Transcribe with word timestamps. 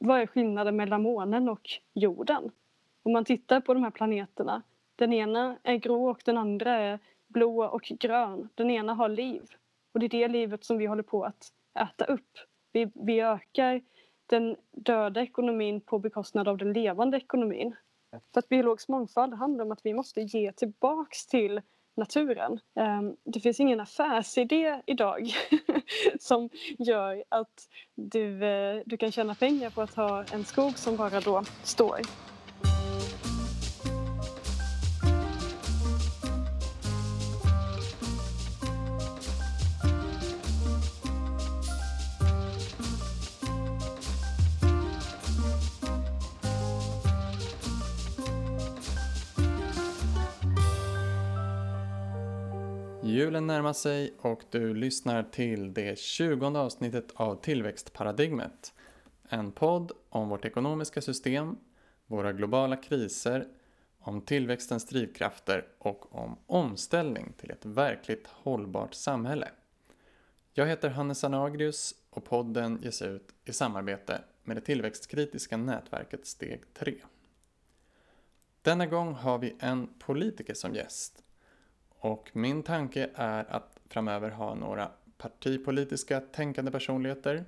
vad 0.00 0.20
är 0.20 0.26
skillnaden 0.26 0.76
mellan 0.76 1.02
månen 1.02 1.48
och 1.48 1.68
jorden? 1.94 2.50
Om 3.02 3.12
man 3.12 3.24
tittar 3.24 3.60
på 3.60 3.74
de 3.74 3.82
här 3.82 3.90
planeterna, 3.90 4.62
den 4.96 5.12
ena 5.12 5.56
är 5.62 5.76
grå 5.76 6.10
och 6.10 6.22
den 6.24 6.38
andra 6.38 6.72
är 6.74 6.98
blå 7.28 7.64
och 7.64 7.82
grön. 7.82 8.48
Den 8.54 8.70
ena 8.70 8.94
har 8.94 9.08
liv 9.08 9.42
och 9.92 10.00
det 10.00 10.06
är 10.06 10.10
det 10.10 10.28
livet 10.28 10.64
som 10.64 10.78
vi 10.78 10.86
håller 10.86 11.02
på 11.02 11.24
att 11.24 11.52
äta 11.80 12.04
upp. 12.04 12.38
Vi, 12.72 12.90
vi 12.94 13.20
ökar 13.20 13.82
den 14.26 14.56
döda 14.70 15.22
ekonomin 15.22 15.80
på 15.80 15.98
bekostnad 15.98 16.48
av 16.48 16.56
den 16.58 16.72
levande 16.72 17.16
ekonomin. 17.16 17.76
För 18.32 18.38
att 18.38 18.48
biologisk 18.48 18.88
mångfald 18.88 19.34
handlar 19.34 19.64
om 19.64 19.72
att 19.72 19.86
vi 19.86 19.94
måste 19.94 20.20
ge 20.20 20.52
tillbaks 20.52 21.26
till 21.26 21.60
naturen. 21.96 22.60
Ehm, 22.76 23.16
det 23.24 23.40
finns 23.40 23.60
ingen 23.60 23.80
affärsidé 23.80 24.82
idag 24.86 25.30
som 26.20 26.50
gör 26.78 27.24
att 27.28 27.68
du, 27.94 28.44
eh, 28.44 28.82
du 28.86 28.96
kan 28.96 29.12
tjäna 29.12 29.34
pengar 29.34 29.70
på 29.70 29.82
att 29.82 29.94
ha 29.94 30.24
en 30.24 30.44
skog 30.44 30.78
som 30.78 30.96
bara 30.96 31.20
då 31.20 31.42
står. 31.62 32.00
Julen 53.30 53.46
närmar 53.46 53.72
sig 53.72 54.14
och 54.18 54.42
du 54.50 54.74
lyssnar 54.74 55.22
till 55.22 55.74
det 55.74 55.98
20 55.98 56.46
avsnittet 56.46 57.12
av 57.14 57.36
Tillväxtparadigmet. 57.42 58.74
En 59.28 59.52
podd 59.52 59.92
om 60.08 60.28
vårt 60.28 60.44
ekonomiska 60.44 61.02
system, 61.02 61.56
våra 62.06 62.32
globala 62.32 62.76
kriser, 62.76 63.46
om 63.98 64.20
tillväxtens 64.20 64.86
drivkrafter 64.86 65.66
och 65.78 66.14
om 66.14 66.36
omställning 66.46 67.32
till 67.36 67.50
ett 67.50 67.64
verkligt 67.64 68.26
hållbart 68.26 68.94
samhälle. 68.94 69.48
Jag 70.52 70.66
heter 70.66 70.90
Hannes 70.90 71.24
Anagrius 71.24 71.94
och 72.10 72.24
podden 72.24 72.78
ges 72.82 73.02
ut 73.02 73.34
i 73.44 73.52
samarbete 73.52 74.22
med 74.42 74.56
det 74.56 74.60
tillväxtkritiska 74.60 75.56
nätverket 75.56 76.26
Steg 76.26 76.74
3. 76.74 76.94
Denna 78.62 78.86
gång 78.86 79.14
har 79.14 79.38
vi 79.38 79.56
en 79.60 79.88
politiker 79.98 80.54
som 80.54 80.74
gäst 80.74 81.24
och 82.00 82.30
min 82.32 82.62
tanke 82.62 83.10
är 83.14 83.44
att 83.50 83.78
framöver 83.88 84.30
ha 84.30 84.54
några 84.54 84.90
partipolitiska 85.18 86.20
tänkande 86.20 86.70
personligheter 86.70 87.44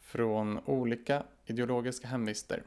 från 0.00 0.60
olika 0.64 1.22
ideologiska 1.46 2.08
hemvister. 2.08 2.62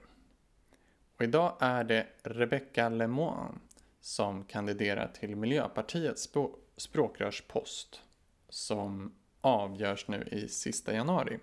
Och 1.16 1.24
idag 1.24 1.58
är 1.60 1.84
det 1.84 2.08
Rebecca 2.24 2.90
Lemoine 2.90 3.60
som 4.00 4.44
kandiderar 4.44 5.08
till 5.08 5.36
Miljöpartiets 5.36 6.30
språkrörspost 6.78 8.02
som 8.50 9.16
avgörs 9.42 10.08
nu 10.08 10.28
i 10.32 10.48
sista 10.48 10.94
januari. 10.94 11.40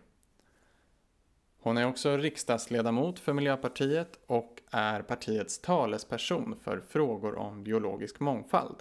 Hon 1.58 1.76
är 1.76 1.86
också 1.86 2.16
riksdagsledamot 2.16 3.18
för 3.18 3.32
Miljöpartiet 3.32 4.18
och 4.26 4.62
är 4.70 5.02
partiets 5.02 5.58
talesperson 5.58 6.56
för 6.60 6.80
frågor 6.80 7.34
om 7.34 7.64
biologisk 7.64 8.20
mångfald. 8.20 8.76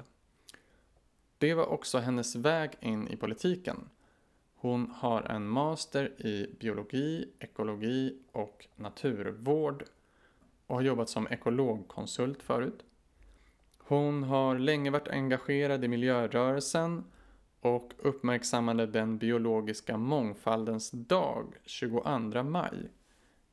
Det 1.44 1.54
var 1.54 1.66
också 1.66 1.98
hennes 1.98 2.36
väg 2.36 2.72
in 2.80 3.08
i 3.08 3.16
politiken. 3.16 3.90
Hon 4.56 4.92
har 4.96 5.22
en 5.22 5.48
master 5.48 6.22
i 6.22 6.56
biologi, 6.60 7.30
ekologi 7.40 8.18
och 8.32 8.68
naturvård 8.76 9.84
och 10.68 10.76
har 10.76 10.82
jobbat 10.82 11.10
som 11.10 11.28
ekologkonsult 11.28 12.44
förut. 12.44 12.86
Hon 13.78 14.24
har 14.24 14.60
länge 14.60 14.92
varit 14.92 15.08
engagerad 15.08 15.84
i 15.84 15.88
miljörörelsen 15.88 17.04
och 17.62 17.94
uppmärksammade 17.98 18.86
den 18.86 19.18
biologiska 19.18 19.98
mångfaldens 19.98 20.92
dag 20.92 21.56
22 21.66 22.44
maj 22.44 22.90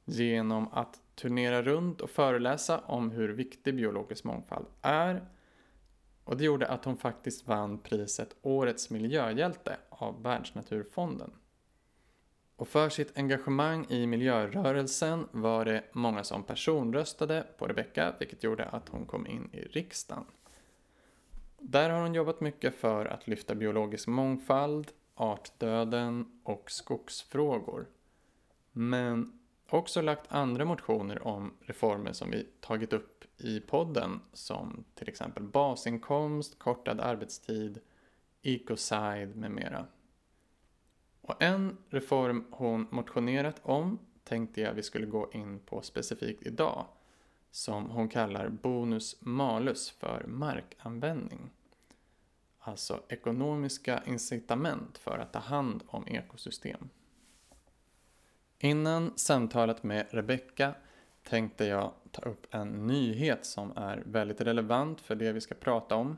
genom 0.05 0.69
att 0.73 1.01
turnera 1.15 1.63
runt 1.63 2.01
och 2.01 2.11
föreläsa 2.11 2.79
om 2.79 3.11
hur 3.11 3.29
viktig 3.29 3.77
biologisk 3.77 4.25
mångfald 4.25 4.67
är 4.83 5.27
och 6.31 6.37
det 6.37 6.45
gjorde 6.45 6.67
att 6.67 6.85
hon 6.85 6.97
faktiskt 6.97 7.49
vann 7.49 7.79
priset 7.79 8.37
Årets 8.43 8.91
miljöhjälte 8.91 9.77
av 9.89 10.23
Världsnaturfonden. 10.23 11.31
Och 12.57 12.69
för 12.69 12.89
sitt 12.89 13.19
engagemang 13.19 13.87
i 13.89 14.07
miljörörelsen 14.07 15.29
var 15.31 15.65
det 15.65 15.85
många 15.93 16.25
som 16.25 16.43
personröstade 16.43 17.47
på 17.59 17.67
Rebecca, 17.67 18.15
vilket 18.19 18.45
gjorde 18.45 18.65
att 18.65 18.89
hon 18.89 19.07
kom 19.07 19.27
in 19.27 19.51
i 19.53 19.61
riksdagen. 19.61 20.25
Där 21.59 21.91
har 21.91 22.01
hon 22.01 22.15
jobbat 22.15 22.41
mycket 22.41 22.75
för 22.75 23.07
att 23.07 23.29
lyfta 23.29 23.55
biologisk 23.55 24.09
mångfald, 24.09 24.93
artdöden 25.15 26.41
och 26.45 26.71
skogsfrågor. 26.71 27.87
Men 28.73 29.40
också 29.79 30.01
lagt 30.01 30.33
andra 30.33 30.65
motioner 30.65 31.27
om 31.27 31.55
reformer 31.61 32.13
som 32.13 32.31
vi 32.31 32.47
tagit 32.61 32.93
upp 32.93 33.25
i 33.37 33.61
podden 33.61 34.21
som 34.33 34.85
till 34.95 35.09
exempel 35.09 35.43
basinkomst, 35.43 36.59
kortad 36.59 37.01
arbetstid, 37.01 37.81
ecocide 38.43 39.33
med 39.35 39.51
mera. 39.51 39.87
Och 41.21 41.43
en 41.43 41.77
reform 41.89 42.45
hon 42.51 42.87
motionerat 42.91 43.61
om 43.63 43.99
tänkte 44.25 44.61
jag 44.61 44.75
vi 44.75 44.83
skulle 44.83 45.07
gå 45.07 45.31
in 45.33 45.59
på 45.59 45.83
specifikt 45.83 46.47
idag 46.47 46.87
som 47.51 47.91
hon 47.91 48.09
kallar 48.09 48.49
bonus 48.49 49.17
malus 49.21 49.91
för 49.91 50.25
markanvändning. 50.27 51.51
Alltså 52.59 53.03
ekonomiska 53.09 54.03
incitament 54.07 54.99
för 54.99 55.19
att 55.19 55.33
ta 55.33 55.39
hand 55.39 55.83
om 55.87 56.09
ekosystem. 56.09 56.89
Innan 58.63 59.13
samtalet 59.17 59.83
med 59.83 60.07
Rebecka 60.11 60.75
tänkte 61.23 61.65
jag 61.65 61.93
ta 62.11 62.23
upp 62.23 62.55
en 62.55 62.87
nyhet 62.87 63.45
som 63.45 63.73
är 63.77 64.03
väldigt 64.07 64.41
relevant 64.41 65.01
för 65.01 65.15
det 65.15 65.33
vi 65.33 65.41
ska 65.41 65.55
prata 65.55 65.95
om. 65.95 66.17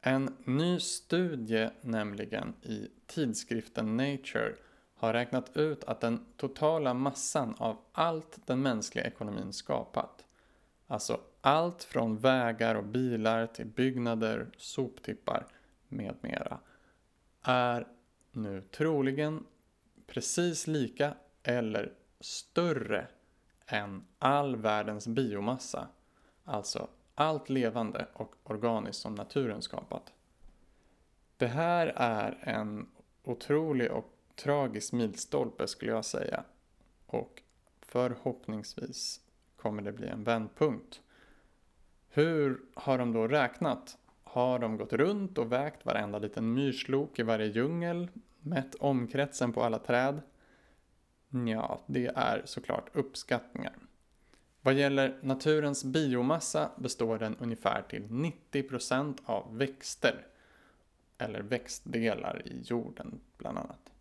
En 0.00 0.36
ny 0.44 0.80
studie 0.80 1.70
nämligen 1.80 2.54
i 2.62 2.88
tidskriften 3.06 3.96
Nature 3.96 4.54
har 4.94 5.12
räknat 5.12 5.56
ut 5.56 5.84
att 5.84 6.00
den 6.00 6.24
totala 6.36 6.94
massan 6.94 7.54
av 7.58 7.76
allt 7.92 8.46
den 8.46 8.62
mänskliga 8.62 9.04
ekonomin 9.04 9.52
skapat, 9.52 10.24
alltså 10.86 11.20
allt 11.40 11.84
från 11.84 12.18
vägar 12.18 12.74
och 12.74 12.84
bilar 12.84 13.46
till 13.46 13.66
byggnader, 13.66 14.46
soptippar 14.56 15.46
med 15.88 16.14
mera, 16.20 16.58
är 17.42 17.86
nu 18.32 18.62
troligen 18.62 19.46
precis 20.06 20.66
lika 20.66 21.14
eller 21.44 21.92
större 22.20 23.06
än 23.66 24.04
all 24.18 24.56
världens 24.56 25.08
biomassa, 25.08 25.88
alltså 26.44 26.88
allt 27.14 27.48
levande 27.48 28.06
och 28.12 28.34
organiskt 28.42 29.02
som 29.02 29.14
naturen 29.14 29.62
skapat. 29.62 30.12
Det 31.36 31.46
här 31.46 31.92
är 31.96 32.38
en 32.42 32.86
otrolig 33.22 33.92
och 33.92 34.10
tragisk 34.34 34.92
milstolpe 34.92 35.66
skulle 35.66 35.90
jag 35.90 36.04
säga 36.04 36.44
och 37.06 37.42
förhoppningsvis 37.80 39.20
kommer 39.56 39.82
det 39.82 39.92
bli 39.92 40.08
en 40.08 40.24
vändpunkt. 40.24 41.00
Hur 42.08 42.60
har 42.74 42.98
de 42.98 43.12
då 43.12 43.28
räknat? 43.28 43.98
Har 44.24 44.58
de 44.58 44.76
gått 44.76 44.92
runt 44.92 45.38
och 45.38 45.52
vägt 45.52 45.86
varenda 45.86 46.18
liten 46.18 46.54
myrslok 46.54 47.18
i 47.18 47.22
varje 47.22 47.46
djungel? 47.46 48.08
Mätt 48.40 48.74
omkretsen 48.74 49.52
på 49.52 49.62
alla 49.62 49.78
träd? 49.78 50.20
Ja, 51.34 51.80
det 51.86 52.06
är 52.06 52.42
såklart 52.44 52.90
uppskattningar. 52.92 53.72
Vad 54.62 54.74
gäller 54.74 55.18
naturens 55.22 55.84
biomassa 55.84 56.70
består 56.76 57.18
den 57.18 57.36
ungefär 57.36 57.82
till 57.82 58.02
90% 58.02 59.18
av 59.24 59.58
växter, 59.58 60.26
eller 61.18 61.40
växtdelar 61.40 62.42
i 62.44 62.62
jorden 62.64 63.20
bland 63.38 63.58
annat. 63.58 63.92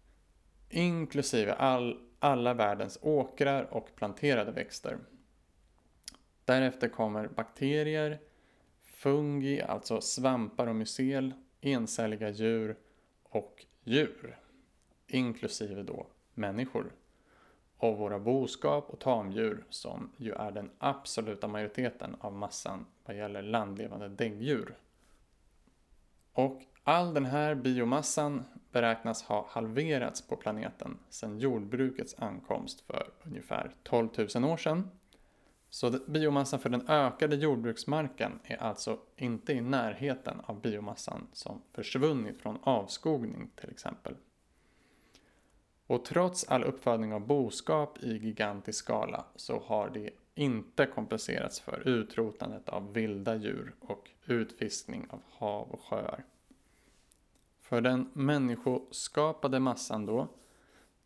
Inklusive 0.70 1.54
all, 1.54 2.00
alla 2.20 2.54
världens 2.54 3.00
åkrar 3.02 3.64
och 3.64 3.96
planterade 3.96 4.52
växter. 4.52 4.98
Därefter 6.46 6.90
kommer 6.90 7.28
bakterier, 7.28 8.20
fungi, 8.84 9.62
alltså 9.62 10.02
svampar 10.02 10.68
och 10.68 10.76
mycel, 10.76 11.34
encelliga 11.62 12.30
djur 12.30 12.78
och 13.24 13.66
djur. 13.84 14.40
Inklusive 15.08 15.84
då 15.84 16.08
människor 16.34 16.92
och 17.84 17.98
våra 17.98 18.20
boskap 18.20 18.90
och 18.90 19.00
tamdjur 19.00 19.66
som 19.70 20.12
ju 20.18 20.32
är 20.32 20.52
den 20.52 20.70
absoluta 20.78 21.48
majoriteten 21.48 22.16
av 22.20 22.34
massan 22.34 22.86
vad 23.06 23.18
gäller 23.18 23.42
landlevande 23.42 24.10
däggdjur. 24.10 24.78
Och 26.34 26.62
all 26.84 27.14
den 27.14 27.26
här 27.26 27.56
biomassan 27.56 28.44
beräknas 28.72 29.24
ha 29.24 29.48
halverats 29.50 30.28
på 30.28 30.36
planeten 30.36 30.98
sedan 31.10 31.40
jordbrukets 31.40 32.16
ankomst 32.20 32.82
för 32.82 33.10
ungefär 33.24 33.76
12 33.84 34.10
000 34.36 34.46
år 34.46 34.58
sedan. 34.58 34.90
Så 35.70 35.90
biomassan 36.08 36.60
för 36.60 36.70
den 36.70 36.90
ökade 36.90 37.36
jordbruksmarken 37.36 38.40
är 38.44 38.58
alltså 38.58 39.00
inte 39.16 39.54
i 39.54 39.62
närheten 39.62 40.42
av 40.46 40.62
biomassan 40.62 41.28
som 41.34 41.62
försvunnit 41.74 42.42
från 42.42 42.60
avskogning 42.64 43.52
till 43.56 43.70
exempel. 43.70 44.16
Och 45.88 46.06
trots 46.06 46.44
all 46.48 46.64
uppfödning 46.64 47.14
av 47.14 47.28
boskap 47.28 48.04
i 48.04 48.18
gigantisk 48.18 48.80
skala 48.80 49.26
så 49.36 49.60
har 49.60 49.90
det 49.90 50.10
inte 50.36 50.86
kompenserats 50.86 51.60
för 51.60 51.88
utrotandet 51.88 52.70
av 52.70 52.94
vilda 52.94 53.36
djur 53.36 53.76
och 53.80 54.10
utfiskning 54.26 55.08
av 55.10 55.22
hav 55.30 55.72
och 55.72 55.82
sjöar. 55.82 56.24
För 57.62 57.82
den 57.82 58.10
människoskapade 58.14 59.60
massan 59.60 60.06
då, 60.06 60.28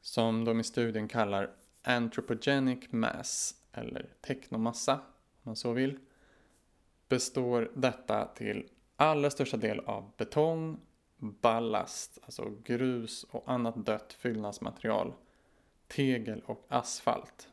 som 0.01 0.45
de 0.45 0.59
i 0.59 0.63
studien 0.63 1.07
kallar 1.07 1.51
anthropogenic 1.81 2.91
mass, 2.91 3.55
eller 3.71 4.05
teknomassa 4.21 4.93
om 4.93 5.01
man 5.43 5.55
så 5.55 5.73
vill, 5.73 5.99
består 7.07 7.71
detta 7.73 8.25
till 8.25 8.69
allra 8.95 9.29
största 9.29 9.57
del 9.57 9.79
av 9.79 10.11
betong, 10.17 10.79
ballast, 11.17 12.19
alltså 12.23 12.53
grus 12.63 13.23
och 13.23 13.43
annat 13.45 13.85
dött 13.85 14.13
fyllnadsmaterial, 14.13 15.13
tegel 15.87 16.41
och 16.45 16.65
asfalt, 16.69 17.49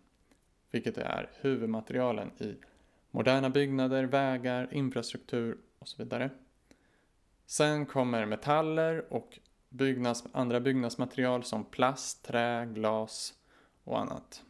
vilket 0.71 0.99
är 0.99 1.31
huvudmaterialen 1.41 2.31
i 2.39 2.57
moderna 3.11 3.51
byggnader, 3.51 4.05
vägar, 4.05 4.69
infrastruktur 4.73 5.59
och 5.79 5.89
så 5.89 6.03
vidare. 6.03 6.31
Sen 7.47 7.87
kommer 7.87 8.27
metaller 8.27 9.13
och 9.13 9.39
byggnads, 9.69 10.25
andra 10.33 10.61
byggnadsmaterial 10.61 11.45
som 11.45 11.65
plast, 11.65 12.25
trä, 12.25 12.67
glas 12.67 13.35
och 13.85 14.01
annat. 14.01 14.43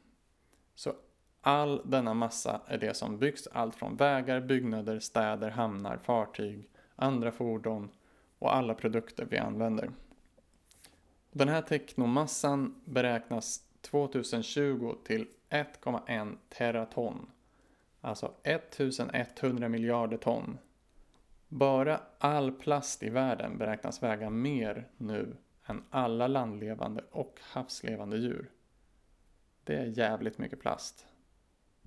Så 0.74 0.92
all 1.40 1.82
denna 1.84 2.14
massa 2.14 2.60
är 2.66 2.78
det 2.78 2.94
som 2.94 3.18
byggs 3.18 3.46
allt 3.46 3.74
från 3.74 3.96
vägar, 3.96 4.40
byggnader, 4.40 4.98
städer, 5.00 5.50
hamnar, 5.50 5.96
fartyg, 5.96 6.68
andra 6.96 7.32
fordon 7.32 7.90
och 8.44 8.56
alla 8.56 8.74
produkter 8.74 9.26
vi 9.30 9.38
använder. 9.38 9.90
Den 11.32 11.48
här 11.48 11.62
teknomassan 11.62 12.80
beräknas 12.84 13.62
2020 13.80 14.94
till 15.04 15.26
1,1 15.50 16.36
teraton. 16.48 17.30
Alltså 18.00 18.34
1100 18.42 19.68
miljarder 19.68 20.16
ton. 20.16 20.58
Bara 21.48 22.00
all 22.18 22.52
plast 22.52 23.02
i 23.02 23.10
världen 23.10 23.58
beräknas 23.58 24.02
väga 24.02 24.30
mer 24.30 24.88
nu 24.96 25.36
än 25.66 25.84
alla 25.90 26.26
landlevande 26.26 27.04
och 27.10 27.40
havslevande 27.42 28.16
djur. 28.16 28.50
Det 29.64 29.76
är 29.76 29.86
jävligt 29.86 30.38
mycket 30.38 30.60
plast. 30.60 31.06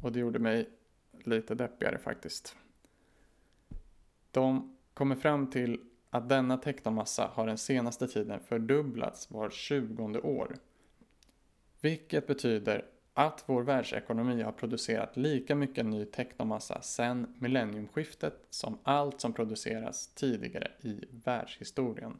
Och 0.01 0.12
det 0.12 0.19
gjorde 0.19 0.39
mig 0.39 0.69
lite 1.12 1.56
deppigare 1.56 1.98
faktiskt. 1.98 2.56
De 4.31 4.77
kommer 4.94 5.15
fram 5.15 5.50
till 5.50 5.81
att 6.09 6.30
denna 6.30 6.57
teknomassa 6.57 7.31
har 7.33 7.48
den 7.48 7.57
senaste 7.57 8.07
tiden 8.07 8.39
fördubblats 8.39 9.31
var 9.31 9.50
tjugonde 9.50 10.19
år. 10.19 10.57
Vilket 11.81 12.27
betyder 12.27 12.86
att 13.13 13.44
vår 13.45 13.63
världsekonomi 13.63 14.42
har 14.42 14.51
producerat 14.51 15.18
lika 15.18 15.56
mycket 15.56 15.86
ny 15.86 16.06
teknomassa 16.06 16.81
sedan 16.81 17.36
millenniumskiftet 17.39 18.45
som 18.50 18.77
allt 18.83 19.21
som 19.21 19.33
produceras 19.33 20.07
tidigare 20.07 20.71
i 20.81 21.04
världshistorien. 21.24 22.18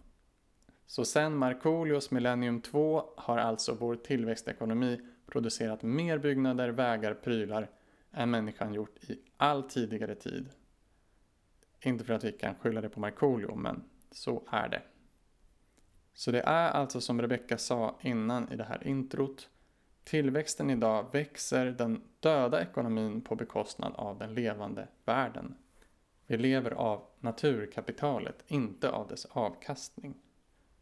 Så 0.86 1.06
sedan 1.06 1.38
Markoolios 1.38 2.12
millennium 2.12 2.62
2 2.62 3.04
har 3.18 3.38
alltså 3.38 3.74
vår 3.80 3.96
tillväxtekonomi 3.96 5.00
producerat 5.28 5.84
mer 5.84 6.18
byggnader, 6.18 6.70
vägar, 6.70 7.14
prylar 7.14 7.70
än 8.12 8.32
människan 8.32 8.74
gjort 8.74 9.04
i 9.04 9.20
all 9.38 9.64
tidigare 9.64 10.16
tid. 10.16 10.50
Inte 11.82 12.04
för 12.04 12.14
att 12.14 12.24
vi 12.24 12.32
kan 12.32 12.56
skylla 12.56 12.82
det 12.82 12.90
på 12.90 13.00
Markoolio, 13.00 13.56
men 13.56 13.84
så 14.12 14.44
är 14.52 14.70
det. 14.70 14.82
Så 16.14 16.32
det 16.32 16.42
är 16.42 16.72
alltså 16.72 17.02
som 17.02 17.22
Rebecka 17.22 17.58
sa 17.58 18.00
innan 18.02 18.52
i 18.52 18.56
det 18.56 18.64
här 18.64 18.88
introt. 18.88 19.50
Tillväxten 20.04 20.70
idag 20.70 21.06
växer 21.12 21.66
den 21.66 22.02
döda 22.20 22.62
ekonomin 22.62 23.22
på 23.22 23.36
bekostnad 23.36 23.94
av 23.96 24.18
den 24.18 24.34
levande 24.34 24.88
världen. 25.06 25.56
Vi 26.28 26.38
lever 26.38 26.72
av 26.72 27.04
naturkapitalet, 27.20 28.44
inte 28.48 28.90
av 28.90 29.08
dess 29.08 29.26
avkastning. 29.26 30.16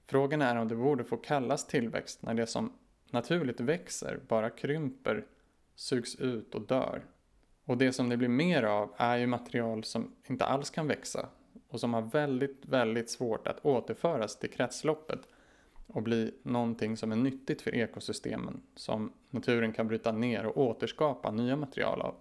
Frågan 0.08 0.42
är 0.42 0.56
om 0.56 0.68
det 0.68 0.76
borde 0.76 1.04
få 1.04 1.18
kallas 1.18 1.68
tillväxt 1.68 2.22
när 2.22 2.34
det 2.34 2.48
som 2.48 2.74
naturligt 3.12 3.60
växer 3.60 4.20
bara 4.28 4.50
krymper, 4.50 5.26
sugs 5.76 6.16
ut 6.16 6.56
och 6.56 6.62
dör. 6.62 7.06
Och 7.66 7.78
det 7.78 7.94
som 7.94 8.10
det 8.10 8.18
blir 8.18 8.30
mer 8.30 8.64
av 8.64 8.94
är 8.98 9.18
ju 9.18 9.28
material 9.28 9.84
som 9.84 10.12
inte 10.28 10.46
alls 10.46 10.70
kan 10.70 10.88
växa 10.88 11.30
och 11.70 11.80
som 11.80 11.94
har 11.94 12.02
väldigt, 12.02 12.66
väldigt 12.66 13.10
svårt 13.10 13.48
att 13.48 13.66
återföras 13.66 14.40
till 14.40 14.50
kretsloppet 14.50 15.20
och 15.88 16.04
bli 16.04 16.34
någonting 16.44 16.98
som 16.98 17.12
är 17.12 17.16
nyttigt 17.16 17.62
för 17.62 17.76
ekosystemen 17.76 18.62
som 18.76 19.14
naturen 19.30 19.74
kan 19.74 19.88
bryta 19.88 20.12
ner 20.12 20.46
och 20.46 20.58
återskapa 20.58 21.32
nya 21.32 21.56
material 21.56 22.02
av. 22.02 22.16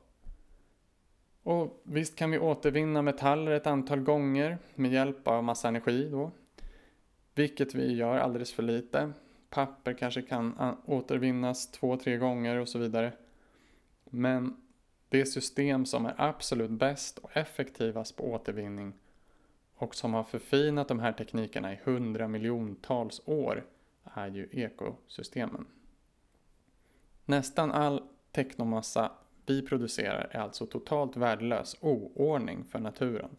Och 1.42 1.82
visst 1.82 2.16
kan 2.16 2.30
vi 2.30 2.38
återvinna 2.38 3.02
metaller 3.02 3.52
ett 3.52 3.66
antal 3.66 4.00
gånger 4.00 4.58
med 4.74 4.92
hjälp 4.92 5.28
av 5.28 5.44
massa 5.44 5.68
energi 5.68 6.08
då. 6.08 6.30
Vilket 7.34 7.74
vi 7.74 7.94
gör 7.94 8.18
alldeles 8.18 8.52
för 8.52 8.62
lite. 8.62 9.12
Papper 9.50 9.92
kanske 9.92 10.22
kan 10.22 10.76
återvinnas 10.84 11.70
två, 11.70 11.96
tre 11.96 12.16
gånger 12.16 12.56
och 12.56 12.68
så 12.68 12.78
vidare. 12.78 13.12
Men 14.04 14.56
det 15.14 15.26
system 15.26 15.86
som 15.86 16.06
är 16.06 16.14
absolut 16.16 16.70
bäst 16.70 17.18
och 17.18 17.36
effektivast 17.36 18.16
på 18.16 18.32
återvinning 18.32 18.92
och 19.74 19.94
som 19.94 20.14
har 20.14 20.24
förfinat 20.24 20.88
de 20.88 20.98
här 20.98 21.12
teknikerna 21.12 21.72
i 21.72 21.78
hundra 21.84 22.28
miljontals 22.28 23.20
år 23.24 23.66
är 24.04 24.28
ju 24.28 24.48
ekosystemen. 24.52 25.66
Nästan 27.24 27.72
all 27.72 28.02
teknomassa 28.32 29.12
vi 29.46 29.62
producerar 29.62 30.28
är 30.30 30.38
alltså 30.38 30.66
totalt 30.66 31.16
värdelös 31.16 31.76
oordning 31.80 32.64
för 32.64 32.78
naturen. 32.78 33.36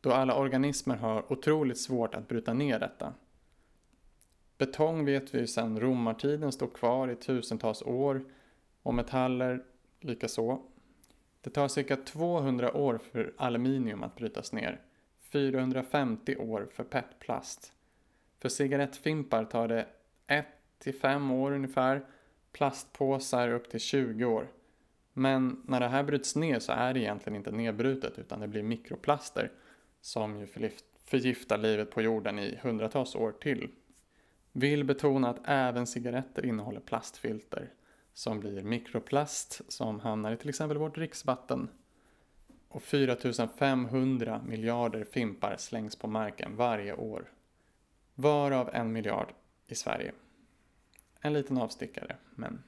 Då 0.00 0.12
alla 0.12 0.34
organismer 0.34 0.96
har 0.96 1.32
otroligt 1.32 1.78
svårt 1.78 2.14
att 2.14 2.28
bryta 2.28 2.54
ner 2.54 2.78
detta. 2.78 3.14
Betong 4.58 5.04
vet 5.04 5.34
vi 5.34 5.46
sedan 5.46 5.80
romartiden 5.80 6.52
står 6.52 6.68
kvar 6.68 7.08
i 7.08 7.16
tusentals 7.16 7.82
år 7.82 8.24
och 8.82 8.94
metaller 8.94 9.64
likaså. 10.00 10.60
Det 11.42 11.50
tar 11.50 11.68
cirka 11.68 11.96
200 11.96 12.76
år 12.76 12.98
för 13.12 13.32
aluminium 13.36 14.02
att 14.02 14.16
brytas 14.16 14.52
ner, 14.52 14.80
450 15.20 16.36
år 16.36 16.68
för 16.72 16.84
petplast. 16.84 17.72
För 18.38 18.48
cigarettfimpar 18.48 19.44
tar 19.44 19.68
det 19.68 19.86
1-5 20.84 21.32
år 21.32 21.52
ungefär, 21.52 22.06
plastpåsar 22.52 23.48
upp 23.48 23.70
till 23.70 23.80
20 23.80 24.24
år. 24.24 24.48
Men 25.12 25.62
när 25.64 25.80
det 25.80 25.88
här 25.88 26.02
bryts 26.02 26.36
ner 26.36 26.58
så 26.58 26.72
är 26.72 26.94
det 26.94 27.00
egentligen 27.00 27.36
inte 27.36 27.50
nedbrutet 27.50 28.18
utan 28.18 28.40
det 28.40 28.48
blir 28.48 28.62
mikroplaster 28.62 29.52
som 30.00 30.38
ju 30.38 30.70
förgiftar 31.04 31.58
livet 31.58 31.90
på 31.90 32.02
jorden 32.02 32.38
i 32.38 32.58
hundratals 32.62 33.14
år 33.14 33.32
till. 33.32 33.70
Vill 34.52 34.84
betona 34.84 35.28
att 35.28 35.40
även 35.44 35.86
cigaretter 35.86 36.46
innehåller 36.46 36.80
plastfilter 36.80 37.70
som 38.14 38.40
blir 38.40 38.62
mikroplast 38.62 39.60
som 39.68 40.00
hamnar 40.00 40.32
i 40.32 40.36
till 40.36 40.48
exempel 40.48 40.78
vårt 40.78 40.94
dricksvatten. 40.94 41.68
Och 42.68 42.82
4500 42.82 44.42
miljarder 44.46 45.04
fimpar 45.04 45.56
slängs 45.56 45.96
på 45.96 46.06
marken 46.06 46.56
varje 46.56 46.94
år. 46.94 47.32
Varav 48.14 48.70
en 48.72 48.92
miljard 48.92 49.32
i 49.66 49.74
Sverige. 49.74 50.12
En 51.20 51.32
liten 51.32 51.58
avstickare, 51.58 52.16
men... 52.34 52.62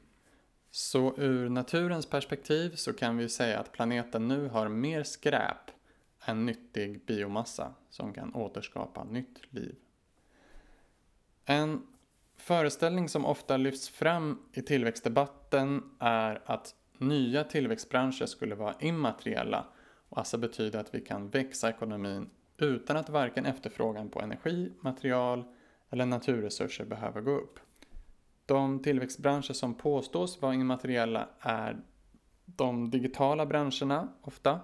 Så 0.70 1.16
ur 1.16 1.48
naturens 1.48 2.06
perspektiv 2.06 2.74
så 2.74 2.92
kan 2.92 3.16
vi 3.16 3.28
säga 3.28 3.60
att 3.60 3.72
planeten 3.72 4.28
nu 4.28 4.48
har 4.48 4.68
mer 4.68 5.02
skräp 5.02 5.70
än 6.24 6.46
nyttig 6.46 7.04
biomassa 7.06 7.74
som 7.90 8.12
kan 8.12 8.34
återskapa 8.34 9.04
nytt 9.04 9.40
liv. 9.50 9.76
En 11.44 11.86
föreställning 12.44 13.08
som 13.08 13.26
ofta 13.26 13.56
lyfts 13.56 13.88
fram 13.88 14.38
i 14.52 14.62
tillväxtdebatten 14.62 15.82
är 15.98 16.42
att 16.46 16.74
nya 16.98 17.44
tillväxtbranscher 17.44 18.26
skulle 18.26 18.54
vara 18.54 18.74
immateriella 18.80 19.66
och 20.08 20.18
alltså 20.18 20.38
betyda 20.38 20.80
att 20.80 20.94
vi 20.94 21.00
kan 21.00 21.28
växa 21.28 21.70
ekonomin 21.70 22.30
utan 22.58 22.96
att 22.96 23.08
varken 23.08 23.46
efterfrågan 23.46 24.08
på 24.08 24.20
energi, 24.20 24.72
material 24.80 25.44
eller 25.90 26.06
naturresurser 26.06 26.84
behöver 26.84 27.20
gå 27.20 27.30
upp. 27.30 27.58
De 28.46 28.82
tillväxtbranscher 28.82 29.52
som 29.52 29.74
påstås 29.74 30.42
vara 30.42 30.54
immateriella 30.54 31.28
är 31.40 31.76
de 32.44 32.90
digitala 32.90 33.46
branscherna 33.46 34.08
ofta, 34.22 34.60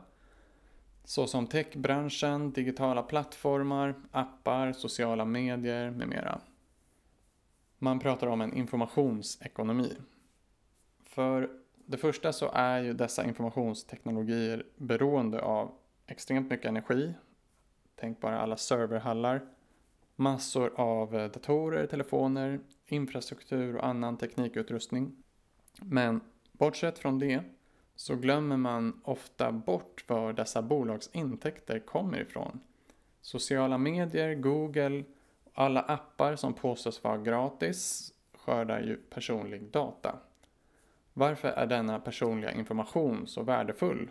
såsom 1.05 1.47
techbranschen, 1.47 2.53
digitala 2.53 3.03
plattformar, 3.03 3.95
appar, 4.11 4.73
sociala 4.73 5.25
medier 5.25 5.91
med 5.91 6.09
mera. 6.09 6.41
Man 7.83 7.99
pratar 7.99 8.27
om 8.27 8.41
en 8.41 8.55
informationsekonomi. 8.55 9.97
För 11.05 11.51
det 11.87 11.97
första 11.97 12.33
så 12.33 12.51
är 12.55 12.83
ju 12.83 12.93
dessa 12.93 13.25
informationsteknologier 13.25 14.67
beroende 14.77 15.43
av 15.43 15.73
extremt 16.07 16.51
mycket 16.51 16.67
energi. 16.67 17.15
Tänk 17.97 18.21
bara 18.21 18.41
alla 18.41 18.57
serverhallar, 18.57 19.43
massor 20.17 20.73
av 20.77 21.17
eh, 21.17 21.31
datorer, 21.31 21.87
telefoner, 21.87 22.61
infrastruktur 22.87 23.77
och 23.77 23.87
annan 23.87 24.17
teknikutrustning. 24.17 25.13
Men 25.81 26.21
bortsett 26.53 26.99
från 26.99 27.19
det 27.19 27.43
så 27.97 28.17
glömmer 28.17 28.57
man 28.57 29.01
ofta 29.05 29.53
bort 29.53 30.05
var 30.09 30.33
dessa 30.33 30.63
bolags 30.63 31.11
intäkter 31.13 31.79
kommer 31.79 32.21
ifrån. 32.21 32.61
Sociala 33.21 33.79
medier, 33.79 34.35
Google, 34.35 35.05
alla 35.54 35.80
appar 35.80 36.37
som 36.37 36.54
påstås 36.54 37.04
vara 37.04 37.19
gratis 37.19 38.12
skördar 38.35 38.80
ju 38.80 38.97
personlig 38.97 39.62
data. 39.62 40.19
Varför 41.12 41.49
är 41.49 41.66
denna 41.66 42.00
personliga 42.00 42.52
information 42.52 43.26
så 43.26 43.42
värdefull? 43.42 44.11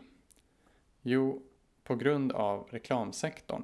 Jo, 1.02 1.42
på 1.84 1.96
grund 1.96 2.32
av 2.32 2.68
reklamsektorn. 2.70 3.64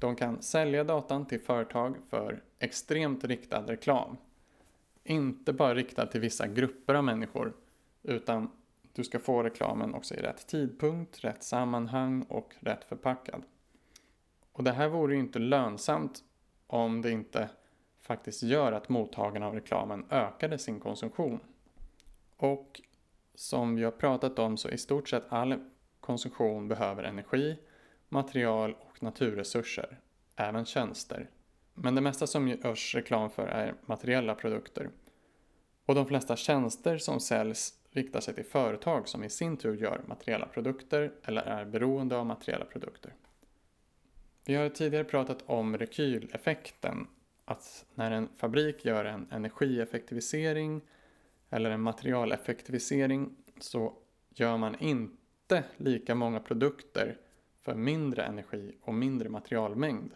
De 0.00 0.16
kan 0.16 0.42
sälja 0.42 0.84
datan 0.84 1.26
till 1.26 1.40
företag 1.40 1.96
för 2.10 2.42
extremt 2.58 3.24
riktad 3.24 3.62
reklam. 3.66 4.16
Inte 5.04 5.52
bara 5.52 5.74
riktad 5.74 6.06
till 6.06 6.20
vissa 6.20 6.46
grupper 6.46 6.94
av 6.94 7.04
människor, 7.04 7.56
utan 8.02 8.50
du 8.92 9.04
ska 9.04 9.18
få 9.18 9.42
reklamen 9.42 9.94
också 9.94 10.14
i 10.14 10.18
rätt 10.18 10.46
tidpunkt, 10.46 11.24
rätt 11.24 11.42
sammanhang 11.42 12.22
och 12.22 12.54
rätt 12.60 12.84
förpackad. 12.84 13.42
Och 14.52 14.64
det 14.64 14.72
här 14.72 14.88
vore 14.88 15.14
ju 15.14 15.20
inte 15.20 15.38
lönsamt 15.38 16.24
om 16.68 17.02
det 17.02 17.10
inte 17.10 17.48
faktiskt 18.00 18.42
gör 18.42 18.72
att 18.72 18.88
mottagarna 18.88 19.46
av 19.46 19.54
reklamen 19.54 20.06
ökade 20.10 20.58
sin 20.58 20.80
konsumtion. 20.80 21.40
Och 22.36 22.80
som 23.34 23.76
vi 23.76 23.84
har 23.84 23.90
pratat 23.90 24.38
om 24.38 24.56
så 24.56 24.68
i 24.68 24.78
stort 24.78 25.08
sett 25.08 25.24
all 25.28 25.54
konsumtion 26.00 26.68
behöver 26.68 27.02
energi, 27.02 27.58
material 28.08 28.76
och 28.80 29.02
naturresurser, 29.02 30.00
även 30.36 30.64
tjänster. 30.64 31.30
Men 31.74 31.94
det 31.94 32.00
mesta 32.00 32.26
som 32.26 32.48
görs 32.48 32.94
reklam 32.94 33.30
för 33.30 33.46
är 33.46 33.74
materiella 33.86 34.34
produkter. 34.34 34.90
Och 35.86 35.94
de 35.94 36.06
flesta 36.06 36.36
tjänster 36.36 36.98
som 36.98 37.20
säljs 37.20 37.74
riktar 37.90 38.20
sig 38.20 38.34
till 38.34 38.44
företag 38.44 39.08
som 39.08 39.24
i 39.24 39.30
sin 39.30 39.56
tur 39.56 39.76
gör 39.76 40.02
materiella 40.06 40.46
produkter 40.46 41.12
eller 41.24 41.42
är 41.42 41.64
beroende 41.64 42.16
av 42.16 42.26
materiella 42.26 42.64
produkter. 42.64 43.14
Vi 44.48 44.54
har 44.54 44.68
tidigare 44.68 45.04
pratat 45.04 45.42
om 45.46 45.78
rekyleffekten, 45.78 47.06
att 47.44 47.86
när 47.94 48.10
en 48.10 48.28
fabrik 48.36 48.84
gör 48.84 49.04
en 49.04 49.26
energieffektivisering 49.30 50.80
eller 51.50 51.70
en 51.70 51.80
materialeffektivisering 51.80 53.36
så 53.60 53.92
gör 54.28 54.56
man 54.56 54.76
inte 54.78 55.64
lika 55.76 56.14
många 56.14 56.40
produkter 56.40 57.18
för 57.60 57.74
mindre 57.74 58.22
energi 58.22 58.76
och 58.82 58.94
mindre 58.94 59.28
materialmängd 59.28 60.12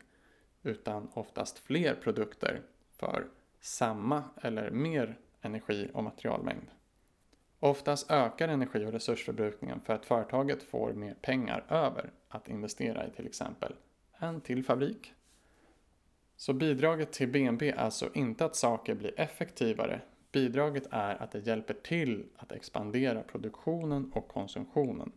utan 0.63 1.09
oftast 1.15 1.59
fler 1.59 1.95
produkter 1.95 2.63
för 2.97 3.27
samma 3.61 4.25
eller 4.43 4.71
mer 4.71 5.19
energi 5.41 5.91
och 5.95 6.05
materialmängd. 6.05 6.69
Oftast 7.59 8.11
ökar 8.11 8.49
energi 8.49 8.85
och 8.85 8.93
resursförbrukningen 8.93 9.81
för 9.81 9.95
att 9.95 10.07
företaget 10.07 10.63
får 10.63 10.93
mer 10.93 11.15
pengar 11.15 11.65
över 11.69 12.11
att 12.29 12.49
investera 12.49 13.07
i 13.07 13.11
till 13.11 13.27
exempel 13.27 13.75
en 14.23 14.41
till 14.41 14.65
fabrik. 14.65 15.15
Så 16.37 16.53
bidraget 16.53 17.13
till 17.13 17.29
BNP 17.29 17.71
är 17.71 17.77
alltså 17.77 18.11
inte 18.15 18.45
att 18.45 18.57
saker 18.57 18.95
blir 18.95 19.21
effektivare. 19.21 20.01
Bidraget 20.33 20.87
är 20.91 21.23
att 21.23 21.31
det 21.31 21.39
hjälper 21.39 21.75
till 21.75 22.27
att 22.37 22.53
expandera 22.53 23.23
produktionen 23.23 24.13
och 24.15 24.29
konsumtionen. 24.29 25.13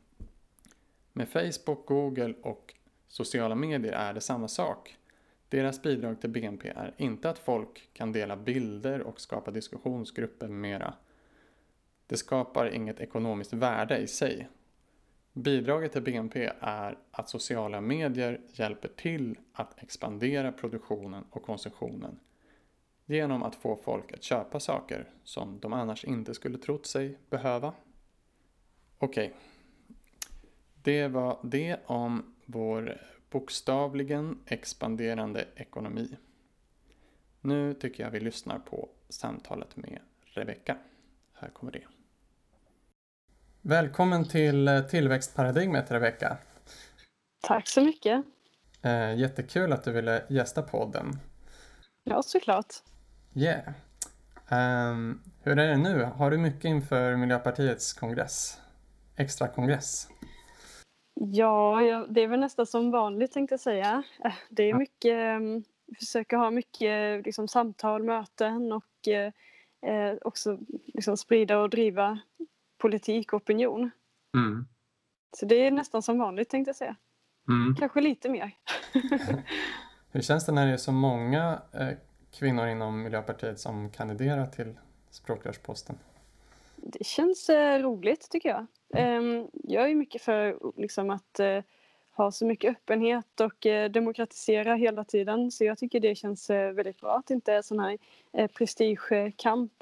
Med 1.14 1.30
Facebook, 1.30 1.86
Google 1.88 2.34
och 2.42 2.74
sociala 3.08 3.56
medier 3.56 3.94
är 3.94 4.14
det 4.14 4.22
samma 4.22 4.48
sak. 4.48 4.98
Deras 5.50 5.82
bidrag 5.82 6.22
till 6.22 6.30
BNP 6.30 6.70
är 6.70 6.94
inte 6.98 7.30
att 7.30 7.40
folk 7.40 7.90
kan 7.94 8.12
dela 8.12 8.38
bilder 8.38 9.02
och 9.02 9.22
skapa 9.22 9.52
diskussionsgrupper 9.52 10.48
med 10.48 10.60
mera. 10.60 10.94
Det 12.08 12.18
skapar 12.18 12.70
inget 12.76 13.00
ekonomiskt 13.00 13.54
värde 13.54 13.98
i 13.98 14.08
sig. 14.08 14.48
Bidraget 15.38 15.92
till 15.92 16.02
BNP 16.02 16.52
är 16.60 16.98
att 17.12 17.30
sociala 17.30 17.82
medier 17.82 18.42
hjälper 18.48 18.88
till 18.88 19.40
att 19.54 19.84
expandera 19.84 20.52
produktionen 20.52 21.24
och 21.30 21.44
konsumtionen 21.44 22.20
genom 23.06 23.44
att 23.44 23.56
få 23.56 23.76
folk 23.76 24.14
att 24.14 24.24
köpa 24.24 24.60
saker 24.60 25.10
som 25.24 25.60
de 25.60 25.74
annars 25.74 26.06
inte 26.06 26.34
skulle 26.34 26.58
trott 26.58 26.86
sig 26.86 27.18
behöva. 27.30 27.74
Okej, 28.98 29.28
okay. 29.28 29.40
det 30.84 31.08
var 31.08 31.40
det 31.44 31.80
om 31.86 32.36
vår 32.46 33.02
bokstavligen 33.30 34.40
expanderande 34.46 35.48
ekonomi. 35.56 36.18
Nu 37.42 37.74
tycker 37.74 38.04
jag 38.04 38.12
vi 38.12 38.20
lyssnar 38.20 38.60
på 38.60 38.90
samtalet 39.10 39.76
med 39.76 40.00
Rebecka. 40.24 40.78
Här 41.34 41.50
kommer 41.50 41.72
det. 41.72 41.95
Välkommen 43.68 44.28
till 44.28 44.68
eh, 44.68 44.82
Tillväxtparadigmet 44.82 45.92
Rebecka. 45.92 46.38
Tack 47.42 47.68
så 47.68 47.82
mycket. 47.82 48.26
Eh, 48.84 49.16
jättekul 49.16 49.74
att 49.74 49.84
du 49.84 49.92
ville 49.92 50.24
gästa 50.30 50.62
podden. 50.62 51.12
Ja, 52.04 52.22
såklart. 52.22 52.66
Yeah. 53.34 53.68
Um, 54.92 55.22
hur 55.44 55.60
är 55.60 55.68
det 55.68 55.78
nu? 55.78 56.04
Har 56.04 56.32
du 56.32 56.38
mycket 56.38 56.66
inför 56.66 57.16
Miljöpartiets 57.16 57.94
kongress? 57.94 58.62
Extra 59.16 59.48
kongress? 59.48 60.08
Ja, 61.14 62.06
det 62.10 62.22
är 62.22 62.28
väl 62.28 62.40
nästan 62.40 62.66
som 62.66 62.92
vanligt 62.92 63.32
tänkte 63.32 63.54
jag 63.54 63.60
säga. 63.60 64.04
Eh, 64.26 64.34
det 64.50 64.70
är 64.70 64.74
mycket, 64.74 65.38
um, 65.42 65.64
försöker 66.00 66.38
ha 66.38 66.52
mycket 66.52 67.26
liksom, 67.26 67.48
samtal, 67.48 68.04
möten 68.04 68.72
och 68.72 69.08
uh, 69.88 70.18
också 70.22 70.58
liksom, 70.94 71.18
sprida 71.18 71.60
och 71.60 71.70
driva 71.70 72.20
politik 72.78 73.34
och 73.34 73.42
opinion. 73.42 73.92
Mm. 74.38 74.68
Så 75.38 75.46
det 75.46 75.56
är 75.56 75.72
nästan 75.72 76.02
som 76.02 76.18
vanligt 76.18 76.50
tänkte 76.50 76.70
jag 76.70 76.76
säga. 76.76 76.96
Mm. 77.48 77.76
Kanske 77.76 78.02
lite 78.02 78.30
mer. 78.30 78.52
Hur 80.12 80.22
känns 80.22 80.46
det 80.46 80.52
när 80.52 80.68
det 80.68 80.74
är 80.74 80.78
så 80.78 80.92
många 80.92 81.62
eh, 81.74 81.90
kvinnor 82.40 82.68
inom 82.68 83.04
Miljöpartiet 83.04 83.60
som 83.60 83.90
kandiderar 83.90 84.46
till 84.46 84.78
språkrörsposten? 85.10 85.98
Det 86.76 87.06
känns 87.06 87.50
eh, 87.50 87.80
roligt 87.80 88.30
tycker 88.32 88.50
jag. 88.50 88.66
Eh, 88.96 89.46
jag 89.64 89.92
är 89.92 89.96
mycket 89.96 90.22
för 90.22 90.60
liksom, 90.78 91.10
att 91.10 91.40
eh, 91.40 91.64
ha 92.12 92.32
så 92.32 92.46
mycket 92.46 92.72
öppenhet 92.72 93.42
och 93.42 93.68
demokratisera 93.92 94.76
hela 94.76 95.04
tiden. 95.04 95.52
Så 95.52 95.64
jag 95.64 95.78
tycker 95.78 96.00
det 96.00 96.16
känns 96.16 96.50
väldigt 96.50 97.02
bra 97.02 97.18
att 97.18 97.28
det 97.28 97.34
inte 97.34 97.54
är 97.54 97.62
sån 97.62 97.80
här 97.80 97.98
prestigekamp 98.48 99.74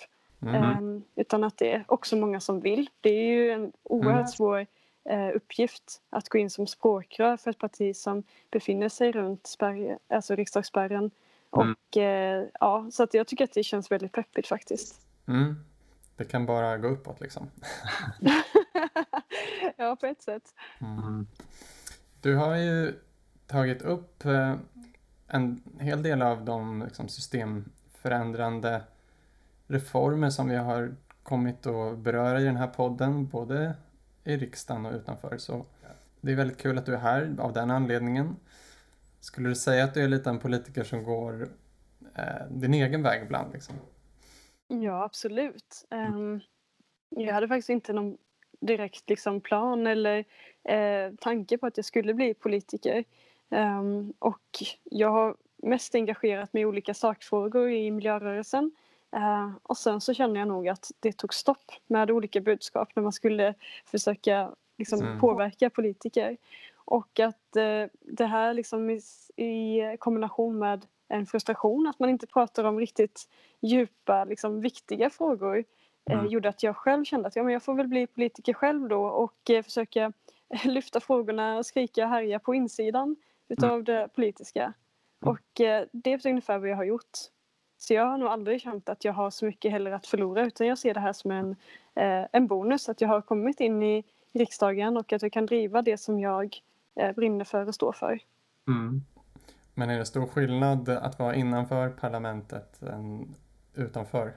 Mm. 0.48 1.04
utan 1.16 1.44
att 1.44 1.58
det 1.58 1.72
är 1.72 1.86
också 1.88 2.16
många 2.16 2.40
som 2.40 2.60
vill. 2.60 2.90
Det 3.02 3.10
är 3.10 3.24
ju 3.24 3.52
en 3.52 3.72
oerhört 3.84 4.16
mm. 4.16 4.28
svår 4.28 4.68
eh, 5.10 5.30
uppgift 5.36 6.02
att 6.10 6.30
gå 6.30 6.38
in 6.38 6.50
som 6.50 6.68
språkrör 6.68 7.38
för 7.38 7.52
ett 7.52 7.58
parti 7.58 7.96
som 7.96 8.24
befinner 8.52 8.90
sig 8.90 9.12
runt 9.12 9.48
spärr, 9.48 9.98
alltså 10.08 10.36
riksdagsspärren. 10.36 11.12
Mm. 11.56 11.76
Och 11.76 11.98
eh, 11.98 12.46
ja, 12.60 12.88
så 12.92 13.04
att 13.04 13.14
jag 13.14 13.28
tycker 13.28 13.44
att 13.44 13.54
det 13.54 13.64
känns 13.64 13.92
väldigt 13.92 14.12
peppigt 14.12 14.48
faktiskt. 14.48 15.02
Mm. 15.28 15.56
Det 16.16 16.26
kan 16.26 16.46
bara 16.46 16.78
gå 16.78 16.88
uppåt 16.88 17.22
liksom. 17.22 17.50
ja, 19.78 19.96
på 19.96 20.06
ett 20.06 20.22
sätt. 20.22 20.56
Mm. 20.82 21.28
Du 22.22 22.36
har 22.36 22.56
ju 22.56 22.94
tagit 23.48 23.82
upp 23.82 24.26
eh, 24.26 24.56
en 25.28 25.64
hel 25.80 26.04
del 26.04 26.22
av 26.22 26.46
de 26.46 26.84
liksom, 26.84 27.10
systemförändrande 27.10 28.82
reformer 29.74 30.30
som 30.30 30.50
vi 30.50 30.56
har 30.56 30.96
kommit 31.24 31.66
att 31.66 31.98
beröra 31.98 32.42
i 32.42 32.44
den 32.44 32.56
här 32.56 32.68
podden, 32.68 33.28
både 33.28 33.74
i 34.24 34.38
riksdagen 34.38 34.86
och 34.86 34.94
utanför. 34.94 35.38
Så 35.38 35.66
det 36.22 36.32
är 36.32 36.36
väldigt 36.36 36.58
kul 36.58 36.78
att 36.78 36.86
du 36.86 36.94
är 36.94 37.00
här 37.00 37.36
av 37.40 37.54
den 37.54 37.72
anledningen. 37.72 38.36
Skulle 39.20 39.50
du 39.50 39.56
säga 39.56 39.84
att 39.84 39.94
du 39.94 40.04
är 40.04 40.08
lite 40.08 40.30
en 40.30 40.40
politiker 40.40 40.84
som 40.84 41.04
går 41.04 41.48
eh, 42.16 42.48
din 42.50 42.74
egen 42.74 43.04
väg 43.04 43.24
ibland? 43.24 43.54
Liksom? 43.54 43.76
Ja, 44.68 45.04
absolut. 45.04 45.86
Um, 45.90 46.42
jag 47.10 47.34
hade 47.34 47.48
faktiskt 47.48 47.70
inte 47.70 47.94
någon 47.94 48.18
direkt 48.60 49.10
liksom, 49.10 49.42
plan 49.42 49.88
eller 49.88 50.26
eh, 50.64 51.14
tanke 51.20 51.58
på 51.58 51.68
att 51.68 51.78
jag 51.78 51.86
skulle 51.86 52.14
bli 52.14 52.34
politiker. 52.34 53.04
Um, 53.50 54.14
och 54.20 54.64
jag 54.84 55.12
har 55.12 55.36
mest 55.58 55.96
engagerat 55.96 56.54
mig 56.54 56.64
i 56.64 56.66
olika 56.66 56.94
sakfrågor 56.94 57.72
i 57.72 57.92
miljörörelsen. 57.92 58.72
Uh, 59.14 59.52
och 59.64 59.78
sen 59.78 60.02
så 60.02 60.14
kände 60.14 60.40
jag 60.40 60.48
nog 60.48 60.68
att 60.68 60.92
det 61.00 61.12
tog 61.12 61.34
stopp 61.34 61.72
med 61.88 62.12
olika 62.12 62.42
budskap 62.42 62.90
när 62.96 63.04
man 63.04 63.12
skulle 63.12 63.54
försöka 63.86 64.52
liksom, 64.78 65.02
mm. 65.02 65.20
påverka 65.20 65.70
politiker. 65.70 66.38
Och 66.76 67.20
att 67.20 67.58
uh, 67.58 67.86
det 68.02 68.26
här 68.26 68.54
liksom 68.54 68.90
i, 68.90 69.02
i 69.36 69.82
kombination 70.00 70.60
med 70.60 70.86
en 71.08 71.26
frustration 71.26 71.88
att 71.88 72.00
man 72.00 72.10
inte 72.10 72.28
pratar 72.28 72.64
om 72.64 72.80
riktigt 72.80 73.30
djupa, 73.62 74.26
liksom, 74.26 74.62
viktiga 74.62 75.10
frågor 75.10 75.58
eh, 75.58 76.20
Mm. 76.20 76.28
gjorde 76.28 76.50
att 76.50 76.64
jag 76.64 76.76
själv 76.76 77.04
kände 77.04 77.28
att 77.28 77.36
ja, 77.36 77.44
men 77.44 77.54
jag 77.54 77.64
får 77.64 77.74
väl 77.74 77.88
bli 77.88 78.08
politiker 78.08 78.54
själv 78.54 78.88
då 78.88 79.04
och 79.04 79.50
eh, 79.50 79.64
försöka 79.64 80.14
lyfta 80.64 81.00
frågorna, 81.00 81.64
skrika 81.64 82.04
och 82.04 82.10
härja 82.10 82.40
på 82.40 82.56
insidan 82.56 83.16
utav 83.48 83.84
det 83.84 84.10
politiska. 84.16 84.64
Mm. 84.64 84.74
Och 85.34 85.62
eh, 85.62 85.86
det 85.92 86.14
är 86.14 86.28
ungefär 86.28 86.60
vad 86.60 86.70
jag 86.70 86.76
har 86.76 86.84
gjort. 86.84 87.18
Så 87.84 87.94
jag 87.94 88.06
har 88.06 88.18
nog 88.18 88.28
aldrig 88.28 88.62
känt 88.62 88.90
att 88.90 89.06
jag 89.06 89.14
har 89.14 89.30
så 89.30 89.46
mycket 89.46 89.72
heller 89.72 89.92
att 89.92 90.08
förlora 90.08 90.46
utan 90.46 90.68
jag 90.68 90.78
ser 90.78 90.94
det 90.94 91.00
här 91.00 91.14
som 91.14 91.32
en, 91.32 91.56
eh, 91.96 92.28
en 92.32 92.48
bonus 92.48 92.90
att 92.90 93.02
jag 93.02 93.08
har 93.08 93.22
kommit 93.22 93.60
in 93.60 93.84
i 93.84 94.04
riksdagen 94.34 94.98
och 94.98 95.14
att 95.14 95.22
jag 95.22 95.34
kan 95.34 95.46
driva 95.46 95.82
det 95.82 95.98
som 95.98 96.20
jag 96.20 96.62
eh, 96.96 97.16
brinner 97.16 97.46
för 97.46 97.68
och 97.68 97.76
står 97.76 97.92
för. 97.92 98.20
Mm. 98.68 99.02
Men 99.74 99.90
är 99.90 100.00
det 100.00 100.06
stor 100.06 100.28
skillnad 100.28 100.90
att 100.90 101.20
vara 101.20 101.36
innanför 101.36 101.90
parlamentet 101.90 102.82
än 102.82 103.36
utanför? 103.74 104.34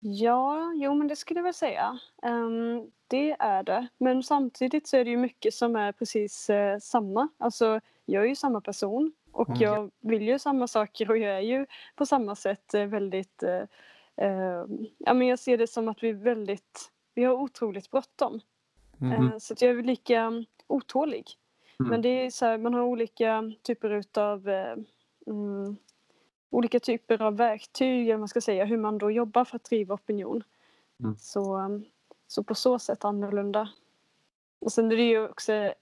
Ja, 0.00 0.72
jo 0.76 0.94
men 0.94 1.08
det 1.08 1.16
skulle 1.16 1.38
jag 1.38 1.44
väl 1.44 1.54
säga. 1.54 1.98
Ehm, 2.22 2.90
det 3.06 3.36
är 3.38 3.62
det. 3.62 3.88
Men 3.98 4.22
samtidigt 4.22 4.86
så 4.86 4.96
är 4.96 5.04
det 5.04 5.10
ju 5.10 5.16
mycket 5.16 5.54
som 5.54 5.76
är 5.76 5.92
precis 5.92 6.50
eh, 6.50 6.78
samma. 6.78 7.28
Alltså 7.38 7.80
jag 8.04 8.24
är 8.24 8.28
ju 8.28 8.36
samma 8.36 8.60
person 8.60 9.12
och 9.32 9.48
Mm. 9.48 9.60
jag 9.60 9.90
vill 10.00 10.22
ju 10.22 10.38
samma 10.38 10.66
saker 10.66 11.10
och 11.10 11.18
jag 11.18 11.36
är 11.36 11.40
ju 11.40 11.66
på 11.96 12.06
samma 12.06 12.36
sätt 12.36 12.74
eh, 12.74 12.86
väldigt... 12.86 13.42
Eh, 13.42 13.62
eh, 14.16 14.64
ja 14.98 15.14
men 15.14 15.26
jag 15.26 15.38
ser 15.38 15.58
det 15.58 15.66
som 15.66 15.88
att 15.88 16.02
vi 16.02 16.08
är 16.08 16.14
väldigt... 16.14 16.90
Vi 17.14 17.24
har 17.24 17.34
otroligt 17.34 17.90
bråttom. 17.90 18.40
Mm. 19.00 19.12
Eh, 19.12 19.38
så 19.38 19.52
att 19.52 19.62
jag 19.62 19.70
är 19.78 19.82
lika 19.82 20.20
mm, 20.20 20.44
otålig. 20.66 21.26
Mm. 21.80 21.90
Men 21.90 22.02
det 22.02 22.08
är 22.08 22.30
så 22.30 22.46
här, 22.46 22.58
man 22.58 22.74
har 22.74 22.82
olika 22.82 23.52
typer 23.62 23.90
utav 23.90 24.48
eh, 24.48 24.76
mm, 25.26 25.76
olika 26.50 26.80
typer 26.80 27.22
av 27.22 27.36
verktyg, 27.36 28.08
eller 28.08 28.18
man 28.18 28.28
ska 28.28 28.40
säga, 28.40 28.64
hur 28.64 28.76
man 28.76 28.98
då 28.98 29.10
jobbar 29.10 29.44
för 29.44 29.56
att 29.56 29.64
driva 29.64 29.94
opinion. 29.94 30.42
Så, 31.18 31.80
så 32.26 32.42
på 32.44 32.54
så 32.54 32.78
sätt 32.78 33.04
annorlunda. 33.04 33.68
Och 34.58 34.72
sen 34.72 34.92
är 34.92 34.96
det 34.96 35.02
ju 35.02 35.28
också 35.28 35.72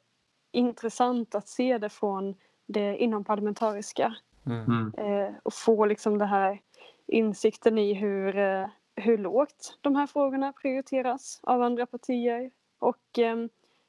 intressant 0.52 1.34
att 1.34 1.48
se 1.48 1.78
det 1.78 1.88
från 1.88 2.34
det 2.72 2.96
inomparlamentariska 2.96 4.14
Mm. 4.46 4.64
Mm. 4.64 4.92
eh, 4.98 5.34
och 5.42 5.54
få 5.54 5.86
liksom 5.86 6.18
det 6.18 6.26
här 6.26 6.60
insikten 7.06 7.78
i 7.78 7.94
hur, 7.94 8.36
eh, 8.38 8.66
hur 8.96 9.18
lågt 9.18 9.78
de 9.80 9.96
här 9.96 10.06
frågorna 10.06 10.52
prioriteras 10.52 11.40
av 11.42 11.62
andra 11.62 11.86
partier 11.86 12.50
och 12.78 13.18
eh, 13.18 13.36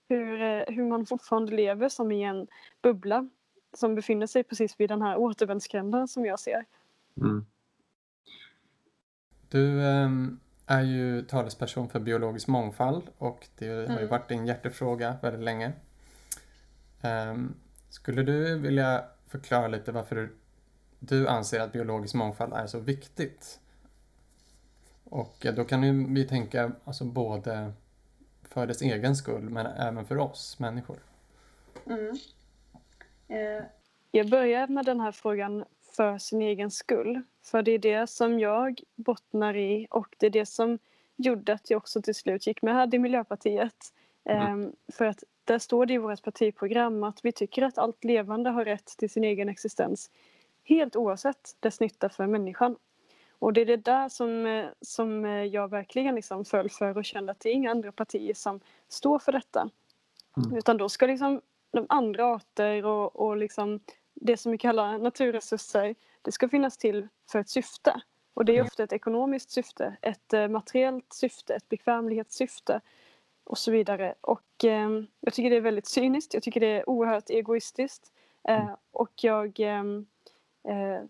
hur, 0.09 0.65
hur 0.71 0.89
man 0.89 1.05
fortfarande 1.05 1.51
lever 1.51 1.89
som 1.89 2.11
i 2.11 2.23
en 2.23 2.47
bubbla 2.81 3.29
som 3.73 3.95
befinner 3.95 4.27
sig 4.27 4.43
precis 4.43 4.79
vid 4.79 4.89
den 4.89 5.01
här 5.01 5.17
återvändsgränden 5.17 6.07
som 6.07 6.25
jag 6.25 6.39
ser. 6.39 6.65
Mm. 7.17 7.45
Du 9.49 9.85
ehm, 9.87 10.39
är 10.67 10.81
ju 10.81 11.21
talesperson 11.21 11.89
för 11.89 11.99
biologisk 11.99 12.47
mångfald 12.47 13.03
och 13.17 13.47
det 13.57 13.67
har 13.67 13.75
ju 13.75 13.85
Mm. 13.85 14.07
varit 14.07 14.29
din 14.29 14.45
hjärtefråga 14.45 15.15
väldigt 15.21 15.43
länge. 15.43 15.71
Ehm, 17.01 17.53
skulle 17.91 18.23
du 18.23 18.57
vilja 18.57 19.03
förklara 19.27 19.67
lite 19.67 19.91
varför 19.91 20.15
du, 20.15 20.35
du 20.99 21.27
anser 21.27 21.59
att 21.59 21.71
biologisk 21.71 22.15
mångfald 22.15 22.53
är 22.53 22.67
så 22.67 22.79
viktigt? 22.79 23.59
Och 25.03 25.45
eh, 25.45 25.53
då 25.53 25.63
kan 25.63 26.13
vi 26.13 26.27
tänka 26.27 26.71
alltså 26.83 27.05
både 27.05 27.73
för 28.43 28.67
dess 28.67 28.81
egen 28.81 29.15
skull 29.15 29.49
men 29.49 29.65
även 29.65 30.05
för 30.05 30.17
oss 30.17 30.59
människor. 30.59 30.97
Eh, 33.27 33.63
Jag 34.11 34.29
börjar 34.29 34.67
med 34.67 34.85
den 34.85 34.99
här 34.99 35.11
frågan 35.11 35.65
för 35.95 36.17
sin 36.17 36.41
egen 36.41 36.71
skull. 36.71 37.21
För 37.43 37.61
det 37.61 37.71
är 37.71 37.79
det 37.79 38.07
som 38.09 38.39
jag 38.39 38.81
bottnar 38.95 39.55
i 39.55 39.87
och 39.89 40.15
det 40.17 40.25
är 40.25 40.29
det 40.29 40.45
som 40.45 40.79
gjorde 41.15 41.53
att 41.53 41.69
jag 41.69 41.77
också 41.77 42.01
till 42.01 42.15
slut 42.15 42.47
gick 42.47 42.61
med 42.61 42.93
i 42.93 42.99
Miljöpartiet. 42.99 43.93
Ehm, 44.25 44.75
För 44.93 45.05
att 45.05 45.23
där 45.51 45.59
står 45.59 45.85
det 45.85 45.93
i 45.93 45.97
vårt 45.97 46.23
partiprogram 46.23 47.03
att 47.03 47.25
vi 47.25 47.31
tycker 47.31 47.61
att 47.61 47.77
allt 47.77 48.03
levande 48.03 48.49
har 48.49 48.65
rätt 48.65 48.85
till 48.85 49.09
sin 49.09 49.23
egen 49.23 49.49
existens. 49.49 50.11
Helt 50.63 50.95
oavsett 50.95 51.57
dess 51.59 51.79
nytta 51.79 52.09
för 52.09 52.27
människan. 52.27 52.75
Och 53.39 53.53
det 53.53 53.61
är 53.61 53.65
det 53.65 53.77
där 53.77 54.09
som, 54.09 54.45
eh, 54.45 54.65
som 54.81 55.25
eh, 55.25 55.43
jag 55.43 55.69
verkligen 55.69 56.15
liksom 56.15 56.45
föll 56.45 56.69
för 56.69 56.97
och 56.97 57.05
kände 57.05 57.31
att 57.31 57.39
det 57.39 57.49
är 57.49 57.53
inga 57.53 57.71
andra 57.71 57.91
partier 57.91 58.33
som 58.33 58.59
står 58.89 59.19
för 59.19 59.31
detta. 59.31 59.69
Mm. 60.37 60.57
Utan 60.57 60.77
då 60.77 60.89
ska 60.89 61.07
liksom 61.07 61.41
de 61.71 61.85
andra 61.89 62.25
arter 62.25 62.85
och, 62.85 63.15
och 63.15 63.37
liksom 63.37 63.79
det 64.13 64.37
som 64.37 64.51
vi 64.51 64.57
kallar 64.57 64.99
naturresurser, 64.99 65.95
det 66.21 66.31
ska 66.31 66.49
finnas 66.49 66.77
till 66.77 67.07
för 67.31 67.39
ett 67.39 67.49
syfte. 67.49 68.01
Och 68.33 68.45
det 68.45 68.57
är 68.57 68.63
ofta 68.63 68.83
ett 68.83 68.93
ekonomiskt 68.93 69.51
syfte, 69.51 69.97
ett 70.01 70.33
eh, 70.33 70.47
materiellt 70.47 71.13
syfte, 71.13 71.55
ett 71.55 71.69
bekvämlighetssyfte 71.69 72.81
och 73.51 73.57
så 73.57 73.71
vidare. 73.71 74.13
Och 74.21 74.65
eh, 74.65 74.89
jag 75.19 75.33
tycker 75.33 75.49
det 75.49 75.55
är 75.55 75.61
väldigt 75.61 75.87
cyniskt, 75.87 76.33
jag 76.33 76.43
tycker 76.43 76.59
det 76.59 76.67
är 76.67 76.89
oerhört 76.89 77.29
egoistiskt. 77.29 78.11
Eh, 78.47 78.69
och 78.91 79.11
jag, 79.15 79.59
eh, 79.59 79.83
eh, 80.67 81.01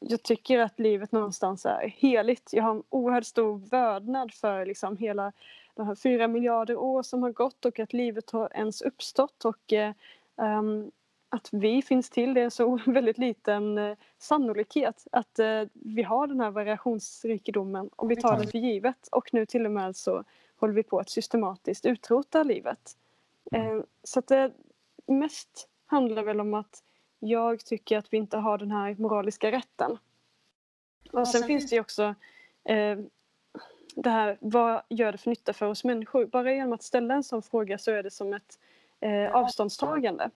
jag 0.00 0.22
tycker 0.22 0.58
att 0.58 0.78
livet 0.78 1.12
någonstans 1.12 1.66
är 1.66 1.94
heligt. 1.96 2.50
Jag 2.52 2.62
har 2.62 2.70
en 2.70 2.82
oerhört 2.88 3.26
stor 3.26 3.58
vördnad 3.58 4.34
för 4.34 4.66
liksom 4.66 4.96
hela 4.96 5.32
de 5.74 5.86
här 5.86 5.94
fyra 5.94 6.28
miljarder 6.28 6.76
år 6.76 7.02
som 7.02 7.22
har 7.22 7.32
gått 7.32 7.64
och 7.64 7.78
att 7.78 7.92
livet 7.92 8.30
har 8.30 8.56
ens 8.56 8.82
uppstått 8.82 9.44
och 9.44 9.72
eh, 9.72 9.92
ehm, 10.36 10.90
att 11.28 11.48
vi 11.52 11.82
finns 11.82 12.10
till 12.10 12.34
det 12.34 12.40
är 12.40 12.50
så 12.50 12.78
väldigt 12.86 13.18
liten 13.18 13.78
eh, 13.78 13.96
sannolikhet 14.18 15.06
att 15.12 15.38
eh, 15.38 15.62
vi 15.72 16.02
har 16.02 16.26
den 16.26 16.40
här 16.40 16.50
variationsrikedomen 16.50 17.90
och 17.96 18.10
vi 18.10 18.16
tar 18.16 18.38
det 18.38 18.46
för 18.46 18.58
givet 18.58 19.08
och 19.12 19.34
nu 19.34 19.46
till 19.46 19.66
och 19.66 19.72
med 19.72 19.96
så 19.96 20.24
håller 20.56 20.74
vi 20.74 20.82
på 20.82 20.98
att 20.98 21.10
systematiskt 21.10 21.86
utrota 21.86 22.42
livet. 22.42 22.96
Eh, 23.52 23.80
så 24.02 24.18
att 24.18 24.26
det 24.26 24.52
mest 25.06 25.68
handlar 25.86 26.22
väl 26.22 26.40
om 26.40 26.54
att 26.54 26.82
jag 27.18 27.64
tycker 27.64 27.98
att 27.98 28.12
vi 28.12 28.16
inte 28.16 28.36
har 28.36 28.58
den 28.58 28.70
här 28.70 28.96
moraliska 28.98 29.52
rätten. 29.52 29.98
Och 31.12 31.28
sen 31.28 31.42
finns 31.42 31.70
det 31.70 31.76
ju 31.76 31.80
också 31.80 32.14
eh, 32.64 32.98
det 33.96 34.10
här, 34.10 34.38
vad 34.40 34.82
gör 34.88 35.12
det 35.12 35.18
för 35.18 35.30
nytta 35.30 35.52
för 35.52 35.66
oss 35.66 35.84
människor? 35.84 36.26
Bara 36.26 36.52
genom 36.52 36.72
att 36.72 36.82
ställa 36.82 37.14
en 37.14 37.22
sån 37.22 37.42
fråga 37.42 37.78
så 37.78 37.90
är 37.90 38.02
det 38.02 38.10
som 38.10 38.32
ett 38.32 38.58
eh, 39.00 39.34
avståndstagande. 39.34 40.30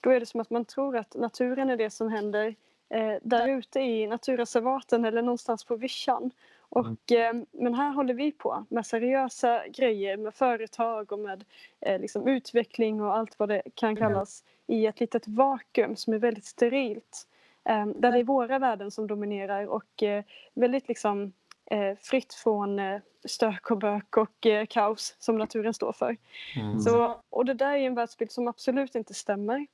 Då 0.00 0.10
är 0.10 0.20
det 0.20 0.26
som 0.26 0.40
att 0.40 0.50
man 0.50 0.64
tror 0.64 0.96
att 0.96 1.14
naturen 1.14 1.70
är 1.70 1.76
det 1.76 1.90
som 1.90 2.08
händer 2.08 2.54
eh, 2.88 3.14
där 3.22 3.48
ute 3.48 3.80
i 3.80 4.06
naturreservaten 4.06 5.04
eller 5.04 5.22
någonstans 5.22 5.64
på 5.64 5.76
vischan. 5.76 6.30
Och, 6.68 7.12
eh, 7.12 7.34
men 7.52 7.74
här 7.74 7.92
håller 7.92 8.14
vi 8.14 8.32
på 8.32 8.64
med 8.68 8.86
seriösa 8.86 9.68
grejer 9.68 10.16
med 10.16 10.34
företag 10.34 11.12
och 11.12 11.18
med 11.18 11.44
eh, 11.80 12.00
liksom 12.00 12.28
utveckling 12.28 13.00
och 13.00 13.16
allt 13.16 13.38
vad 13.38 13.48
det 13.48 13.62
kan 13.74 13.96
kallas 13.96 14.44
i 14.66 14.86
ett 14.86 15.00
litet 15.00 15.28
vakuum 15.28 15.96
som 15.96 16.14
är 16.14 16.18
väldigt 16.18 16.44
sterilt. 16.44 17.28
Eh, 17.64 17.86
där 17.86 18.12
det 18.12 18.18
är 18.18 18.24
våra 18.24 18.58
värden 18.58 18.90
som 18.90 19.06
dominerar 19.06 19.66
och 19.66 20.02
eh, 20.02 20.24
väldigt 20.54 20.88
liksom 20.88 21.32
eh, 21.70 21.96
fritt 22.00 22.34
från 22.34 22.78
eh, 22.78 23.00
stök 23.24 23.70
och 23.70 23.78
bök 23.78 24.16
och 24.16 24.46
kaos 24.68 25.16
som 25.18 25.38
naturen 25.38 25.74
står 25.74 25.92
för. 25.92 26.16
Mm. 26.56 26.80
Så, 26.80 27.20
och 27.30 27.44
det 27.44 27.54
där 27.54 27.72
är 27.72 27.78
en 27.78 27.94
världsbild 27.94 28.30
som 28.30 28.48
absolut 28.48 28.94
inte 28.94 29.14
stämmer. 29.14 29.66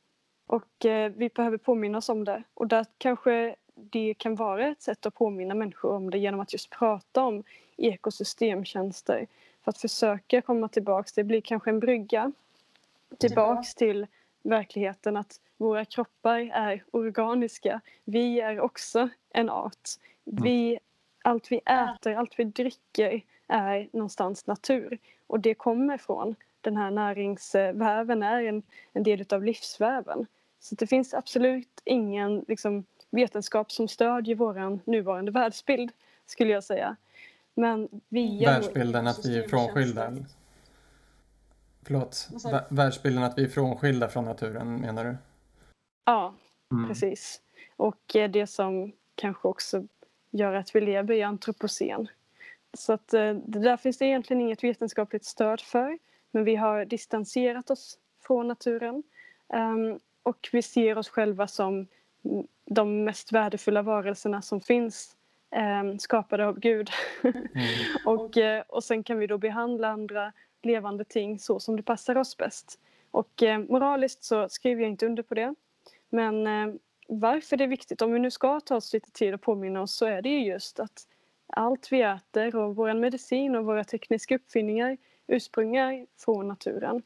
Och 0.46 0.86
vi 1.14 1.30
behöver 1.34 1.56
påminna 1.56 1.98
oss 1.98 2.08
om 2.08 2.24
det. 2.24 2.42
Och 2.54 2.66
där 2.66 2.86
kanske 2.98 3.56
det 3.90 4.14
kan 4.18 4.34
vara 4.34 4.68
ett 4.68 4.82
sätt 4.82 5.06
att 5.06 5.14
påminna 5.14 5.54
människor 5.54 5.92
om 5.92 6.10
det 6.10 6.18
genom 6.18 6.40
att 6.40 6.52
just 6.52 6.70
prata 6.70 7.24
om 7.24 7.42
ekosystemtjänster. 7.76 9.26
För 9.64 9.70
att 9.70 9.78
försöka 9.78 10.42
komma 10.42 10.68
tillbaks, 10.68 11.12
det 11.12 11.24
blir 11.24 11.40
kanske 11.40 11.70
en 11.70 11.80
brygga 11.80 12.32
tillbaks 13.18 13.74
till 13.74 14.06
verkligheten 14.42 15.16
att 15.16 15.40
våra 15.56 15.84
kroppar 15.84 16.38
är 16.38 16.84
organiska. 16.90 17.80
Vi 18.04 18.40
är 18.40 18.60
också 18.60 19.08
en 19.30 19.50
art. 19.50 19.88
Vi, 20.24 20.78
allt 21.22 21.52
vi 21.52 21.56
äter, 21.58 22.14
allt 22.14 22.38
vi 22.38 22.44
dricker 22.44 23.22
är 23.46 23.88
någonstans 23.92 24.46
natur. 24.46 24.98
Och 25.26 25.40
det 25.40 25.54
kommer 25.54 25.98
från 25.98 26.34
den 26.60 26.76
här 26.76 26.90
näringsväven, 26.90 28.22
är 28.22 28.42
en, 28.42 28.62
en 28.92 29.02
del 29.02 29.24
av 29.30 29.44
livsväven. 29.44 30.26
Så 30.60 30.74
det 30.74 30.86
finns 30.86 31.14
absolut 31.14 31.80
ingen 31.84 32.44
liksom, 32.48 32.84
vetenskap 33.12 33.72
som 33.72 33.88
stödjer 33.88 34.34
vår 34.36 34.78
nuvarande 34.90 35.32
världsbild, 35.32 35.92
skulle 36.26 36.52
jag 36.52 36.64
säga. 36.64 36.96
Men 37.54 37.88
via 38.08 38.50
Världsbilden 38.50 39.06
att 39.06 39.26
vi 39.26 39.38
är 39.38 39.48
frånskilda? 39.48 40.12
Förlåt, 41.84 42.28
vä- 42.32 42.64
världsbilden 42.68 43.22
att 43.22 43.38
vi 43.38 43.44
är 43.44 43.48
frånskilda 43.48 44.08
från 44.08 44.24
naturen 44.24 44.80
menar 44.80 45.04
du? 45.04 45.16
Ja, 46.04 46.34
Mm. 46.72 46.88
precis. 46.88 47.40
Och 47.76 48.16
eh, 48.16 48.30
det 48.30 48.46
som 48.46 48.92
kanske 49.14 49.48
också 49.48 49.84
gör 50.30 50.54
att 50.54 50.74
vi 50.74 50.80
lever 50.80 51.14
i 51.14 51.22
antropocen. 51.22 52.08
Så 52.74 52.92
att 52.92 53.14
eh, 53.14 53.34
det 53.34 53.58
där 53.58 53.76
finns 53.76 53.98
det 53.98 54.04
egentligen 54.06 54.40
inget 54.40 54.64
vetenskapligt 54.64 55.24
stöd 55.24 55.60
för. 55.60 55.98
Men 56.30 56.44
vi 56.44 56.56
har 56.56 56.84
distanserat 56.84 57.70
oss 57.70 57.98
från 58.26 58.48
naturen. 58.48 59.02
Ehm, 59.48 59.98
och 60.22 60.48
vi 60.52 60.62
ser 60.62 60.98
oss 60.98 61.08
själva 61.08 61.46
som 61.46 61.86
de 62.64 63.04
mest 63.04 63.32
värdefulla 63.32 63.82
varelserna 63.82 64.42
som 64.42 64.60
finns 64.60 65.16
eh, 65.50 65.96
skapade 65.98 66.46
av 66.46 66.58
Gud. 66.58 66.90
Mm. 67.22 67.48
och, 68.06 68.36
eh, 68.36 68.62
och 68.68 68.84
sen 68.84 69.02
kan 69.02 69.18
vi 69.18 69.26
då 69.26 69.38
behandla 69.38 69.88
andra 69.88 70.32
levande 70.62 71.04
ting 71.04 71.38
så 71.38 71.60
som 71.60 71.76
det 71.76 71.82
passar 71.82 72.16
oss 72.16 72.36
bäst. 72.36 72.78
Och 73.10 73.42
eh, 73.42 73.58
moraliskt 73.58 74.24
så 74.24 74.48
skriver 74.48 74.82
jag 74.82 74.90
inte 74.90 75.06
under 75.06 75.22
på 75.22 75.34
det. 75.34 75.54
Men 76.10 76.46
eh, 76.46 76.74
varför 77.08 77.56
det 77.56 77.64
är 77.64 77.68
viktigt, 77.68 78.02
om 78.02 78.12
vi 78.12 78.18
nu 78.18 78.30
ska 78.30 78.60
ta 78.60 78.76
oss 78.76 78.92
lite 78.92 79.10
tid 79.10 79.34
att 79.34 79.40
påminna 79.40 79.82
oss 79.82 79.94
så 79.94 80.06
är 80.06 80.22
det 80.22 80.28
ju 80.28 80.44
just 80.44 80.80
att 80.80 81.08
allt 81.46 81.92
vi 81.92 82.02
äter 82.02 82.56
och 82.56 82.76
vår 82.76 82.94
medicin 82.94 83.56
och 83.56 83.64
våra 83.64 83.84
tekniska 83.84 84.34
uppfinningar 84.34 84.96
ursprungar 85.26 86.06
från 86.18 86.48
naturen. 86.48 87.02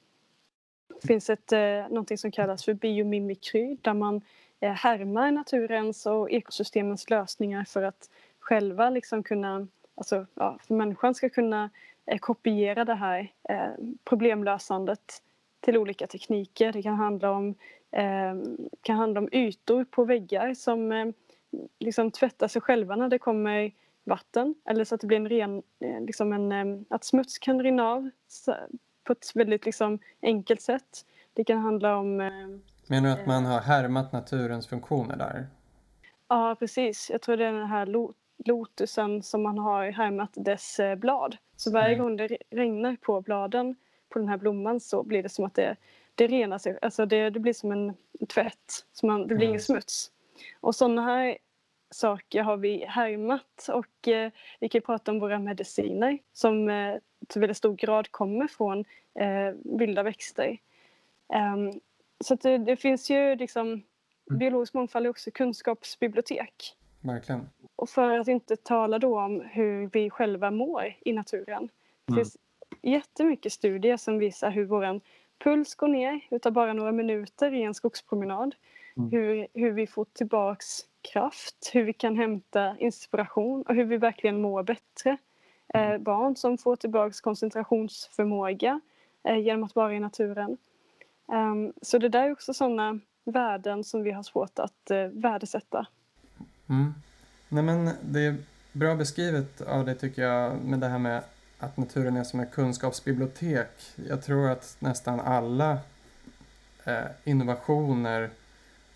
Det 1.01 1.07
finns 1.07 1.31
ett, 1.31 1.53
eh, 1.53 1.89
någonting 1.89 2.19
som 2.19 2.31
kallas 2.31 2.65
för 2.65 2.75
biomimikry 2.75 3.77
där 3.83 3.95
man 3.95 4.21
Eh, 4.61 4.73
härmar 4.73 5.31
naturens 5.31 6.07
och 6.07 6.31
ekosystemens 6.31 7.11
lösningar 7.11 7.65
för 7.65 7.83
att 7.83 8.11
själva 8.39 8.91
liksom 8.91 9.23
kunna, 9.23 9.67
alltså 9.95 10.27
ja, 10.35 10.59
för 10.67 10.75
människan 10.75 11.15
ska 11.15 11.29
kunna 11.29 11.71
eh, 12.07 12.19
kopiera 12.19 12.85
det 12.85 12.95
här 12.95 13.33
eh, 13.49 13.71
problemlösandet 14.05 15.23
till 15.61 15.77
olika 15.77 16.07
tekniker. 16.07 16.73
Det 16.73 16.83
kan 16.83 16.95
handla 16.95 17.31
om, 17.31 17.55
ehm, 17.91 18.57
kan 18.83 18.97
handla 18.97 19.21
om 19.21 19.29
ytor 19.33 19.85
på 19.85 20.05
väggar 20.05 20.55
som 20.55 21.13
liksom 21.79 22.11
tvättar 22.11 22.49
sig 22.49 22.63
själva 22.63 22.97
när 22.97 23.09
det 23.09 23.19
kommer 23.19 23.73
vatten 24.05 24.55
eller 24.65 24.85
så 24.85 24.95
att 24.95 25.01
det 25.01 25.07
blir 25.07 25.19
en 25.19 25.29
ren, 25.29 25.63
liksom 26.07 26.33
en, 26.33 26.53
ehm, 26.53 26.85
att 26.91 27.05
smuts 27.05 27.39
kan 27.39 27.63
rinna 27.63 27.89
av 27.89 28.11
på 29.05 29.13
ett 29.13 29.33
väldigt 29.35 29.67
liksom 29.67 29.99
enkelt 30.23 30.61
sätt. 30.61 31.07
Det 31.35 31.45
kan 31.45 31.59
handla 31.59 31.97
om... 31.97 32.21
Ehm, 32.21 32.63
Eh, 32.87 32.91
Menar 32.91 33.09
du 33.09 33.21
att 33.21 33.27
man 33.27 33.45
har 33.45 33.61
härmat 33.61 34.13
naturens 34.13 34.67
funktioner 34.67 35.17
där? 35.17 35.47
Ja, 36.29 36.57
precis. 36.59 37.11
Jag 37.11 37.23
tror 37.23 37.37
det 37.37 37.45
är 37.45 37.53
den 37.53 37.67
här 37.67 37.87
lotusen 38.45 39.23
som 39.23 39.43
man 39.43 39.59
har 39.59 39.91
härmat 39.91 40.31
dess 40.35 40.81
blad. 40.97 41.37
Så 41.57 41.73
varje 41.73 41.95
mm. 41.95 41.99
gång 41.99 42.17
det 42.17 42.39
regnar 42.51 42.97
på 42.97 43.21
bladen 43.21 43.77
på 44.09 44.19
den 44.19 44.29
här 44.29 44.37
blomman 44.37 44.81
så 44.81 45.03
blir 45.03 45.23
det 45.23 45.29
som 45.29 45.45
att 45.45 45.55
det, 45.55 45.77
det 46.15 46.27
renar 46.27 46.59
sig. 46.59 46.79
Alltså 46.83 47.07
det, 47.07 47.31
det 47.31 47.41
blir 47.41 47.53
som 47.53 47.73
en 47.73 47.95
tvätt. 48.29 48.87
Så 48.93 49.07
man, 49.07 49.21
det 49.21 49.27
blir 49.27 49.37
mm. 49.37 49.49
ingen 49.49 49.61
smuts. 49.61 50.11
Och 50.61 50.75
sådana 50.75 51.03
här 51.03 51.39
saker 51.91 52.43
har 52.43 52.57
vi 52.57 52.85
härmat 52.85 53.69
och 53.73 54.09
eh, 54.09 54.31
vi 54.61 54.69
kan 54.69 54.83
prata 54.83 55.11
om 55.11 55.19
våra 55.21 55.39
mediciner 55.39 56.19
som 56.33 56.69
eh, 56.69 56.95
till 57.29 57.41
väldigt 57.41 57.57
stor 57.57 57.75
grad 57.75 58.13
kommer 58.13 58.47
från 58.47 58.85
eh, 59.15 59.79
vilda 59.79 60.03
växter. 60.03 60.59
Um, 61.29 61.81
så 62.25 62.35
det, 62.35 62.59
det, 62.59 62.77
finns 62.77 63.11
ju 63.11 63.37
liksom, 63.37 63.67
mm. 63.67 63.83
biologisk 64.39 64.75
mångfald 64.75 65.07
är 65.07 65.11
också 65.11 65.31
kunskapsbibliotek. 65.31 66.77
Verkligen. 67.01 67.49
Och 67.77 67.89
för 67.89 68.19
att 68.19 68.29
inte 68.29 68.57
tala 68.57 68.99
då 68.99 69.21
om 69.21 69.41
hur 69.41 69.91
vi 69.93 70.11
själva 70.11 70.51
mår 70.51 70.97
i 71.01 71.13
naturen. 71.13 71.69
Det 72.07 72.13
mm. 72.13 72.25
finns 72.25 72.37
jättemycket 72.83 73.53
studier 73.53 73.97
som 73.97 74.19
visar 74.19 74.51
hur 74.51 74.65
vår 74.65 75.01
puls 75.39 75.75
går 75.75 75.89
ner 75.89 76.21
utav 76.31 76.53
bara 76.53 76.73
några 76.73 76.93
minuter 76.93 77.55
i 77.55 77.63
en 77.63 77.75
skogspromenad. 77.75 78.55
Mm. 78.97 79.11
Hur, 79.11 79.47
hur 79.55 79.73
vi 79.73 79.87
får 79.87 80.05
tillbaks 80.05 80.67
kraft, 81.13 81.71
hur 81.73 81.85
vi 81.85 81.93
kan 81.93 82.17
hämta 82.17 82.77
inspiration 82.79 83.63
och 83.63 83.75
hur 83.75 83.85
vi 83.85 83.97
verkligen 83.97 84.41
mår 84.41 84.63
bättre. 84.63 85.17
Eh, 85.75 85.89
mm. 85.89 86.03
barn 86.03 86.37
som 86.37 86.59
får 86.59 86.77
tillbaks 86.77 87.21
koncentrationsförmåga 87.21 88.81
eh, 89.25 89.39
genom 89.39 89.65
att 89.65 89.75
vara 89.75 89.95
i 89.95 90.01
naturen. 90.01 90.57
Um, 91.27 91.73
så 91.83 91.99
det 91.99 92.09
där 92.09 92.23
är 92.23 92.33
också 92.33 92.55
sådana 92.55 93.01
värden 93.25 93.85
som 93.85 94.03
vi 94.03 94.11
har 94.11 94.23
svårt 94.23 94.59
att 94.59 94.91
uh, 94.91 95.07
värdesätta. 95.07 95.87
Mm. 96.67 96.95
Nej, 97.49 97.63
men 97.63 97.91
det 98.03 98.21
är 98.21 98.37
bra 98.73 98.95
beskrivet 98.95 99.61
av 99.61 99.85
det 99.87 99.95
tycker 99.95 100.23
jag 100.23 100.65
med 100.65 100.81
det 100.81 100.89
här 100.89 100.99
med 100.99 101.23
att 101.59 101.77
naturen 101.77 102.17
är 102.17 102.25
som 102.25 102.41
ett 102.41 102.53
kunskapsbibliotek. 102.53 103.71
Jag 104.09 104.23
tror 104.23 104.51
att 104.51 104.77
nästan 104.79 105.21
alla 105.21 105.79
eh, 106.85 107.05
innovationer 107.25 108.31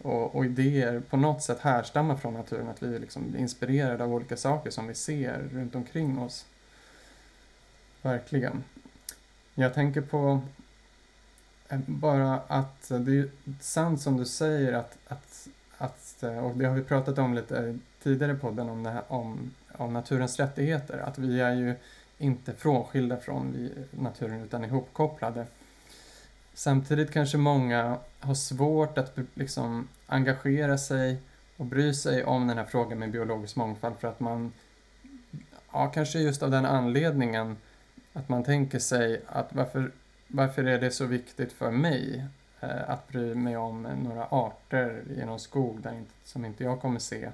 och, 0.02 0.34
och, 0.34 0.44
idéer 0.44 1.00
på 1.00 1.16
något 1.16 1.42
sätt 1.42 1.60
härstammar 1.60 2.16
från 2.16 2.34
naturen. 2.34 2.68
Att 2.68 2.82
vi 2.82 2.94
är 2.94 2.98
liksom 2.98 3.36
inspirerade 3.36 4.04
av 4.04 4.14
olika 4.14 4.36
saker 4.36 4.70
som 4.70 4.86
vi 4.86 4.94
ser 4.94 5.48
runt 5.52 5.74
omkring 5.74 6.18
oss. 6.18 6.46
Verkligen. 8.02 8.64
Jag 9.54 9.74
tänker 9.74 10.00
på 10.00 10.40
Eh, 11.70 11.78
bara 11.86 12.34
att 12.34 12.88
det 12.88 13.18
är 13.18 13.28
sant 13.60 14.00
som 14.00 14.16
du 14.16 14.24
säger 14.24 14.72
att, 14.72 14.98
att, 15.08 15.48
att 15.78 16.22
eh, 16.22 16.38
och 16.38 16.56
det 16.56 16.66
har 16.66 16.74
vi 16.74 16.82
pratat 16.82 17.18
om 17.18 17.34
lite 17.34 17.78
tidigare 18.02 18.32
i 18.32 18.36
podden 18.36 18.68
om, 18.68 18.82
det 18.82 18.90
här, 18.90 19.02
om, 19.08 19.50
om 19.72 19.92
naturens 19.92 20.40
rättigheter, 20.40 20.98
att 20.98 21.18
vi 21.18 21.40
är 21.40 21.52
ju 21.52 21.74
inte 22.18 22.52
frånskilda 22.52 23.16
från 23.16 23.70
naturen 23.90 24.40
utan 24.40 24.64
ihopkopplade. 24.64 25.46
Samtidigt 26.54 27.10
kanske 27.10 27.38
många 27.38 27.98
har 28.20 28.34
svårt 28.34 28.98
att 28.98 29.18
liksom 29.34 29.88
engagera 30.06 30.78
sig 30.78 31.18
och 31.56 31.66
bry 31.66 31.94
sig 31.94 32.24
om 32.24 32.46
den 32.46 32.58
här 32.58 32.64
frågan 32.64 32.98
med 32.98 33.10
biologisk 33.10 33.56
mångfald 33.56 33.94
för 33.98 34.08
att 34.08 34.20
man, 34.20 34.52
ja 35.72 35.86
kanske 35.86 36.18
just 36.18 36.42
av 36.42 36.50
den 36.50 36.64
anledningen 36.64 37.56
att 38.12 38.28
man 38.28 38.44
tänker 38.44 38.78
sig 38.78 39.22
att 39.26 39.54
varför, 39.54 39.92
varför 40.32 40.64
är 40.64 40.78
det 40.78 40.90
så 40.90 41.06
viktigt 41.06 41.52
för 41.52 41.70
mig 41.70 42.24
eh, 42.60 42.90
att 42.90 43.08
bry 43.08 43.34
mig 43.34 43.56
om 43.56 43.82
några 43.82 44.26
arter 44.30 45.02
i 45.16 45.24
någon 45.24 45.40
skog 45.40 45.80
där 45.82 45.94
inte, 45.94 46.12
som 46.24 46.44
inte 46.44 46.64
jag 46.64 46.80
kommer 46.80 46.98
se? 46.98 47.30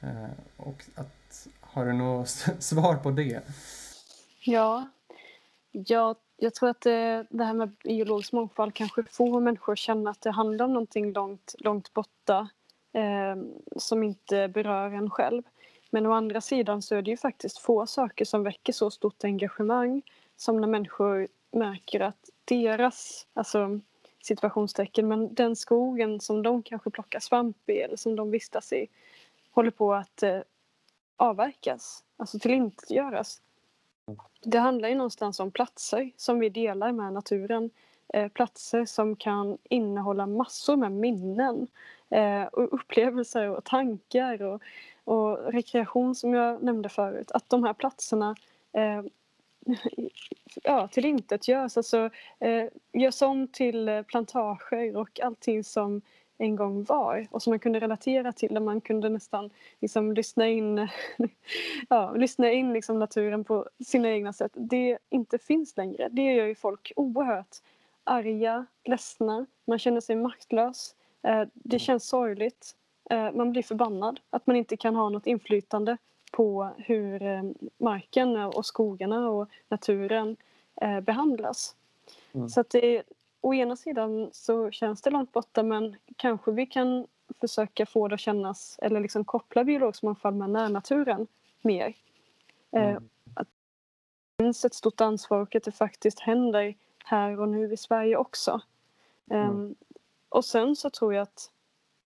Eh, 0.00 0.30
och 0.56 0.84
att, 0.94 1.46
har 1.60 1.86
du 1.86 1.92
något 1.92 2.28
svar 2.58 2.96
på 2.96 3.10
det? 3.10 3.40
Ja, 4.40 4.88
jag, 5.72 6.16
jag 6.36 6.54
tror 6.54 6.68
att 6.68 6.80
det, 6.80 7.26
det 7.30 7.44
här 7.44 7.54
med 7.54 7.70
biologisk 7.84 8.32
mångfald 8.32 8.74
kanske 8.74 9.02
får 9.10 9.40
människor 9.40 9.72
att 9.72 9.78
känna 9.78 10.10
att 10.10 10.20
det 10.20 10.30
handlar 10.30 10.64
om 10.64 10.72
någonting 10.72 11.12
långt, 11.12 11.54
långt 11.58 11.92
borta 11.92 12.48
eh, 12.92 13.36
som 13.76 14.02
inte 14.02 14.48
berör 14.48 14.90
en 14.90 15.10
själv. 15.10 15.42
Men 15.90 16.06
å 16.06 16.12
andra 16.12 16.40
sidan 16.40 16.82
så 16.82 16.94
är 16.94 17.02
det 17.02 17.10
ju 17.10 17.16
faktiskt 17.16 17.58
få 17.58 17.86
saker 17.86 18.24
som 18.24 18.42
väcker 18.42 18.72
så 18.72 18.90
stort 18.90 19.24
engagemang 19.24 20.02
som 20.36 20.60
när 20.60 20.68
människor 20.68 21.28
märker 21.50 22.00
att 22.00 22.30
deras, 22.44 23.26
alltså 23.34 23.80
situationstecken, 24.22 25.08
men 25.08 25.34
den 25.34 25.56
skogen 25.56 26.20
som 26.20 26.42
de 26.42 26.62
kanske 26.62 26.90
plockar 26.90 27.20
svamp 27.20 27.70
i 27.70 27.80
eller 27.80 27.96
som 27.96 28.16
de 28.16 28.30
vistas 28.30 28.72
i 28.72 28.86
håller 29.50 29.70
på 29.70 29.94
att 29.94 30.22
eh, 30.22 30.40
avverkas, 31.16 32.04
alltså 32.16 32.38
tillintetgöras. 32.38 33.42
Det 34.42 34.58
handlar 34.58 34.88
ju 34.88 34.94
någonstans 34.94 35.40
om 35.40 35.50
platser 35.50 36.10
som 36.16 36.38
vi 36.38 36.48
delar 36.48 36.92
med 36.92 37.12
naturen. 37.12 37.70
Eh, 38.14 38.28
platser 38.28 38.84
som 38.84 39.16
kan 39.16 39.58
innehålla 39.62 40.26
massor 40.26 40.76
med 40.76 40.92
minnen 40.92 41.66
eh, 42.10 42.42
och 42.42 42.74
upplevelser 42.74 43.48
och 43.48 43.64
tankar 43.64 44.42
och, 44.42 44.62
och 45.04 45.52
rekreation 45.52 46.14
som 46.14 46.34
jag 46.34 46.62
nämnde 46.62 46.88
förut. 46.88 47.30
Att 47.30 47.48
de 47.48 47.64
här 47.64 47.74
platserna 47.74 48.34
eh, 48.72 49.02
ja, 50.62 50.88
till 50.88 51.04
intet 51.04 51.28
tillintetgörs, 51.28 51.76
alltså 51.76 52.10
eh, 52.38 52.64
görs 52.92 53.22
om 53.22 53.48
till 53.48 53.88
eh, 53.88 54.02
plantager 54.02 54.96
och 54.96 55.20
allting 55.20 55.64
som 55.64 56.02
en 56.38 56.56
gång 56.56 56.84
var 56.84 57.26
och 57.30 57.42
som 57.42 57.50
man 57.50 57.58
kunde 57.58 57.80
relatera 57.80 58.32
till. 58.32 58.54
Där 58.54 58.60
man 58.60 58.80
kunde 58.80 59.08
nästan 59.08 59.50
liksom 59.80 60.12
lyssna 60.12 60.48
in, 60.48 60.88
ja, 61.88 62.12
lyssna 62.12 62.50
in 62.50 62.72
liksom 62.72 62.98
naturen 62.98 63.44
på 63.44 63.68
sina 63.86 64.10
egna 64.10 64.32
sätt. 64.32 64.52
Det 64.54 64.98
inte 65.10 65.38
finns 65.38 65.76
längre. 65.76 66.08
Det 66.08 66.34
gör 66.34 66.46
ju 66.46 66.54
folk 66.54 66.92
oerhört 66.96 67.56
arga, 68.04 68.66
ledsna. 68.84 69.46
Man 69.66 69.78
känner 69.78 70.00
sig 70.00 70.16
maktlös. 70.16 70.94
Eh, 71.22 71.42
det 71.52 71.78
känns 71.78 72.08
sorgligt. 72.08 72.76
Eh, 73.10 73.32
man 73.32 73.52
blir 73.52 73.62
förbannad 73.62 74.20
att 74.30 74.46
man 74.46 74.56
inte 74.56 74.76
kan 74.76 74.96
ha 74.96 75.08
något 75.08 75.26
inflytande 75.26 75.96
på 76.30 76.70
hur 76.78 77.22
eh, 77.22 77.42
marken 77.78 78.36
och 78.36 78.66
skogarna 78.66 79.30
och 79.30 79.48
naturen 79.68 80.36
behandlas. 81.02 81.76
Mm. 82.32 82.48
Så 82.48 82.60
att 82.60 82.70
det, 82.70 83.02
å 83.40 83.54
ena 83.54 83.76
sidan 83.76 84.30
så 84.32 84.70
känns 84.70 85.02
det 85.02 85.10
långt 85.10 85.32
borta 85.32 85.62
men 85.62 85.96
kanske 86.16 86.50
vi 86.52 86.66
kan 86.66 87.06
försöka 87.40 87.86
få 87.86 88.08
det 88.08 88.14
att 88.14 88.20
kännas 88.20 88.78
eller 88.82 89.00
liksom 89.00 89.24
koppla 89.24 89.64
biologisk 89.64 90.02
mångfald 90.02 90.36
med 90.36 90.50
närnaturen 90.50 91.26
mer. 91.62 91.94
Eh, 92.70 92.82
mm. 92.82 92.96
Eh, 92.96 93.02
att 93.34 93.48
det 94.36 94.44
finns 94.44 94.64
ett 94.64 94.74
stort 94.74 95.00
ansvar 95.00 95.40
och 95.40 95.56
att 95.56 95.62
det 95.62 95.72
faktiskt 95.72 96.20
händer 96.20 96.74
här 97.04 97.40
och 97.40 97.48
nu 97.48 97.72
i 97.72 97.76
Sverige 97.76 98.16
också. 98.16 98.60
Mm. 99.30 99.50
Um, 99.50 99.74
och 100.28 100.44
sen 100.44 100.76
så 100.76 100.90
tror 100.90 101.14
jag 101.14 101.22
att 101.22 101.50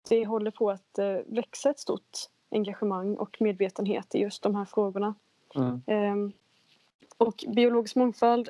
det 0.08 0.24
håller 0.24 0.50
på 0.50 0.70
att 0.70 0.98
växa 1.26 1.70
ett 1.70 1.78
stort 1.78 2.18
engagemang 2.50 3.16
och 3.16 3.36
medvetenhet 3.40 4.14
i 4.14 4.18
just 4.18 4.42
de 4.42 4.54
här 4.54 4.64
frågorna. 4.64 5.14
Mm. 5.54 5.82
Um, 5.86 6.32
och 7.18 7.44
biologisk 7.48 7.96
mångfald 7.96 8.48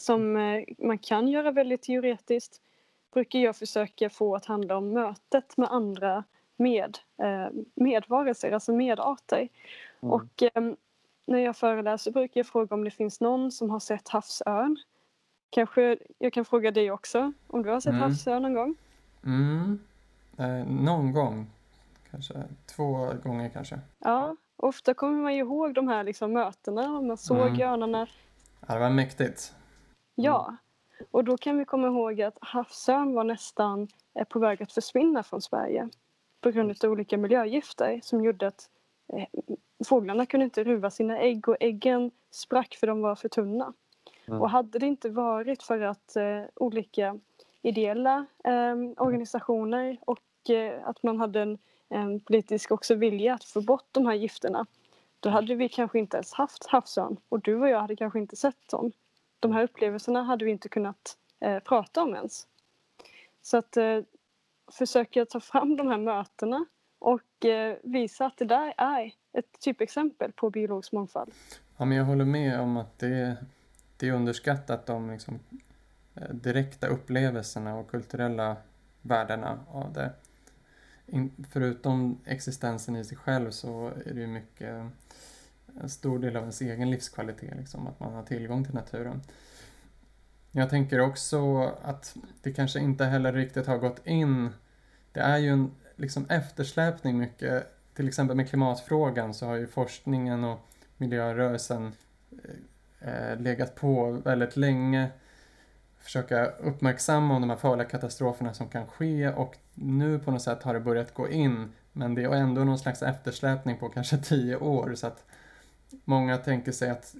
som 0.00 0.36
eh, 0.36 0.64
man 0.78 0.98
kan 0.98 1.28
göra 1.28 1.50
väldigt 1.50 1.82
teoretiskt 1.82 2.60
brukar 3.12 3.38
jag 3.38 3.56
försöka 3.56 4.10
få 4.10 4.34
att 4.36 4.46
handla 4.46 4.76
om 4.76 4.92
mötet 4.92 5.56
med 5.56 5.72
andra 5.72 6.24
med, 6.56 6.98
eh, 7.22 7.48
medvarelser, 7.74 8.52
alltså 8.52 8.72
medarter. 8.72 9.48
Mm. 10.00 10.12
Och 10.12 10.42
eh, 10.42 10.72
när 11.26 11.38
jag 11.38 11.56
föreläser 11.56 12.10
brukar 12.10 12.40
jag 12.40 12.46
fråga 12.46 12.74
om 12.74 12.84
det 12.84 12.90
finns 12.90 13.20
någon 13.20 13.52
som 13.52 13.70
har 13.70 13.80
sett 13.80 14.08
havsörn. 14.08 14.76
Kanske 15.50 15.98
jag 16.18 16.32
kan 16.32 16.44
fråga 16.44 16.70
dig 16.70 16.90
också 16.90 17.32
om 17.46 17.62
du 17.62 17.70
har 17.70 17.80
sett 17.80 17.90
Mm. 17.90 18.02
havsörn 18.02 18.42
någon 18.42 18.54
gång? 18.54 18.74
Mm. 19.24 19.78
Eh, 20.38 20.66
någon 20.66 21.12
gång. 21.12 21.46
Kanske 22.10 22.34
två 22.66 23.12
gånger 23.22 23.48
kanske. 23.48 23.80
Ja, 23.98 24.36
ofta 24.56 24.94
kommer 24.94 25.22
man 25.22 25.34
ju 25.34 25.38
ihåg 25.40 25.74
de 25.74 25.88
här 25.88 26.04
liksom 26.04 26.32
mötena 26.32 26.96
och 26.96 27.04
man 27.04 27.16
såg 27.16 27.38
Mm. 27.48 27.60
örnarna. 27.60 28.06
Ja, 28.68 28.74
det 28.74 28.80
var 28.80 28.90
mäktigt. 28.90 29.54
Ja, 30.14 30.56
och 31.10 31.24
då 31.24 31.36
kan 31.36 31.58
vi 31.58 31.64
komma 31.64 31.86
ihåg 31.86 32.22
att 32.22 32.38
havsörn 32.40 33.14
var 33.14 33.24
nästan 33.24 33.88
på 34.28 34.38
väg 34.38 34.62
att 34.62 34.72
försvinna 34.72 35.22
från 35.22 35.42
Sverige 35.42 35.88
på 36.40 36.50
grund 36.50 36.84
av 36.84 36.90
olika 36.90 37.18
miljögifter 37.18 38.00
som 38.02 38.24
gjorde 38.24 38.46
att 38.46 38.70
eh, 39.12 39.24
fåglarna 39.88 40.26
kunde 40.26 40.44
inte 40.44 40.64
ruva 40.64 40.90
sina 40.90 41.18
ägg 41.18 41.48
och 41.48 41.56
äggen 41.60 42.10
sprack 42.30 42.74
för 42.80 42.86
de 42.86 43.00
var 43.02 43.14
för 43.14 43.28
tunna. 43.28 43.72
Mm. 44.28 44.40
Och 44.42 44.50
hade 44.50 44.78
det 44.78 44.86
inte 44.86 45.08
varit 45.10 45.62
för 45.62 45.80
att 45.80 46.16
eh, 46.16 46.42
olika 46.54 47.18
ideella 47.62 48.26
eh, 48.44 48.74
organisationer 48.96 49.96
och 50.00 50.50
eh, 50.50 50.88
att 50.88 51.02
man 51.02 51.18
hade 51.20 51.40
en, 51.42 51.58
en 51.88 52.20
politisk 52.20 52.70
också 52.70 52.94
vilja 52.94 53.34
att 53.34 53.44
få 53.44 53.60
bort 53.60 53.88
de 53.92 54.06
här 54.06 54.14
gifterna 54.14 54.66
då 55.20 55.30
hade 55.30 55.54
vi 55.54 55.68
kanske 55.68 55.98
inte 55.98 56.16
ens 56.16 56.32
haft 56.32 56.66
havsörn 56.66 57.16
och 57.28 57.40
du 57.40 57.54
och 57.54 57.68
jag 57.68 57.80
hade 57.80 57.96
kanske 57.96 58.18
inte 58.18 58.36
sett 58.36 58.68
dem. 58.68 58.92
De 59.40 59.52
här 59.52 59.62
upplevelserna 59.62 60.22
hade 60.22 60.44
vi 60.44 60.50
inte 60.50 60.68
kunnat 60.68 61.16
eh, 61.40 61.58
prata 61.58 62.02
om 62.02 62.14
ens. 62.14 62.46
Så 63.42 63.56
att 63.56 63.76
eh, 63.76 63.98
försöka 64.72 65.24
ta 65.24 65.40
fram 65.40 65.76
de 65.76 65.88
här 65.88 65.98
mötena 65.98 66.66
och 66.98 67.44
eh, 67.44 67.76
visa 67.82 68.26
att 68.26 68.38
det 68.38 68.44
där 68.44 68.74
är 68.76 69.12
ett 69.32 69.60
typexempel 69.60 70.32
på 70.32 70.50
biologisk 70.50 70.92
mångfald. 70.92 71.32
Ja, 71.76 71.84
men 71.84 71.98
jag 71.98 72.04
håller 72.04 72.24
med 72.24 72.60
om 72.60 72.76
att 72.76 72.98
det, 72.98 73.36
det 73.96 74.08
är 74.08 74.12
underskattat 74.12 74.86
de 74.86 75.10
liksom, 75.10 75.38
eh, 76.14 76.28
direkta 76.28 76.86
upplevelserna 76.86 77.76
och 77.76 77.90
kulturella 77.90 78.56
värdena 79.02 79.58
av 79.72 79.92
det. 79.92 80.12
In, 81.06 81.46
förutom 81.50 82.20
existensen 82.24 82.96
i 82.96 83.04
sig 83.04 83.16
själv 83.16 83.50
så 83.50 83.86
är 84.06 84.14
det 84.14 84.20
ju 84.20 84.26
mycket 84.26 84.90
en 85.80 85.88
stor 85.88 86.18
del 86.18 86.36
av 86.36 86.42
ens 86.42 86.60
egen 86.60 86.90
livskvalitet, 86.90 87.56
liksom, 87.56 87.86
att 87.86 88.00
man 88.00 88.12
har 88.12 88.22
tillgång 88.22 88.64
till 88.64 88.74
naturen. 88.74 89.22
Jag 90.52 90.70
tänker 90.70 91.00
också 91.00 91.72
att 91.82 92.16
det 92.42 92.52
kanske 92.52 92.80
inte 92.80 93.04
heller 93.04 93.32
riktigt 93.32 93.66
har 93.66 93.78
gått 93.78 94.06
in. 94.06 94.50
Det 95.12 95.20
är 95.20 95.38
ju 95.38 95.48
en 95.48 95.70
liksom 95.96 96.26
eftersläpning 96.28 97.18
mycket. 97.18 97.72
Till 97.94 98.08
exempel 98.08 98.36
med 98.36 98.48
klimatfrågan 98.48 99.34
så 99.34 99.46
har 99.46 99.54
ju 99.54 99.66
forskningen 99.66 100.44
och 100.44 100.58
miljörörelsen 100.96 101.92
eh, 103.00 103.38
legat 103.38 103.74
på 103.74 104.10
väldigt 104.10 104.56
länge. 104.56 105.10
Försöka 105.98 106.46
uppmärksamma 106.46 107.34
om 107.34 107.40
de 107.40 107.50
här 107.50 107.56
farliga 107.56 107.88
katastroferna 107.88 108.54
som 108.54 108.68
kan 108.68 108.86
ske 108.86 109.28
och 109.28 109.56
nu 109.74 110.18
på 110.18 110.30
något 110.30 110.42
sätt 110.42 110.62
har 110.62 110.74
det 110.74 110.80
börjat 110.80 111.14
gå 111.14 111.28
in. 111.28 111.72
Men 111.92 112.14
det 112.14 112.22
är 112.22 112.32
ändå 112.32 112.64
någon 112.64 112.78
slags 112.78 113.02
eftersläpning 113.02 113.76
på 113.76 113.88
kanske 113.88 114.18
tio 114.18 114.56
år 114.56 114.94
så 114.94 115.06
att 115.06 115.24
många 116.04 116.38
tänker 116.38 116.72
sig 116.72 116.90
att 116.90 117.14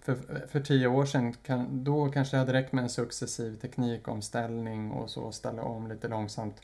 för, 0.00 0.46
för 0.48 0.60
tio 0.60 0.86
år 0.86 1.04
sedan, 1.04 1.32
kan, 1.32 1.84
då 1.84 2.10
kanske 2.10 2.36
det 2.36 2.38
hade 2.38 2.52
räckt 2.52 2.72
med 2.72 2.82
en 2.82 2.90
successiv 2.90 3.56
teknikomställning 3.56 4.90
och 4.90 5.10
så 5.10 5.32
ställa 5.32 5.62
om 5.62 5.86
lite 5.88 6.08
långsamt. 6.08 6.60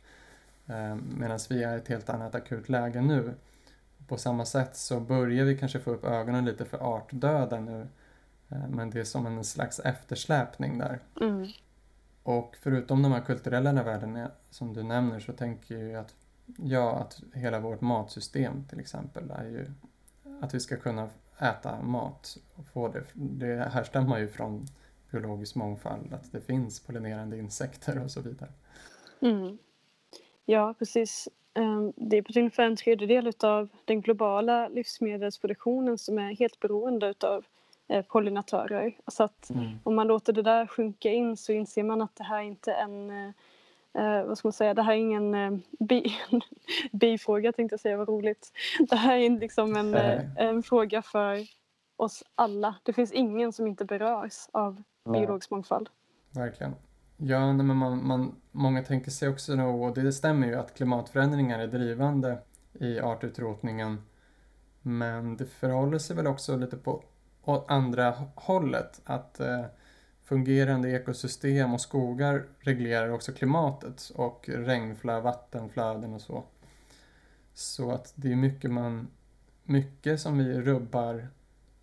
Eh, 0.67 0.97
Medan 1.17 1.39
vi 1.49 1.63
är 1.63 1.75
i 1.75 1.77
ett 1.77 1.89
helt 1.89 2.11
annat 2.11 2.35
akut 2.35 2.69
läge 2.69 3.01
nu. 3.01 3.35
På 4.09 4.17
samma 4.17 4.45
sätt 4.45 4.77
så 4.77 5.01
börjar 5.01 5.45
vi 5.45 5.59
kanske 5.59 5.81
få 5.81 5.91
upp 5.91 6.05
ögonen 6.05 6.45
lite 6.45 6.65
för 6.65 6.97
artdöden 6.97 7.65
nu. 7.65 7.87
Eh, 8.49 8.69
Men 8.69 8.91
det 8.91 9.01
är 9.01 9.05
som 9.05 9.27
en 9.27 9.45
slags 9.45 9.79
eftersläpning 9.81 10.79
där. 10.79 10.99
Mm. 11.21 11.49
Och 12.23 12.57
förutom 12.63 13.03
de 13.03 13.13
här 13.13 13.21
kulturella 13.21 13.83
värdena 13.83 14.31
som 14.51 14.73
du 14.73 14.83
nämner 14.83 15.21
så 15.21 15.33
tänker 15.33 15.75
jag 15.77 16.01
att, 16.01 16.15
ja, 16.57 16.97
att 16.97 17.21
hela 17.35 17.61
vårt 17.61 17.81
matsystem 17.81 18.65
till 18.69 18.81
exempel 18.81 19.31
är 19.31 19.45
ju 19.45 19.67
att 20.41 20.55
vi 20.55 20.61
ska 20.61 20.77
kunna 20.77 21.09
äta 21.39 21.83
mat 21.83 22.39
och 22.55 22.67
få 22.67 22.89
det. 22.89 23.05
Det 23.15 23.69
härstammar 23.73 24.19
ju 24.19 24.29
från 24.29 24.67
biologisk 25.11 25.55
mångfald, 25.55 26.15
att 26.15 26.33
det 26.33 26.41
finns 26.41 26.81
pollinerande 26.81 27.39
insekter 27.39 28.03
och 28.05 28.11
så 28.11 28.21
vidare. 28.21 28.51
Mm. 29.21 29.59
Ja, 30.45 30.75
precis. 30.79 31.29
Ehm, 31.55 31.93
Det 31.97 32.17
är 32.17 32.23
på 32.23 32.33
ungefär 32.37 32.67
en 32.67 32.77
tredjedel 32.77 33.33
av 33.41 33.69
den 33.85 34.01
globala 34.01 34.69
livsmedelsproduktionen 34.69 35.99
som 35.99 36.19
är 36.19 36.35
helt 36.35 36.61
beroende 36.61 37.15
av 37.21 37.45
pollinatörer. 38.09 38.95
Så 39.07 39.25
att 39.25 39.51
om 39.83 39.95
man 39.95 40.07
låter 40.07 40.33
det 40.33 40.43
där 40.43 40.67
sjunka 40.67 41.11
in 41.11 41.37
så 41.37 41.53
inser 41.53 41.83
man 41.83 42.03
att 42.03 42.17
det 42.17 42.25
här 42.25 42.43
inte 42.43 42.73
är 42.73 42.85
en 42.85 43.11
eh, 43.11 43.35
eh, 43.97 44.25
vad 44.25 44.39
ska 44.39 44.49
man 44.49 44.53
säga, 44.53 44.75
det 44.75 44.83
här 44.83 44.93
är 44.93 44.97
ingen 44.97 45.35
eh, 45.35 45.59
bi, 45.79 46.17
bifråga 46.93 47.53
tänkte 47.53 47.73
jag 47.73 47.81
säga, 47.81 47.97
vad 47.97 48.09
roligt. 48.09 48.53
Det 48.89 48.97
här 48.97 49.17
är 49.17 49.31
liksom 49.31 49.77
en, 49.77 49.87
eh, 49.95 50.03
Nej. 50.03 50.31
en 50.37 50.63
fråga 50.63 51.03
för 51.03 51.39
oss 51.97 52.25
alla. 52.35 52.75
Det 52.83 52.93
finns 52.93 53.13
ingen 53.13 53.53
som 53.53 53.67
inte 53.67 53.85
berörs 53.85 54.49
av 54.53 54.83
biologisk 55.05 55.51
mångfald. 55.51 55.89
Verkligen. 56.31 56.75
Ja, 57.17 57.53
nej, 57.53 57.67
men 57.67 57.77
man, 57.77 58.07
man, 58.07 58.35
många 58.53 58.83
tänker 58.83 59.11
sig 59.11 59.29
också 59.29 59.55
nog, 59.55 59.83
och 59.83 59.95
det 59.95 60.13
stämmer 60.13 60.47
ju, 60.47 60.55
att 60.55 60.75
klimatförändringar 60.75 61.59
är 61.59 61.67
drivande 61.67 62.39
i 62.73 63.01
artutrotningen. 63.01 64.03
Men 64.83 65.37
det 65.37 65.47
förhåller 65.47 65.99
sig 65.99 66.17
väl 66.17 66.27
också 66.27 66.57
lite 66.57 66.77
på 66.77 67.03
å- 67.47 67.65
andra 67.69 68.15
hållet, 68.35 69.01
att 69.05 69.41
eh, 69.41 69.65
fungerande 70.25 70.91
ekosystem 70.91 71.75
och 71.75 71.81
skogar 71.81 72.45
reglerar 72.61 73.09
också 73.11 73.33
klimatet 73.33 74.11
och 74.15 74.49
regnflöden, 74.49 75.23
vattenflöden 75.23 76.15
och 76.15 76.21
så. 76.21 76.45
Så 77.55 77.91
att 77.91 78.13
det 78.17 78.33
är 78.33 78.37
mycket 78.37 78.71
man, 78.71 79.09
mycket 79.65 80.21
som 80.21 80.39
vi 80.39 80.61
rubbar 80.61 81.29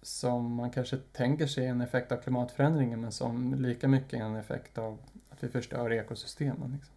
som 0.01 0.53
man 0.55 0.69
kanske 0.71 0.97
tänker 0.97 1.47
sig 1.47 1.65
är 1.65 1.69
en 1.69 1.81
effekt 1.81 2.11
av 2.11 2.17
klimatförändringen 2.17 3.01
men 3.01 3.11
som 3.11 3.53
lika 3.53 3.87
mycket 3.87 4.13
är 4.13 4.23
en 4.23 4.35
effekt 4.35 4.77
av 4.77 4.97
att 5.29 5.43
vi 5.43 5.47
förstör 5.49 5.91
ekosystemen. 5.93 6.71
Liksom. 6.71 6.93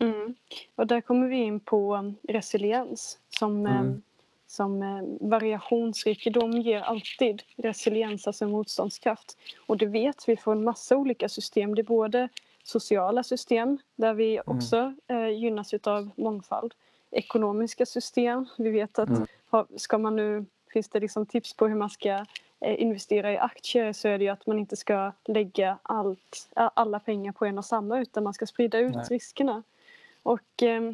Mm. 0.00 0.34
Och 0.76 0.86
där 0.86 1.00
kommer 1.00 1.28
vi 1.28 1.36
in 1.36 1.60
på 1.60 2.14
resiliens. 2.28 3.18
Som, 3.38 3.66
Mm. 3.66 4.02
Som 4.50 4.82
um, 4.82 5.18
variationsrikedom 5.30 6.50
ger 6.52 6.80
alltid 6.80 7.42
resiliens, 7.56 8.26
alltså 8.26 8.48
motståndskraft. 8.48 9.38
Och 9.66 9.76
det 9.76 9.86
vet 9.86 10.28
vi 10.28 10.36
från 10.36 10.64
massa 10.64 10.96
olika 10.96 11.28
system. 11.28 11.74
Det 11.74 11.82
är 11.82 11.84
både 11.84 12.28
sociala 12.62 13.22
system 13.22 13.78
där 13.96 14.14
vi 14.14 14.40
också 14.46 14.94
eh, 15.06 15.28
gynnas 15.28 15.74
av 15.74 16.10
mångfald. 16.16 16.74
Ekonomiska 17.10 17.86
system. 17.86 18.46
Vi 18.58 18.70
vet 18.70 18.98
att 18.98 19.08
Mm. 19.08 19.66
ska 19.76 19.98
man 19.98 20.16
nu, 20.16 20.46
finns 20.72 20.88
det 20.88 21.00
liksom 21.00 21.26
tips 21.26 21.54
på 21.56 21.68
hur 21.68 21.74
man 21.74 21.90
ska 21.90 22.10
eh, 22.60 22.82
investera 22.82 23.32
i 23.32 23.38
aktier 23.38 23.92
så 23.92 24.08
är 24.08 24.18
det 24.18 24.24
ju 24.24 24.30
att 24.30 24.46
man 24.46 24.58
inte 24.58 24.76
ska 24.76 25.12
lägga 25.24 25.78
allt, 25.82 26.48
alla 26.54 27.00
pengar 27.00 27.32
på 27.32 27.44
en 27.44 27.58
och 27.58 27.64
samma 27.64 28.00
utan 28.00 28.24
man 28.24 28.34
ska 28.34 28.46
sprida 28.46 28.78
ut 28.78 28.94
Nej. 28.94 29.06
riskerna. 29.10 29.62
Och 30.22 30.62
eh, 30.62 30.92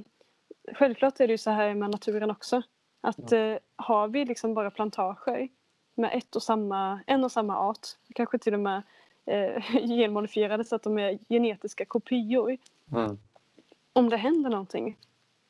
självklart 0.74 1.20
är 1.20 1.26
det 1.26 1.32
ju 1.32 1.38
så 1.38 1.50
här 1.50 1.74
med 1.74 1.90
naturen 1.90 2.30
också. 2.30 2.62
Att 3.06 3.32
eh, 3.32 3.54
har 3.76 4.08
vi 4.08 4.24
liksom 4.24 4.54
bara 4.54 4.70
plantager 4.70 5.48
med 5.94 6.10
ett 6.14 6.36
och 6.36 6.42
samma, 6.42 7.00
en 7.06 7.24
och 7.24 7.32
samma 7.32 7.58
art, 7.58 7.86
kanske 8.14 8.38
till 8.38 8.54
och 8.54 8.60
med 8.60 8.82
eh, 9.26 9.62
genmodifierade 9.72 10.64
så 10.64 10.76
att 10.76 10.82
de 10.82 10.98
är 10.98 11.18
genetiska 11.28 11.84
kopior. 11.84 12.56
Mm. 12.92 13.18
Om 13.92 14.08
det 14.08 14.16
händer 14.16 14.50
någonting, 14.50 14.96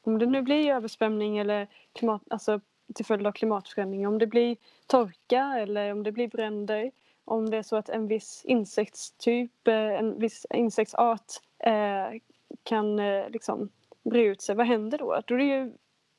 om 0.02 0.18
det 0.18 0.26
nu 0.26 0.42
blir 0.42 0.70
översvämning 0.70 1.38
eller 1.38 1.66
klimat, 1.92 2.22
alltså 2.30 2.60
till 2.94 3.04
följd 3.04 3.26
av 3.26 3.32
klimatförändring, 3.32 4.06
om 4.06 4.18
det 4.18 4.26
blir 4.26 4.56
torka 4.86 5.58
eller 5.58 5.92
om 5.92 6.02
det 6.02 6.12
blir 6.12 6.28
bränder, 6.28 6.90
om 7.24 7.50
det 7.50 7.56
är 7.56 7.62
så 7.62 7.76
att 7.76 7.88
en 7.88 8.06
viss 8.06 8.44
insektstyp, 8.44 9.68
eh, 9.68 9.74
en 9.74 10.18
viss 10.18 10.46
insektsart 10.50 11.32
eh, 11.58 12.20
kan 12.62 12.98
eh, 12.98 13.30
liksom 13.30 13.68
bre 14.04 14.24
ut 14.24 14.42
sig, 14.42 14.54
vad 14.54 14.66
händer 14.66 14.98
då? 14.98 15.20
Då 15.26 15.34
är 15.34 15.38
det 15.38 15.44
ju 15.44 15.72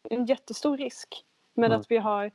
en 0.10 0.26
jättestor 0.26 0.78
risk 0.78 1.24
med 1.58 1.68
Mm. 1.68 1.80
att 1.80 1.92
vi 1.92 1.98
har 1.98 2.32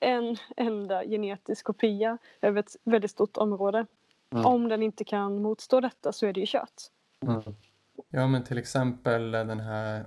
en 0.00 0.36
enda 0.56 1.04
genetisk 1.04 1.64
kopia 1.64 2.18
över 2.40 2.60
ett 2.60 2.76
väldigt 2.84 3.10
stort 3.10 3.36
område. 3.36 3.86
Mm. 4.32 4.46
Om 4.46 4.68
den 4.68 4.82
inte 4.82 5.04
kan 5.04 5.42
motstå 5.42 5.80
detta 5.80 6.12
så 6.12 6.26
är 6.26 6.32
det 6.32 6.40
ju 6.40 6.46
kört. 6.48 6.82
Mm. 7.26 7.42
Ja, 8.08 8.26
men 8.26 8.44
till 8.44 8.58
exempel 8.58 9.30
den 9.30 9.60
här 9.60 10.04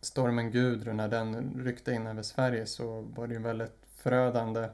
stormen 0.00 0.50
Gudrun, 0.50 0.96
när 0.96 1.08
den 1.08 1.54
ryckte 1.64 1.92
in 1.92 2.06
över 2.06 2.22
Sverige 2.22 2.66
så 2.66 3.00
var 3.00 3.26
det 3.26 3.34
ju 3.34 3.40
väldigt 3.40 3.86
förödande 3.96 4.68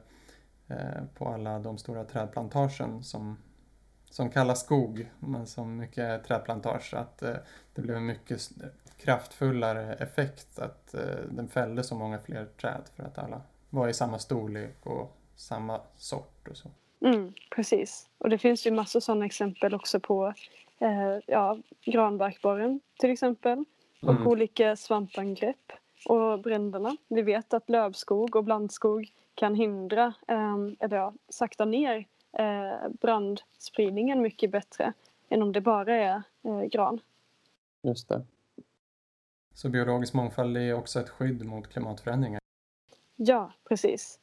eh, 0.67 1.03
på 1.17 1.27
alla 1.27 1.59
de 1.59 1.77
stora 1.77 2.03
trädplantagen 2.03 3.03
som, 3.03 3.37
som 4.11 4.29
kallas 4.29 4.65
skog, 4.65 5.09
men 5.19 5.47
som 5.47 5.77
mycket 5.77 6.23
trädplantage, 6.23 6.93
att 6.93 7.21
eh, 7.21 7.35
det 7.75 7.81
blev 7.81 7.97
en 7.97 8.05
mycket 8.05 8.49
kraftfullare 8.97 9.93
effekt 9.93 10.59
att 10.59 10.93
eh, 10.93 11.01
den 11.29 11.47
fällde 11.47 11.83
så 11.83 11.95
många 11.95 12.19
fler 12.19 12.45
träd 12.45 12.81
för 12.95 13.03
att 13.03 13.17
alla 13.17 13.41
var 13.69 13.87
i 13.87 13.93
samma 13.93 14.19
storlek 14.19 14.77
och 14.83 15.17
samma 15.35 15.81
sort 15.97 16.47
och 16.47 16.57
så. 16.57 16.69
Mm, 17.05 17.33
precis. 17.55 18.09
Och 18.17 18.29
det 18.29 18.37
finns 18.37 18.67
ju 18.67 18.71
massor 18.71 18.99
sådana 18.99 19.25
exempel 19.25 19.73
också 19.73 19.99
på 19.99 20.33
eh, 20.79 21.17
ja, 21.27 21.57
granbarkborren 21.85 22.79
till 22.99 23.11
exempel. 23.11 23.65
Och 24.01 24.09
Mm. 24.09 24.27
olika 24.27 24.75
svampangrepp 24.75 25.71
och 26.05 26.39
bränderna. 26.39 26.97
Vi 27.07 27.21
vet 27.21 27.53
att 27.53 27.69
lövskog 27.69 28.35
och 28.35 28.43
blandskog 28.43 29.11
kan 29.35 29.55
hindra, 29.55 30.13
eh, 30.27 30.57
eller 30.79 30.97
ja, 30.97 31.13
sakta 31.29 31.65
ner 31.65 32.05
eh, 32.33 32.89
brandspridningen 32.89 34.21
mycket 34.21 34.51
bättre 34.51 34.93
än 35.29 35.41
om 35.41 35.51
det 35.51 35.61
bara 35.61 35.95
är 35.95 36.23
eh, 36.43 36.61
gran. 36.61 37.01
Just 37.81 38.09
det. 38.09 38.25
Så 39.53 39.69
biologisk 39.69 40.13
mångfald 40.13 40.57
är 40.57 40.73
också 40.73 40.99
ett 40.99 41.09
skydd 41.09 41.45
mot 41.45 41.67
klimatförändringar. 41.67 42.41
Ja, 43.15 43.51
precis. 43.69 44.19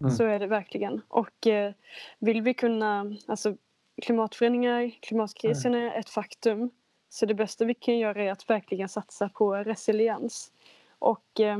Mm. 0.00 0.10
Så 0.10 0.24
är 0.24 0.38
det 0.38 0.46
verkligen. 0.46 1.02
Och 1.08 1.46
eh, 1.46 1.72
vill 2.18 2.42
vi 2.42 2.54
kunna, 2.54 3.16
alltså 3.26 3.56
klimatförändringar, 4.02 4.90
klimatkrisen 5.00 5.74
är 5.74 5.98
ett 5.98 6.08
faktum. 6.08 6.70
Så 7.08 7.26
det 7.26 7.34
bästa 7.34 7.64
vi 7.64 7.74
kan 7.74 7.98
göra 7.98 8.22
är 8.22 8.32
att 8.32 8.50
verkligen 8.50 8.88
satsa 8.88 9.28
på 9.28 9.54
resiliens. 9.54 10.52
Och 10.98 11.40
eh, 11.40 11.58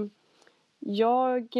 jag 0.79 1.57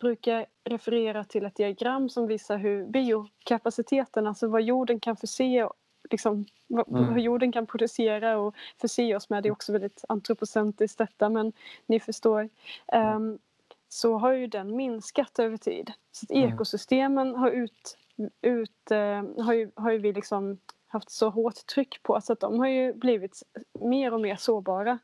brukar 0.00 0.46
referera 0.64 1.24
till 1.24 1.44
ett 1.44 1.54
diagram 1.54 2.08
som 2.08 2.26
visar 2.26 2.56
hur 2.56 2.86
biokapaciteten, 2.86 4.26
alltså 4.26 4.48
vad 4.48 4.62
jorden 4.62 5.00
kan 5.00 5.16
förse 5.16 5.68
liksom, 6.10 6.44
vad, 6.66 6.88
Mm. 6.88 7.10
vad 7.10 7.20
jorden 7.20 7.52
kan 7.52 7.66
producera 7.66 8.38
och 8.38 8.54
förse 8.80 9.16
oss 9.16 9.30
med. 9.30 9.42
Det 9.42 9.48
är 9.48 9.52
också 9.52 9.72
väldigt 9.72 10.04
antropocentriskt 10.08 10.98
detta 10.98 11.28
men 11.28 11.52
ni 11.86 12.00
förstår. 12.00 12.48
Ehm, 12.92 13.38
så 13.88 14.18
har 14.18 14.32
ju 14.32 14.46
den 14.46 14.76
minskat 14.76 15.38
över 15.38 15.56
tid. 15.56 15.92
Så 16.12 16.26
Mm. 16.34 16.48
ekosystemen 16.52 17.34
har 17.34 17.50
ut, 17.50 17.98
ut 18.42 18.90
eh, 18.90 19.44
har, 19.44 19.52
ju, 19.52 19.70
har 19.74 19.90
ju 19.90 19.98
vi 19.98 20.12
liksom 20.12 20.58
haft 20.86 21.10
så 21.10 21.30
hårt 21.30 21.66
tryck 21.66 22.02
på 22.02 22.20
så 22.20 22.32
att 22.32 22.40
de 22.40 22.58
har 22.58 22.66
ju 22.68 22.92
blivit 22.92 23.42
mer 23.80 24.14
och 24.14 24.20
mer 24.20 24.36
sårbara. 24.36 24.98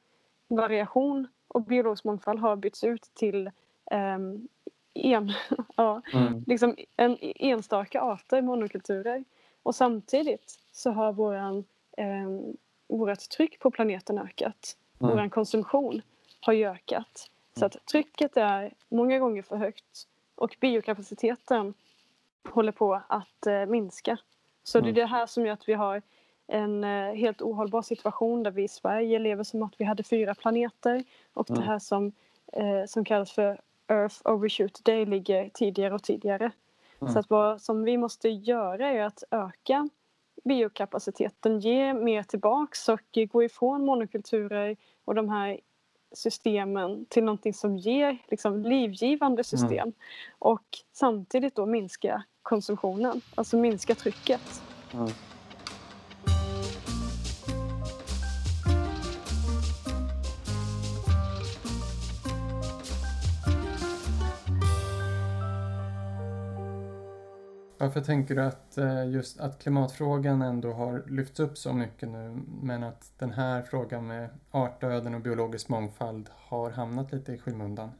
Variation 0.48 1.28
och 1.48 1.62
biologisk 1.62 2.04
mångfald 2.04 2.40
har 2.40 2.56
bytts 2.56 2.84
ut 2.84 3.02
till 3.14 3.50
ehm, 3.90 4.48
en, 4.94 5.32
ja, 5.76 6.02
Mm. 6.14 6.44
liksom 6.46 6.76
en 6.96 7.16
enstaka 7.20 8.00
arter, 8.00 8.42
monokulturer. 8.42 9.24
Och 9.62 9.74
samtidigt 9.74 10.58
så 10.72 10.90
har 10.90 11.12
våran, 11.12 11.64
eh, 11.96 12.28
vårat 12.88 13.30
tryck 13.30 13.58
på 13.58 13.70
planeten 13.70 14.18
ökat. 14.18 14.76
Mm. 15.00 15.16
Vår 15.16 15.28
konsumtion 15.28 16.02
har 16.40 16.52
ju 16.52 16.64
ökat. 16.66 17.30
Så 17.58 17.66
att 17.66 17.86
trycket 17.86 18.36
är 18.36 18.72
många 18.88 19.18
gånger 19.18 19.42
för 19.42 19.56
högt 19.56 20.06
och 20.34 20.56
biokapaciteten 20.60 21.74
håller 22.48 22.72
på 22.72 23.00
att 23.08 23.46
eh, 23.46 23.66
minska. 23.66 24.18
Så 24.62 24.78
det 24.80 24.84
är 24.84 24.90
Mm. 24.90 24.94
det 24.94 25.06
här 25.06 25.26
som 25.26 25.46
gör 25.46 25.52
att 25.52 25.68
vi 25.68 25.72
har 25.74 26.02
en 26.46 26.84
eh, 26.84 27.14
helt 27.14 27.42
ohållbar 27.42 27.82
situation 27.82 28.42
där 28.42 28.50
vi 28.50 28.62
i 28.62 28.68
Sverige 28.68 29.18
lever 29.18 29.44
som 29.44 29.62
att 29.62 29.74
vi 29.78 29.84
hade 29.84 30.02
fyra 30.02 30.34
planeter 30.34 31.04
och 31.32 31.46
det 31.46 31.52
Mm. 31.54 31.64
här 31.68 31.78
som, 31.78 32.12
eh, 32.52 32.84
som 32.86 33.04
kallas 33.04 33.32
för 33.32 33.60
Earth 33.90 34.16
Overshoot 34.24 34.84
Day 34.84 35.06
ligger 35.06 35.48
tidigare 35.48 35.94
och 35.94 36.02
tidigare. 36.02 36.52
Mm. 37.00 37.12
Så 37.12 37.18
att 37.18 37.30
vad 37.30 37.62
som 37.62 37.82
vi 37.82 37.96
måste 37.96 38.28
göra 38.28 38.88
är 38.88 39.02
att 39.02 39.24
öka 39.30 39.88
biokapaciteten, 40.44 41.60
ge 41.60 41.94
mer 41.94 42.22
tillbaks 42.22 42.88
och 42.88 43.18
gå 43.32 43.42
ifrån 43.42 43.84
monokulturer 43.84 44.76
och 45.04 45.14
de 45.14 45.28
här 45.28 45.60
systemen 46.12 47.06
till 47.08 47.24
någonting 47.24 47.54
som 47.54 47.76
ger 47.76 48.18
liksom, 48.28 48.62
livgivande 48.62 49.44
system 49.44 49.92
och 50.38 50.64
samtidigt 50.92 51.56
då 51.56 51.66
minska 51.66 52.22
konsumtionen, 52.42 53.20
alltså 53.34 53.56
minska 53.56 53.94
trycket. 53.94 54.62
Mm. 54.94 55.08
Varför 67.80 68.00
tänker 68.00 68.34
du 68.34 68.42
att 68.42 68.78
eh, 68.78 69.10
just 69.10 69.40
att 69.40 69.62
klimatfrågan 69.62 70.42
ändå 70.42 70.72
har 70.72 71.02
lyfts 71.08 71.40
upp 71.40 71.58
så 71.58 71.72
mycket 71.72 72.08
nu 72.08 72.40
men 72.62 72.82
att 72.82 73.12
den 73.18 73.30
här 73.30 73.62
frågan 73.62 74.06
med 74.06 74.28
artdöden 74.50 75.14
och 75.14 75.20
biologisk 75.20 75.68
mångfald 75.68 76.28
har 76.36 76.70
hamnat 76.70 77.12
lite 77.12 77.32
i 77.32 77.38
skymundan? 77.38 77.90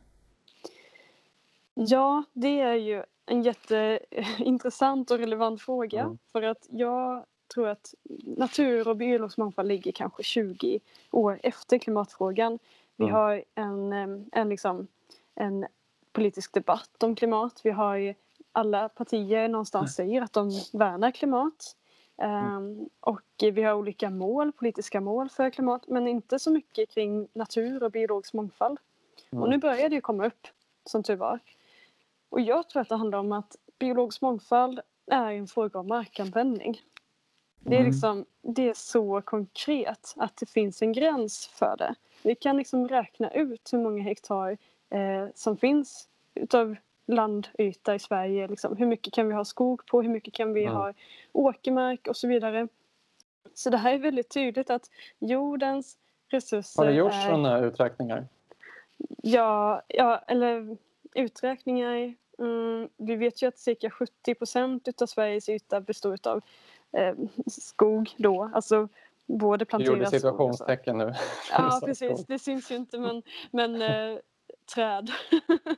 Ja, 1.75 2.25
det 2.33 2.61
är 2.61 2.75
ju 2.75 3.03
en 3.27 3.43
jätteintressant 3.43 5.11
och 5.11 5.19
relevant 5.19 5.63
fråga 5.63 6.01
Mm. 6.01 6.19
för 6.33 6.43
att 6.43 6.67
jag 6.71 7.25
tror 7.55 7.69
att 7.69 7.95
natur 8.37 8.89
och 8.89 8.97
biologisk 8.97 9.39
mångfald 9.39 9.69
ligger 9.69 9.93
kanske 9.93 10.23
20 10.23 10.81
år 11.11 11.41
efter 11.43 11.79
klimatfrågan. 11.79 12.59
Vi 12.97 13.05
Mm. 13.05 13.15
har 13.15 13.45
en, 13.55 13.93
em, 13.93 14.29
en, 14.33 14.49
liksom, 14.49 14.87
en 15.35 15.67
politisk 16.13 16.55
debatt 16.55 17.03
om 17.03 17.15
klimat. 17.17 17.61
Vi 17.65 17.71
har 17.71 17.97
ju 17.97 18.15
alla 18.53 18.89
partier 18.89 19.49
någonstans 19.49 19.95
säger 19.95 20.23
att 20.23 20.33
de 20.33 20.51
värnar 20.73 21.11
klimat. 21.11 21.77
Em, 22.23 22.89
och 23.01 23.21
vi 23.39 23.63
har 23.63 23.75
olika 23.75 24.11
mål, 24.11 24.53
politiska 24.53 25.01
mål 25.01 25.29
för 25.29 25.51
klimat 25.51 25.89
men 25.89 26.09
inte 26.09 26.39
så 26.39 26.51
mycket 26.51 26.91
kring 26.91 27.29
natur 27.33 27.83
och 27.83 27.91
biologisk 27.91 28.33
mångfald. 28.35 28.79
Mm. 29.33 29.43
Och 29.43 29.51
nu 29.51 29.59
börjar 29.59 29.89
det 29.89 29.95
ju 29.95 30.01
komma 30.01 30.27
upp, 30.27 30.47
som 30.85 31.03
tur 31.03 31.17
var. 31.17 31.39
Och 32.29 32.41
jag 32.41 32.69
tror 32.69 32.83
att 32.83 32.89
det 32.89 32.97
handlar 32.97 33.19
om 33.19 33.33
att 33.33 33.57
biologisk 33.79 34.21
mångfald 34.21 34.81
är 35.11 35.33
en 35.33 35.47
fråga 35.47 35.79
om 35.79 35.87
markanvändning. 35.87 36.81
Det 37.61 37.75
är, 37.75 37.81
Mm. 37.81 37.93
liksom, 37.93 38.25
det 38.43 38.69
är 38.69 38.75
så 38.75 39.23
konkret 39.23 40.15
att 40.17 40.37
det 40.37 40.47
finns 40.51 40.83
en 40.83 40.93
gräns 40.93 41.47
för 41.47 41.77
det. 41.77 41.95
Vi 42.23 42.35
kan 42.35 42.57
liksom 42.57 42.89
räkna 42.89 43.31
ut 43.31 43.73
hur 43.73 43.79
många 43.79 44.03
hektar 44.03 44.59
eh, 44.91 45.27
som 45.35 45.57
finns 45.57 46.09
utav 46.35 46.77
landyta 47.11 47.95
i 47.95 47.99
Sverige. 47.99 48.49
Liksom. 48.49 48.77
Hur 48.77 48.87
mycket 48.87 49.13
kan 49.13 49.29
vi 49.29 49.35
ha 49.35 49.45
skog 49.45 49.87
på? 49.87 50.03
Hur 50.03 50.09
mycket 50.09 50.35
kan 50.35 50.53
vi 50.53 50.63
Mm. 50.65 50.75
ha 50.75 50.93
åkermark 51.33 52.07
och 52.07 52.17
så 52.17 52.29
vidare. 52.29 52.69
Så 53.55 53.71
det 53.71 53.77
här 53.77 53.95
är 53.95 53.99
väldigt 53.99 54.29
tydligt 54.29 54.71
att 54.71 54.91
jordens 55.19 55.97
resurser 56.29 56.83
Har 56.83 56.87
det 56.91 56.97
gjorts 56.97 57.15
är... 57.17 57.23
sådana 57.31 57.59
uträkningar? 57.59 58.27
Ja, 59.23 59.83
ja 59.89 60.19
eller 60.27 60.77
uträkningar. 61.15 62.15
Mm, 62.39 62.89
vi 62.97 63.17
vet 63.17 63.43
ju 63.43 63.47
att 63.49 63.59
cirka 63.59 63.91
70 63.91 64.35
procent 64.35 65.03
av 65.03 65.07
Sveriges 65.07 65.49
yta 65.49 65.81
består 65.81 66.19
av 66.27 66.43
eh, 66.93 67.15
skog 67.47 68.15
då. 68.17 68.51
Alltså 68.55 68.89
både 69.27 69.39
Du 69.39 69.45
gjorde 69.45 69.65
planterad 69.65 69.97
skog 69.97 70.01
och 70.03 70.07
så. 70.09 70.17
situationstecken 70.17 70.99
nu. 70.99 71.13
Ja, 71.53 71.81
precis. 71.85 72.27
Det 72.27 72.39
syns 72.39 72.71
ju 72.71 72.77
inte 72.77 72.99
men, 72.99 73.23
men 73.51 73.83
eh, 73.83 74.19
träd. 74.75 75.11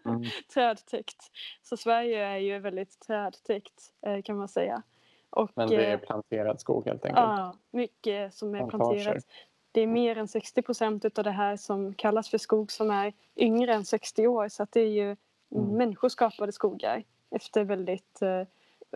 Mm. 0.04 0.22
Trädtäckt. 0.54 1.30
Så 1.62 1.76
Sverige 1.76 2.26
är 2.26 2.36
ju 2.36 2.58
väldigt 2.58 3.00
trädtäckt 3.00 3.82
eh, 4.06 4.22
kan 4.22 4.36
man 4.36 4.48
säga. 4.48 4.82
Och, 5.30 5.50
Men 5.54 5.68
det 5.68 5.86
är 5.86 5.92
eh, 5.94 5.98
planterad 6.00 6.60
skog 6.60 6.86
helt 6.86 7.04
enkelt. 7.04 7.18
Ja, 7.26 7.56
mycket 7.70 8.34
som 8.34 8.54
är 8.54 8.66
planterat. 8.66 9.24
Det 9.72 9.80
är 9.80 9.86
mer 9.86 10.18
än 10.18 10.28
60 10.28 10.62
procent 10.62 11.18
av 11.18 11.24
det 11.24 11.30
här 11.30 11.56
som 11.56 11.94
kallas 11.94 12.28
för 12.30 12.38
skog 12.38 12.72
som 12.72 12.90
är 12.90 13.12
yngre 13.36 13.74
än 13.74 13.84
60 13.84 14.26
år. 14.26 14.48
Så 14.48 14.62
att 14.62 14.72
det 14.72 14.80
är 14.80 14.90
ju 14.90 15.16
Mm. 15.54 15.76
människoskapade 15.76 16.52
skogar 16.52 17.04
efter 17.30 17.64
väldigt, 17.64 18.22
eh, 18.22 18.42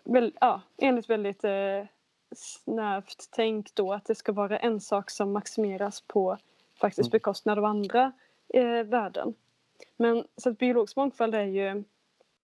väl, 0.04 0.32
ja, 0.40 0.60
enligt 0.78 1.10
väldigt 1.10 1.44
snävt 2.36 3.28
tänk 3.30 3.74
då 3.74 3.92
att 3.92 4.04
det 4.04 4.14
ska 4.14 4.32
vara 4.32 4.58
en 4.58 4.80
sak 4.80 5.10
som 5.10 5.32
maximeras 5.32 6.00
på 6.00 6.36
faktiskt 6.80 7.06
Mm. 7.06 7.10
bekostnad 7.10 7.58
av 7.58 7.64
andra 7.64 8.12
eh, 8.54 8.82
värden. 8.84 9.34
Men 9.96 10.24
så 10.36 10.50
att 10.50 10.58
biologisk 10.58 10.96
mångfald 10.96 11.34
är 11.34 11.44
ju 11.44 11.84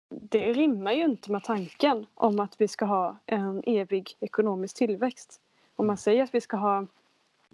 det 0.08 0.52
rimmar 0.52 0.92
ju 0.92 1.04
inte 1.04 1.32
med 1.32 1.44
tanken 1.44 2.06
om 2.14 2.40
att 2.40 2.60
vi 2.60 2.68
ska 2.68 2.84
ha 2.84 3.16
en 3.26 3.62
evig 3.66 4.16
ekonomisk 4.20 4.76
tillväxt. 4.76 5.40
Om 5.76 5.86
man 5.86 5.96
säger 5.96 6.22
att 6.22 6.34
vi 6.34 6.40
ska 6.40 6.56
ha 6.56 6.86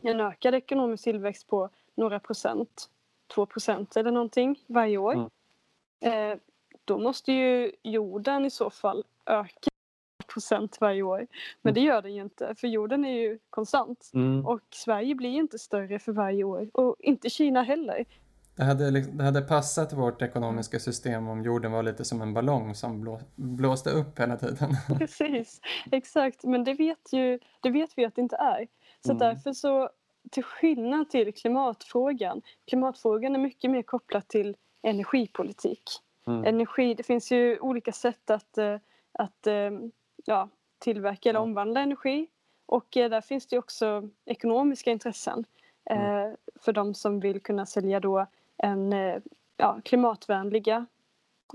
en 0.03 0.21
ökad 0.21 0.55
ekonomisk 0.55 1.05
tillväxt 1.05 1.47
på 1.49 1.69
några 1.95 2.21
procent, 2.21 2.91
två 3.35 3.47
procent 3.47 3.97
eller 3.97 4.11
någonting 4.11 4.61
varje 4.67 4.99
år. 4.99 5.13
Mm. 5.13 6.33
Eh, 6.33 6.39
då 6.85 6.99
måste 6.99 7.33
ju 7.33 7.73
jorden 7.83 8.45
i 8.45 8.51
så 8.51 8.71
fall 8.71 9.05
öka 9.27 9.71
procent 10.27 10.81
varje 10.81 11.03
år. 11.03 11.27
Men 11.63 11.75
det 11.75 11.81
gör 11.81 12.03
den 12.03 12.15
ju 12.15 12.23
inte 12.23 12.55
för 12.55 12.69
jorden 12.69 13.05
är 13.05 13.21
ju 13.21 13.39
konstant. 13.51 14.11
Mm. 14.15 14.47
Och 14.47 14.61
Sverige 14.71 15.15
blir 15.15 15.31
inte 15.31 15.59
större 15.59 15.99
för 15.99 16.13
varje 16.13 16.45
år 16.45 16.71
och 16.73 16.97
inte 16.99 17.31
Kina 17.31 17.63
heller. 17.63 18.05
Det 18.61 18.67
hade, 18.67 18.91
det 19.01 19.25
hade 19.25 19.41
passat 19.43 19.93
vårt 19.93 20.23
ekonomiska 20.23 20.79
system 20.79 21.29
om 21.29 21.43
jorden 21.43 21.73
var 21.73 21.83
lite 21.83 22.05
som 22.05 22.23
en 22.23 22.35
ballong 22.35 22.75
som 22.75 23.01
blå, 23.01 23.21
blåste 23.37 23.91
upp 23.91 24.19
hela 24.21 24.37
tiden. 24.37 24.71
Precis, 24.99 25.61
exakt. 25.93 26.45
Men 26.45 26.65
det 26.65 26.75
vet, 26.75 27.13
ju, 27.13 27.39
det 27.61 27.71
vet 27.71 27.91
vi 27.97 28.05
att 28.05 28.15
det 28.15 28.21
inte 28.23 28.37
är. 28.37 28.67
Så 29.07 29.13
Mm. 29.13 29.19
därför 29.19 29.53
så, 29.53 29.91
till 30.31 30.43
skillnad 30.43 31.11
till 31.11 31.35
klimatfrågan, 31.35 32.43
klimatfrågan 32.67 33.35
är 33.35 33.39
mycket 33.39 33.71
mer 33.71 33.83
kopplad 33.83 34.29
till 34.29 34.57
energipolitik. 34.83 35.83
Mm. 36.27 36.45
Energi, 36.45 36.95
det 36.95 37.03
finns 37.03 37.33
ju 37.33 37.59
olika 37.59 37.93
sätt 37.93 38.31
att, 38.31 38.59
eh, 38.59 38.77
att 39.13 39.47
eh, 39.47 39.71
ja, 40.25 40.49
tillverka 40.79 41.29
eller 41.29 41.41
Ja. 41.41 41.45
omvandla 41.45 41.81
energi. 41.81 42.27
Och 42.67 42.97
eh, 42.97 43.11
där 43.11 43.21
finns 43.21 43.47
det 43.47 43.59
också 43.59 44.09
ekonomiska 44.27 44.91
intressen 44.91 45.45
Mm. 45.91 46.37
för 46.61 46.73
de 46.73 46.95
som 46.95 47.21
vill 47.21 47.41
kunna 47.41 47.67
sälja 47.67 48.01
då 48.01 48.27
en 48.63 48.93
eh, 48.93 49.23
ja, 49.57 49.81
klimatvänliga 49.85 50.87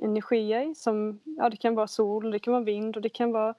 energier 0.01 0.73
som 0.73 1.19
ja, 1.23 1.49
det 1.49 1.57
kan 1.57 1.75
vara 1.75 1.87
sol, 1.87 2.31
det 2.31 2.39
kan 2.39 2.53
vara 2.53 2.63
vind 2.63 2.95
och 2.95 3.01
det 3.01 3.09
kan 3.09 3.31
vara 3.31 3.55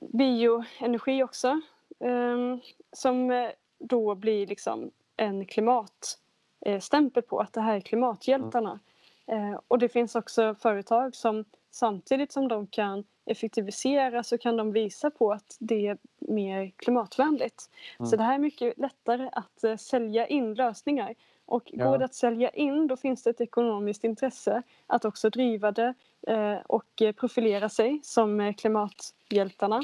bioenergi 0.00 1.22
också. 1.22 1.60
ehm, 2.00 2.60
som 2.92 3.30
eh, 3.30 3.50
då 3.78 4.14
blir 4.14 4.46
liksom 4.46 4.90
en 5.16 5.46
klimatstämpel 5.46 7.22
på 7.22 7.38
att 7.38 7.52
det 7.52 7.60
här 7.60 7.76
är 7.76 7.80
klimathjältarna. 7.80 8.80
Eh, 9.26 9.60
och 9.68 9.78
det 9.78 9.88
finns 9.88 10.14
också 10.14 10.54
företag 10.54 11.14
som 11.14 11.44
samtidigt 11.70 12.32
som 12.32 12.48
de 12.48 12.66
kan 12.66 13.04
effektivisera 13.24 14.22
så 14.22 14.38
kan 14.38 14.56
de 14.56 14.72
visa 14.72 15.10
på 15.10 15.32
att 15.32 15.56
det 15.58 15.86
är 15.86 15.98
mer 16.18 16.72
klimatvänligt. 16.76 17.70
Mm. 17.98 18.06
Så 18.06 18.16
det 18.16 18.22
här 18.22 18.34
är 18.34 18.38
mycket 18.38 18.78
lättare 18.78 19.30
att 19.32 19.64
eh, 19.64 19.76
sälja 19.76 20.26
in 20.26 20.54
lösningar. 20.54 21.14
Och 21.46 21.62
Ja. 21.72 21.90
går 21.90 21.98
det 21.98 22.04
att 22.04 22.14
sälja 22.14 22.50
in 22.50 22.86
då 22.86 22.96
finns 22.96 23.22
det 23.22 23.30
ett 23.30 23.40
ekonomiskt 23.40 24.04
intresse 24.04 24.62
att 24.86 25.04
också 25.04 25.30
driva 25.30 25.72
det 25.72 25.94
eh, 26.26 26.56
och 26.66 27.02
eh, 27.02 27.12
profilera 27.12 27.68
sig 27.68 28.00
som 28.02 28.40
eh, 28.40 28.54
klimathjältarna. 28.54 29.82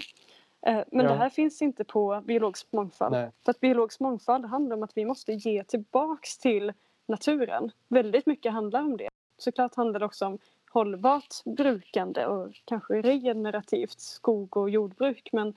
Eh, 0.67 0.81
men 0.93 1.07
Ja. 1.07 1.13
det 1.13 1.19
här 1.19 1.31
finns 1.31 1.63
inte 1.63 1.85
på 1.85 2.23
biologisk 2.25 2.67
mångfald. 2.73 3.13
Nej. 3.13 3.31
För 3.45 3.51
att 3.51 3.61
biologisk 3.61 4.01
mångfald 4.01 4.45
handlar 4.45 4.77
om 4.77 4.83
att 4.83 4.97
vi 4.97 5.05
måste 5.05 5.33
ge 5.33 5.65
tillbaks 5.65 6.39
till 6.39 6.73
naturen. 7.07 7.71
Väldigt 7.89 8.27
mycket 8.27 8.53
handlar 8.53 8.81
om 8.81 8.97
det. 8.97 9.09
Såklart 9.39 9.75
handlar 9.75 10.01
det 10.01 10.07
också 10.07 10.27
om 10.27 10.39
hållbart 10.71 11.45
brukande 11.45 12.27
och 12.27 12.53
kanske 12.65 13.03
regenerativt 13.03 14.01
skog 14.01 14.57
och 14.57 14.71
jordbruk. 14.71 15.29
Men 15.33 15.55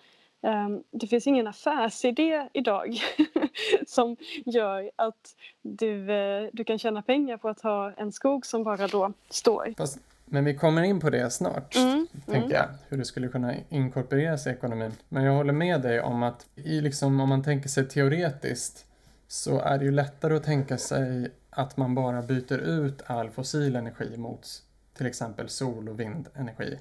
det 0.92 1.08
finns 1.08 1.28
ingen 1.28 1.48
affärsidé 1.48 2.50
idag 2.54 2.98
som 3.88 4.16
gör 4.46 4.92
att 4.96 5.36
du, 5.62 6.12
eh, 6.12 6.50
du 6.54 6.64
kan 6.64 6.80
tjäna 6.80 7.02
pengar 7.02 7.38
på 7.38 7.50
att 7.50 7.62
ha 7.62 7.92
en 7.92 8.12
skog 8.12 8.46
som 8.46 8.64
bara 8.64 8.88
då 8.88 9.14
står. 9.30 9.74
Fast, 9.78 10.00
men 10.26 10.46
vi 10.46 10.56
kommer 10.56 10.84
in 10.84 11.00
på 11.00 11.10
det 11.10 11.30
snart, 11.30 11.76
Mm, 11.76 12.08
tänkte 12.26 12.54
jag. 12.54 12.66
Hur 12.90 12.98
det 12.98 13.06
skulle 13.06 13.28
kunna 13.28 13.54
inkorporeras 13.70 14.48
i 14.48 14.50
ekonomin. 14.50 14.92
Men 15.10 15.24
jag 15.24 15.34
håller 15.34 15.54
med 15.54 15.82
dig 15.82 16.02
om 16.02 16.24
att 16.24 16.46
i 16.56 16.82
liksom, 16.82 17.20
om 17.20 17.30
man 17.30 17.44
tänker 17.44 17.70
sig 17.70 17.88
teoretiskt 17.88 18.86
så 19.28 19.60
är 19.60 19.78
det 19.78 19.86
ju 19.86 19.92
lättare 19.92 20.36
att 20.36 20.44
tänka 20.44 20.78
sig 20.78 21.32
att 21.50 21.78
man 21.78 21.96
bara 21.96 22.22
byter 22.22 22.58
ut 22.58 23.02
all 23.06 23.30
fossil 23.30 23.76
energi 23.76 24.18
mot 24.18 24.48
till 24.98 25.06
exempel 25.06 25.50
sol 25.50 25.90
och 25.90 26.00
vindenergi. 26.00 26.80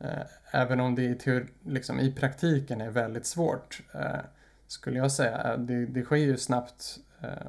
Eh, 0.00 0.22
även 0.50 0.80
om 0.80 0.94
det 0.94 1.02
i, 1.02 1.14
teori, 1.14 1.46
liksom, 1.66 2.00
i 2.00 2.12
praktiken 2.12 2.80
är 2.80 2.90
väldigt 2.90 3.26
svårt, 3.26 3.82
eh, 3.94 4.20
skulle 4.66 4.98
jag 4.98 5.12
säga. 5.12 5.52
Eh, 5.52 5.58
det, 5.58 5.86
det 5.86 6.02
sker 6.02 6.16
ju 6.16 6.36
snabbt, 6.36 6.98
eh, 7.20 7.46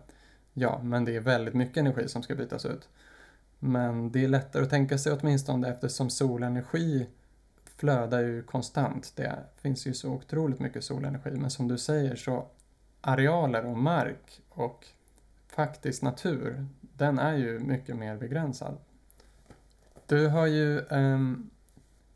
ja, 0.53 0.81
men 0.83 1.05
det 1.05 1.15
är 1.15 1.19
väldigt 1.19 1.53
mycket 1.53 1.77
energi 1.77 2.07
som 2.07 2.23
ska 2.23 2.35
bytas 2.35 2.65
ut. 2.65 2.89
Men 3.59 4.11
det 4.11 4.23
är 4.23 4.27
lättare 4.27 4.63
att 4.63 4.69
tänka 4.69 4.97
sig 4.97 5.13
åtminstone 5.13 5.69
eftersom 5.69 6.09
solenergi 6.09 7.07
flödar 7.77 8.19
ju 8.19 8.43
konstant. 8.43 9.13
Det 9.15 9.35
finns 9.57 9.87
ju 9.87 9.93
så 9.93 10.09
otroligt 10.09 10.59
mycket 10.59 10.83
solenergi. 10.83 11.31
Men 11.31 11.51
som 11.51 11.67
du 11.67 11.77
säger 11.77 12.15
så 12.15 12.47
arealer 13.01 13.65
och 13.65 13.77
mark 13.77 14.41
och 14.49 14.87
faktiskt 15.47 16.03
natur, 16.03 16.65
den 16.81 17.19
är 17.19 17.35
ju 17.35 17.59
mycket 17.59 17.95
mer 17.95 18.17
begränsad. 18.17 18.77
Du 20.05 20.27
har 20.27 20.47
ju, 20.47 20.79
ehm, 20.79 21.49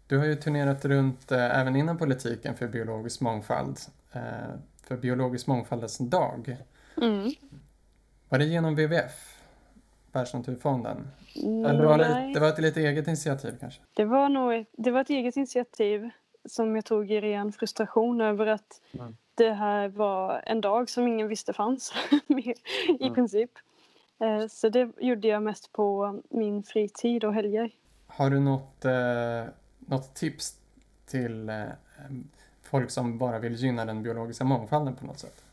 du 0.08 0.18
har 0.18 0.26
ju 0.26 0.36
turnerat 0.36 0.86
runt 0.86 1.32
eh, 1.32 1.60
även 1.60 1.76
inom 1.76 1.98
politiken 1.98 2.56
för 2.56 2.68
biologisk 2.68 3.22
mångfald. 3.22 3.80
Eh, 4.14 4.22
för 4.84 4.98
biologisk 4.98 5.48
mångfaldens 5.48 5.98
dag. 5.98 6.58
Mm. 7.02 7.32
Var 8.30 8.40
det 8.40 8.46
genom 8.46 8.76
WWF? 8.76 9.32
Världsnaturfonden? 10.12 11.08
Eller 11.46 11.74
det, 11.82 11.86
var 11.88 11.98
lite, 11.98 12.32
det 12.34 12.40
var 12.40 12.48
ett 12.50 12.60
lite 12.60 12.82
eget 12.82 13.08
initiativ 13.08 13.58
kanske? 13.60 13.82
Det 13.94 14.06
var 14.06 14.30
nog 14.30 14.54
ett, 14.54 14.68
det 14.72 14.92
var 14.92 15.02
ett 15.02 15.10
eget 15.10 15.36
initiativ 15.38 16.10
som 16.46 16.76
jag 16.76 16.86
tog 16.86 17.12
i 17.12 17.22
ren 17.22 17.52
frustration 17.52 18.22
över 18.22 18.48
att 18.48 18.82
Mm. 19.00 19.18
det 19.36 19.52
här 19.54 19.88
var 19.88 20.42
en 20.46 20.62
dag 20.62 20.90
som 20.90 21.08
ingen 21.08 21.28
visste 21.28 21.54
fanns 21.54 21.94
i 22.28 22.54
Mm. 23.00 23.14
princip. 23.16 23.52
Eh, 24.20 24.48
Så 24.48 24.70
det 24.70 24.92
gjorde 24.98 25.28
jag 25.28 25.44
mest 25.44 25.72
på 25.72 26.20
min 26.30 26.64
fritid 26.64 27.24
och 27.24 27.34
helger. 27.34 27.72
Har 28.08 28.30
du 28.30 28.40
något, 28.40 28.86
eh, 28.86 29.44
något 29.86 30.16
tips 30.16 30.60
till 31.06 31.50
eh, 31.50 31.66
folk 32.64 32.92
som 32.92 33.18
bara 33.18 33.40
vill 33.40 33.56
gynna 33.56 33.86
den 33.86 34.04
biologiska 34.04 34.44
mångfalden 34.44 34.96
på 34.96 35.06
något 35.06 35.20
sätt? 35.20 35.44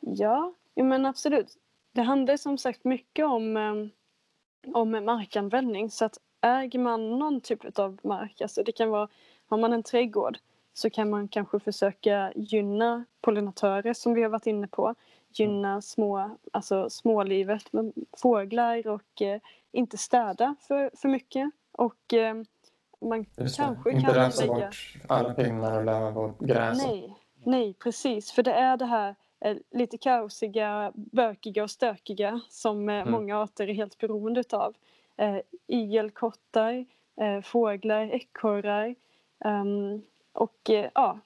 Ja, 0.00 0.54
men 0.74 1.06
absolut. 1.06 1.58
Det 1.92 2.02
handlar 2.02 2.36
som 2.36 2.58
sagt 2.58 2.84
mycket 2.84 3.26
om, 3.26 3.56
eh, 3.56 3.74
om 4.74 4.90
markanvändning. 4.90 5.90
Så 5.90 6.04
att 6.04 6.18
äger 6.40 6.78
man 6.78 7.18
någon 7.18 7.40
typ 7.40 7.78
av 7.78 7.98
mark, 8.02 8.40
alltså 8.40 8.62
det 8.62 8.72
kan 8.72 8.90
vara, 8.90 9.08
har 9.46 9.58
man 9.58 9.72
en 9.72 9.82
trädgård 9.82 10.38
så 10.72 10.90
kan 10.90 11.10
man 11.10 11.28
kanske 11.28 11.60
försöka 11.60 12.32
gynna 12.36 13.04
pollinatörer 13.20 13.94
som 13.94 14.14
vi 14.14 14.22
har 14.22 14.30
varit 14.30 14.46
inne 14.46 14.66
på. 14.66 14.94
Gynna 15.34 15.82
små, 15.82 16.36
alltså 16.52 16.90
smålivet 16.90 17.70
fåglar 18.16 18.86
och 18.86 19.22
eh, 19.22 19.40
inte 19.72 19.98
städa 19.98 20.56
för, 20.60 20.90
för 20.96 21.08
mycket. 21.08 21.50
Och 21.72 22.14
eh, 22.14 22.34
man 23.08 23.26
Just 23.36 23.56
det. 23.56 23.62
kanske 23.64 23.90
Inte 23.92 24.04
kan 24.06 24.14
rafsa 24.14 24.42
lägga... 24.42 24.54
bort 24.66 24.94
alla 25.08 25.34
pinnar 25.34 25.78
och 25.78 25.84
löv 25.84 26.18
och 26.18 26.38
gräs. 26.38 26.78
Nej, 26.86 27.16
nej 27.44 27.74
precis. 27.74 28.32
För 28.32 28.42
det 28.42 28.52
är 28.52 28.76
det 28.76 28.84
här 28.84 29.14
eh, 29.40 29.56
lite 29.70 29.98
kaosiga, 29.98 30.92
bökiga 30.94 31.62
och 31.62 31.70
stökiga 31.70 32.40
som 32.48 32.88
eh, 32.88 32.94
Mm. 33.00 33.10
många 33.12 33.38
arter 33.42 33.68
är 33.68 33.74
helt 33.74 33.98
beroende 33.98 34.44
av. 34.52 34.74
Eh, 35.16 35.36
igelkottar, 35.66 36.84
eh, 37.20 37.40
fåglar, 37.42 38.02
ekorrar 38.14 38.94
ehm, 39.44 40.02
och 40.32 40.70
eh, 40.70 40.90
ja, 40.94 41.18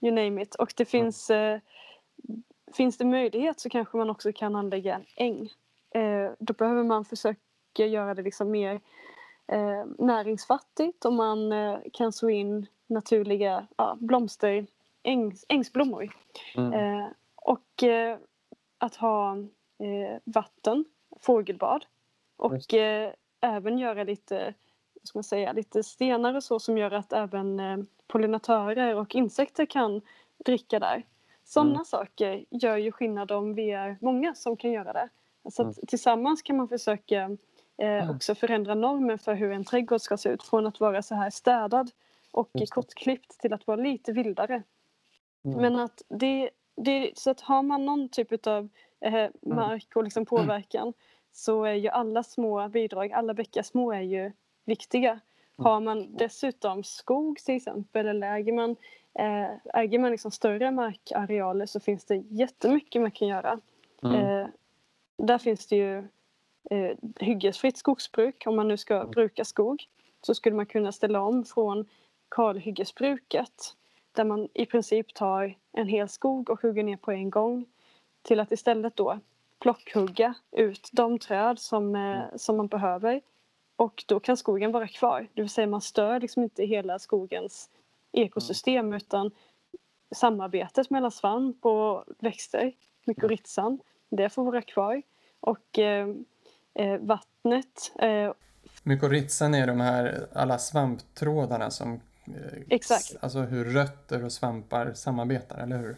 you 0.00 0.14
name 0.14 0.42
it. 0.42 0.54
Och 0.54 0.72
det 0.76 0.84
finns, 0.84 1.30
eh, 1.30 1.58
finns 2.72 2.98
det 2.98 3.04
möjlighet 3.04 3.60
så 3.60 3.68
kanske 3.70 3.96
man 3.96 4.10
också 4.10 4.32
kan 4.32 4.56
anlägga 4.56 4.94
en 4.94 5.04
äng. 5.16 5.48
Eh, 6.02 6.30
då 6.38 6.52
behöver 6.54 6.82
man 6.84 7.04
försöka 7.04 7.86
göra 7.86 8.14
det 8.14 8.22
liksom 8.22 8.50
mer 8.50 8.80
eh, 9.48 9.84
näringsfattigt 9.98 11.04
och 11.04 11.12
man 11.12 11.52
eh, 11.52 11.78
kan 11.92 12.12
så 12.12 12.28
in 12.28 12.66
naturliga 12.86 13.66
ja, 13.76 13.96
blomster, 14.00 14.66
ängs, 15.02 15.44
ängsblommor. 15.48 16.10
Mm. 16.56 16.72
Eh, 16.72 17.06
och 17.36 17.82
eh, 17.82 18.18
att 18.78 18.96
ha 18.96 19.36
eh, 19.78 20.18
vatten, 20.24 20.84
fågelbad 21.20 21.86
och 22.36 22.74
eh, 22.74 23.12
även 23.40 23.78
göra 23.78 24.04
lite, 24.04 24.54
vad 24.94 25.08
ska 25.08 25.18
man 25.18 25.24
säga, 25.24 25.52
lite 25.52 25.82
stenar 25.82 26.34
och 26.34 26.44
så 26.44 26.58
som 26.60 26.78
gör 26.78 26.90
att 26.90 27.12
även 27.12 27.86
pollinatörer 28.06 28.94
och 28.94 29.14
insekter 29.14 29.66
kan 29.66 30.00
dricka 30.44 30.78
där. 30.78 31.02
Sådana 31.44 31.70
Mm. 31.70 31.84
saker 31.84 32.44
gör 32.50 32.76
ju 32.76 32.92
skillnad 32.92 33.32
om 33.32 33.54
vi 33.54 33.70
är 33.70 33.96
många 34.00 34.34
som 34.34 34.56
kan 34.56 34.72
göra 34.72 34.92
det. 34.92 35.08
Så 35.50 35.62
att 35.62 35.76
Mm. 35.76 35.86
tillsammans 35.86 36.42
kan 36.42 36.56
man 36.56 36.68
försöka 36.68 37.36
eh, 37.78 38.10
också 38.10 38.34
förändra 38.34 38.74
normen 38.74 39.18
för 39.18 39.34
hur 39.34 39.52
en 39.52 39.64
trädgård 39.64 40.00
ska 40.00 40.16
se 40.16 40.28
ut 40.28 40.42
från 40.42 40.66
att 40.66 40.80
vara 40.80 41.02
så 41.02 41.14
här 41.14 41.30
städad 41.30 41.90
och 42.30 42.50
kortklippt 42.70 43.38
till 43.40 43.52
att 43.52 43.66
vara 43.66 43.76
lite 43.76 44.12
vildare. 44.12 44.62
Mm. 45.44 45.58
Men 45.60 45.76
att 45.76 46.02
det, 46.08 46.50
det, 46.76 47.10
så 47.14 47.30
att 47.30 47.40
har 47.40 47.62
man 47.62 47.86
någon 47.86 48.08
typ 48.08 48.46
av 48.46 48.68
eh, 49.00 49.30
mark 49.42 49.96
och 49.96 50.04
liksom 50.04 50.26
påverkan 50.26 50.92
så 51.32 51.64
är 51.64 51.74
ju 51.74 51.88
alla 51.88 52.22
små 52.22 52.68
bidrag, 52.68 53.12
alla 53.12 53.34
bäckar 53.34 53.62
små 53.62 53.92
är 53.92 54.00
ju 54.00 54.32
viktiga. 54.64 55.20
Har 55.58 55.80
man 55.80 56.16
dessutom 56.16 56.84
skog 56.84 57.38
till 57.38 57.56
exempel 57.56 58.06
eller 58.06 58.34
äger 58.34 58.52
man, 58.52 58.76
eh, 59.14 59.80
äger 59.80 59.98
man 59.98 60.10
liksom 60.10 60.30
större 60.30 60.70
markarealer 60.70 61.66
så 61.66 61.80
finns 61.80 62.04
det 62.04 62.16
jättemycket 62.16 63.02
man 63.02 63.10
kan 63.10 63.28
göra. 63.28 63.60
Mm. 64.02 64.14
Eh, 64.14 64.46
där 65.16 65.38
finns 65.38 65.66
det 65.66 65.76
ju 65.76 66.08
eh, 66.70 66.96
hyggesfritt 67.20 67.76
skogsbruk 67.76 68.42
om 68.46 68.56
man 68.56 68.68
nu 68.68 68.76
ska 68.76 68.94
Mm. 68.94 69.10
bruka 69.10 69.44
skog. 69.44 69.84
Så 70.22 70.34
skulle 70.34 70.56
man 70.56 70.66
kunna 70.66 70.92
ställa 70.92 71.20
om 71.20 71.44
från 71.44 71.86
kalhyggesbruket 72.28 73.74
där 74.12 74.24
man 74.24 74.48
i 74.54 74.66
princip 74.66 75.14
tar 75.14 75.54
en 75.72 75.88
hel 75.88 76.08
skog 76.08 76.50
och 76.50 76.62
hugger 76.62 76.82
ner 76.82 76.96
på 76.96 77.12
en 77.12 77.30
gång 77.30 77.66
till 78.22 78.40
att 78.40 78.52
istället 78.52 78.96
då 78.96 79.20
plockhugga 79.58 80.34
ut 80.52 80.88
de 80.92 81.18
träd 81.18 81.58
som, 81.58 81.96
eh, 81.96 82.22
som 82.36 82.56
man 82.56 82.66
behöver. 82.66 83.20
Och 83.76 84.04
då 84.06 84.20
kan 84.20 84.36
skogen 84.36 84.72
vara 84.72 84.88
kvar. 84.88 85.28
Det 85.34 85.42
vill 85.42 85.50
säga 85.50 85.66
man 85.66 85.80
stör 85.80 86.20
liksom 86.20 86.42
inte 86.42 86.64
hela 86.64 86.98
skogens 86.98 87.70
ekosystem 88.12 88.92
utan 88.92 89.30
samarbetet 90.14 90.90
mellan 90.90 91.10
svamp 91.10 91.66
och 91.66 92.04
växter, 92.18 92.72
mykorrhizan, 93.04 93.78
det 94.08 94.28
får 94.28 94.44
vara 94.44 94.62
kvar. 94.62 95.02
Och 95.40 95.78
eh, 95.78 96.14
vattnet. 97.00 97.92
Eh, 97.98 98.32
mykorrhizan 98.82 99.54
är 99.54 99.66
de 99.66 99.80
här 99.80 100.26
alla 100.32 100.58
svamptrådarna 100.58 101.70
som 101.70 102.00
eh, 102.26 102.62
Exakt. 102.70 103.16
Alltså 103.20 103.38
hur 103.38 103.64
rötter 103.64 104.24
och 104.24 104.32
svampar 104.32 104.92
samarbetar, 104.94 105.58
eller 105.58 105.78
hur? 105.78 105.96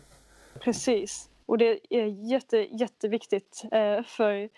Precis. 0.60 1.28
Och 1.46 1.58
det 1.58 1.80
är 1.90 2.06
jätte, 2.06 2.56
jätteviktigt 2.56 3.62
eh, 3.72 4.02
för, 4.02 4.48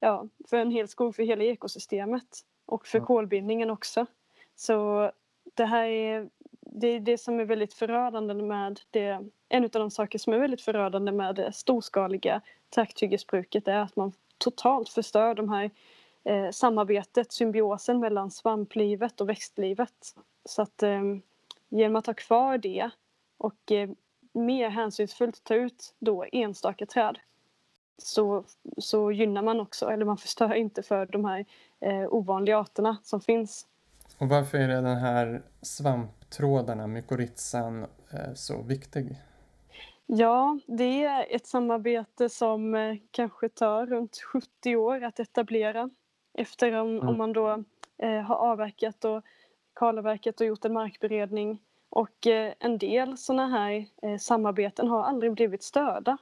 ja, 0.00 0.28
för 0.48 0.56
en 0.56 0.70
hel 0.70 0.88
skog, 0.88 1.16
för 1.16 1.22
hela 1.22 1.44
ekosystemet 1.44 2.44
och 2.66 2.86
för 2.86 3.00
kolbindningen 3.00 3.70
också. 3.70 4.06
Så 4.56 5.10
det 5.54 5.64
här 5.64 5.86
är 5.86 6.28
det, 6.60 6.88
är 6.88 7.00
det 7.00 7.18
som 7.18 7.40
är 7.40 7.44
väldigt 7.44 7.74
förödande 7.74 8.34
med 8.34 8.80
det. 8.90 9.24
En 9.48 9.64
av 9.64 9.70
de 9.70 9.90
saker 9.90 10.18
som 10.18 10.32
är 10.32 10.38
väldigt 10.38 10.60
förödande 10.60 11.12
med 11.12 11.34
det 11.34 11.52
storskaliga 11.52 12.40
trakthyggesbruket 12.74 13.68
är 13.68 13.78
att 13.78 13.96
man 13.96 14.12
totalt 14.38 14.88
förstör 14.88 15.34
de 15.34 15.48
här 15.48 15.70
eh, 16.24 16.50
samarbetet, 16.50 17.32
symbiosen 17.32 18.00
mellan 18.00 18.30
svamplivet 18.30 19.20
och 19.20 19.28
växtlivet. 19.28 20.14
Så 20.44 20.62
att 20.62 20.82
eh, 20.82 21.02
genom 21.68 21.96
att 21.96 22.06
ha 22.06 22.14
kvar 22.14 22.58
det 22.58 22.90
och 23.38 23.72
eh, 23.72 23.90
mer 24.32 24.68
hänsynsfullt 24.68 25.44
ta 25.44 25.54
ut 25.54 25.94
då 25.98 26.24
enstaka 26.32 26.86
träd 26.86 27.18
så, 27.98 28.44
så 28.78 29.12
gynnar 29.12 29.42
man 29.42 29.60
också, 29.60 29.90
eller 29.90 30.04
man 30.04 30.16
förstör 30.16 30.54
inte 30.54 30.82
för 30.82 31.06
de 31.06 31.24
här 31.24 31.44
eh, 31.80 32.14
ovanliga 32.14 32.58
arterna 32.58 32.96
som 33.02 33.20
finns. 33.20 33.66
Och 34.18 34.28
varför 34.28 34.58
är 34.58 34.68
det 34.68 34.74
den 34.74 34.96
här 34.96 35.42
svamptrådarna, 35.62 36.86
mykorrhizan, 36.86 37.82
eh, 37.82 38.34
så 38.34 38.62
viktig? 38.62 39.16
Ja, 40.06 40.58
det 40.66 41.04
är 41.04 41.26
ett 41.30 41.46
samarbete 41.46 42.28
som 42.28 42.74
eh, 42.74 42.96
kanske 43.10 43.48
tar 43.48 43.86
runt 43.86 44.16
70 44.32 44.76
år 44.76 45.04
att 45.04 45.20
etablera 45.20 45.90
efter 46.34 46.72
om, 46.72 46.88
mm. 46.88 47.08
om 47.08 47.18
man 47.18 47.32
då 47.32 47.64
eh, 47.98 48.20
har 48.20 48.36
avverkat 48.36 49.04
och 49.04 49.24
kalavverkat 49.74 50.40
och 50.40 50.46
gjort 50.46 50.64
en 50.64 50.72
markberedning. 50.72 51.62
Och 51.88 52.26
eh, 52.26 52.54
en 52.58 52.78
del 52.78 53.16
sådana 53.16 53.46
här 53.46 53.86
eh, 54.02 54.18
samarbeten 54.18 54.88
har 54.88 55.04
aldrig 55.04 55.32
blivit 55.32 55.62
störda. 55.62 56.18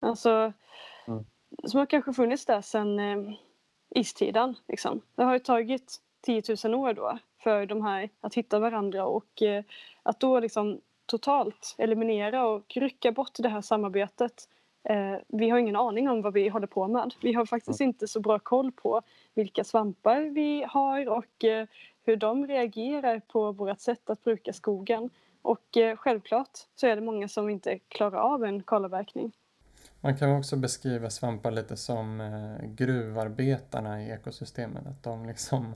Alltså, 0.00 0.52
mm. 1.06 1.24
som 1.64 1.78
har 1.78 1.86
kanske 1.86 2.12
funnits 2.12 2.46
där 2.46 2.60
sedan 2.60 2.98
eh, 2.98 3.34
istiden. 3.90 4.54
Liksom. 4.68 5.00
Det 5.14 5.24
har 5.24 5.32
ju 5.32 5.38
tagit 5.38 6.00
10 6.20 6.42
000 6.64 6.74
år 6.74 6.92
då 6.92 7.18
för 7.42 7.66
de 7.66 7.82
här 7.82 8.10
att 8.20 8.34
hitta 8.34 8.58
varandra 8.58 9.06
och 9.06 9.42
eh, 9.42 9.64
att 10.02 10.20
då 10.20 10.40
liksom 10.40 10.80
totalt 11.06 11.74
eliminera 11.78 12.46
och 12.46 12.76
rycka 12.76 13.12
bort 13.12 13.32
det 13.38 13.48
här 13.48 13.60
samarbetet. 13.60 14.48
Eh, 14.88 15.16
vi 15.28 15.50
har 15.50 15.58
ingen 15.58 15.76
aning 15.76 16.08
om 16.08 16.22
vad 16.22 16.32
vi 16.32 16.48
håller 16.48 16.66
på 16.66 16.88
med. 16.88 17.14
Vi 17.22 17.32
har 17.32 17.46
faktiskt 17.46 17.80
inte 17.80 18.08
så 18.08 18.20
bra 18.20 18.38
koll 18.38 18.72
på 18.72 19.02
vilka 19.34 19.64
svampar 19.64 20.20
vi 20.20 20.64
har 20.68 21.08
och 21.08 21.44
eh, 21.44 21.66
hur 22.04 22.16
de 22.16 22.46
reagerar 22.46 23.20
på 23.20 23.52
vårt 23.52 23.80
sätt 23.80 24.10
att 24.10 24.24
bruka 24.24 24.52
skogen. 24.52 25.10
Och 25.42 25.76
eh, 25.76 25.96
självklart 25.96 26.50
så 26.74 26.86
är 26.86 26.96
det 26.96 27.02
många 27.02 27.28
som 27.28 27.48
inte 27.48 27.78
klarar 27.78 28.18
av 28.18 28.44
en 28.44 28.62
kalavverkning. 28.62 29.32
Man 30.00 30.16
kan 30.16 30.38
också 30.38 30.56
beskriva 30.56 31.10
svampar 31.10 31.50
lite 31.50 31.76
som 31.76 32.20
eh, 32.20 32.66
gruvarbetarna 32.66 34.02
i 34.02 34.10
ekosystemet. 34.10 34.86
Att 34.86 35.02
de, 35.02 35.26
liksom, 35.26 35.74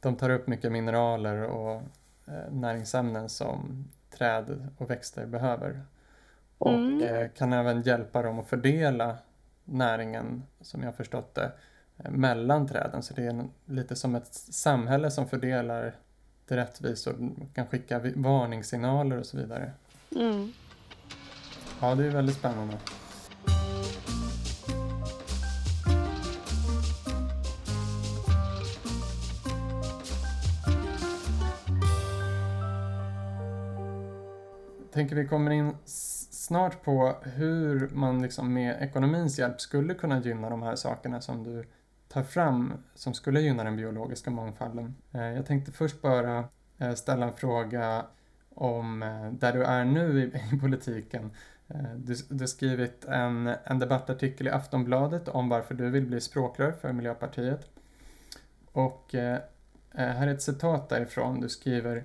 de 0.00 0.16
tar 0.16 0.30
upp 0.30 0.46
mycket 0.46 0.72
mineraler 0.72 1.42
och 1.42 1.74
eh, 2.26 2.52
näringsämnen 2.52 3.28
som 3.28 3.84
träd 4.18 4.68
och 4.78 4.90
växter 4.90 5.26
behöver. 5.26 5.82
Och 6.58 6.74
mm. 6.74 7.02
Eh, 7.02 7.28
kan 7.28 7.52
även 7.52 7.82
hjälpa 7.82 8.22
dem 8.22 8.38
att 8.38 8.48
fördela 8.48 9.16
näringen, 9.64 10.42
som 10.60 10.82
jag 10.82 10.94
förstått 10.94 11.34
det, 11.34 11.52
eh, 11.98 12.10
mellan 12.10 12.68
träden. 12.68 13.02
Så 13.02 13.14
det 13.14 13.26
är 13.26 13.44
lite 13.66 13.96
som 13.96 14.14
ett 14.14 14.34
samhälle 14.34 15.10
som 15.10 15.28
fördelar 15.28 15.94
det 16.48 16.56
rättvist 16.56 17.06
och 17.06 17.14
kan 17.54 17.66
skicka 17.66 18.00
varningssignaler 18.14 19.18
och 19.18 19.26
så 19.26 19.36
vidare. 19.36 19.72
Mm. 20.16 20.52
Ja, 21.80 21.94
det 21.94 22.04
är 22.04 22.10
väldigt 22.10 22.36
spännande. 22.36 22.76
Tänker 35.02 35.16
vi 35.16 35.28
kommer 35.28 35.50
in 35.50 35.76
snart 36.30 36.82
på 36.84 37.16
hur 37.22 37.88
man 37.88 38.22
liksom 38.22 38.54
med 38.54 38.82
ekonomins 38.82 39.38
hjälp 39.38 39.60
skulle 39.60 39.94
kunna 39.94 40.20
gynna 40.20 40.50
de 40.50 40.62
här 40.62 40.76
sakerna 40.76 41.20
som 41.20 41.44
du 41.44 41.64
tar 42.08 42.22
fram 42.22 42.72
som 42.94 43.14
skulle 43.14 43.40
gynna 43.40 43.64
den 43.64 43.76
biologiska 43.76 44.30
mångfalden. 44.30 44.94
Eh, 45.12 45.22
jag 45.22 45.46
tänkte 45.46 45.72
först 45.72 46.02
bara 46.02 46.44
eh, 46.78 46.94
ställa 46.94 47.26
en 47.26 47.32
fråga 47.32 48.04
om 48.54 49.02
eh, 49.02 49.32
där 49.32 49.52
du 49.52 49.64
är 49.64 49.84
nu 49.84 50.22
i, 50.22 50.58
politiken. 50.60 51.30
Du, 51.96 52.38
har 52.38 52.46
skrivit 52.46 53.04
en, 53.04 53.54
en 53.64 53.78
debattartikel 53.78 54.46
i 54.46 54.50
Aftonbladet 54.50 55.28
om 55.28 55.48
varför 55.48 55.74
du 55.74 55.90
vill 55.90 56.06
bli 56.06 56.20
språkrör 56.20 56.72
för 56.72 56.92
Miljöpartiet. 56.92 57.70
Och 58.72 59.08
här 59.94 60.26
är 60.26 60.34
ett 60.34 60.42
citat 60.42 60.88
därifrån. 60.88 61.40
Du 61.40 61.48
skriver 61.48 62.04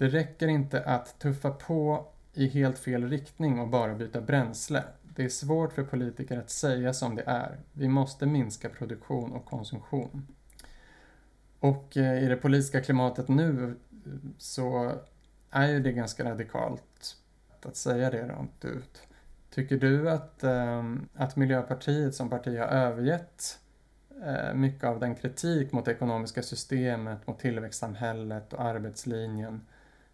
det 0.00 0.08
räcker 0.08 0.48
inte 0.48 0.82
att 0.82 1.18
tuffa 1.18 1.50
på 1.50 2.06
i 2.34 2.48
helt 2.48 2.78
fel 2.78 3.08
riktning 3.08 3.60
och 3.60 3.68
bara 3.68 3.94
byta 3.94 4.20
bränsle. 4.20 4.84
Det 5.02 5.24
är 5.24 5.28
svårt 5.28 5.72
för 5.72 5.84
politiker 5.84 6.38
att 6.38 6.50
säga 6.50 6.94
som 6.94 7.16
det 7.16 7.22
är. 7.26 7.58
Vi 7.72 7.88
måste 7.88 8.26
minska 8.26 8.68
produktion 8.68 9.32
och 9.32 9.44
konsumtion. 9.44 10.26
Och 11.60 11.96
eh, 11.96 12.24
i 12.24 12.28
det 12.28 12.36
politiska 12.36 12.80
klimatet 12.80 13.28
nu 13.28 13.76
så 14.38 14.92
är 15.50 15.68
ju 15.68 15.80
det 15.80 15.92
ganska 15.92 16.24
radikalt 16.24 17.16
att 17.62 17.76
säga 17.76 18.10
det 18.10 18.28
rakt 18.28 18.64
ut. 18.64 19.02
Tycker 19.50 19.76
du 19.76 20.10
att, 20.10 20.44
ehm, 20.44 21.08
att 21.14 21.36
Miljöpartiet 21.36 22.14
som 22.14 22.30
parti 22.30 22.58
har 22.58 22.66
övergett 22.66 23.58
eh, 24.24 24.54
mycket 24.54 24.84
av 24.84 25.00
den 25.00 25.14
kritik 25.14 25.72
mot 25.72 25.84
det 25.84 25.90
ekonomiska 25.90 26.42
systemet, 26.42 27.26
mot 27.26 27.38
tillväxtsamhället 27.38 28.52
och 28.52 28.64
arbetslinjen 28.64 29.66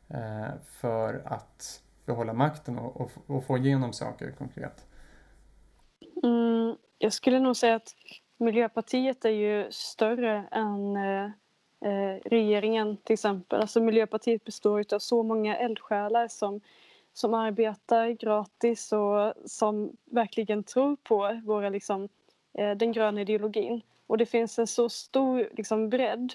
eh, 0.09 0.49
för 0.67 1.23
att 1.25 1.83
behålla 2.07 2.33
makten 2.33 2.79
och, 2.79 3.01
och, 3.01 3.11
och 3.27 3.45
få 3.45 3.59
igenom 3.59 3.93
saker 3.93 4.31
konkret? 4.31 4.87
Mm, 6.23 6.77
jag 6.99 7.13
skulle 7.13 7.41
nog 7.41 7.57
säga 7.57 7.75
att 7.75 7.95
Miljöpartiet 8.37 9.25
är 9.25 9.31
ju 9.31 9.67
större 9.71 10.49
än 10.51 10.97
eh, 10.97 11.25
eh 11.85 12.21
regeringen 12.25 12.97
till 12.97 13.15
exempel. 13.15 13.61
Alltså 13.61 13.81
Miljöpartiet 13.81 14.45
består 14.45 14.95
av 14.95 14.99
så 14.99 15.23
många 15.23 15.57
eldsjälar 15.57 16.29
som, 16.29 16.61
som 17.13 17.35
arbetar 17.35 18.11
gratis 18.11 18.93
och 18.93 19.33
som 19.45 19.97
verkligen 20.05 20.63
tror 20.63 20.97
på 20.97 21.41
våra, 21.45 21.69
liksom, 21.69 22.09
eh, 22.59 22.71
den 22.71 22.93
gröna 22.93 23.21
ideologin. 23.21 23.81
Och 24.07 24.19
det 24.19 24.27
finns 24.27 24.59
en 24.59 24.67
så 24.67 24.89
stor 24.89 25.49
liksom, 25.53 25.89
bredd 25.89 26.35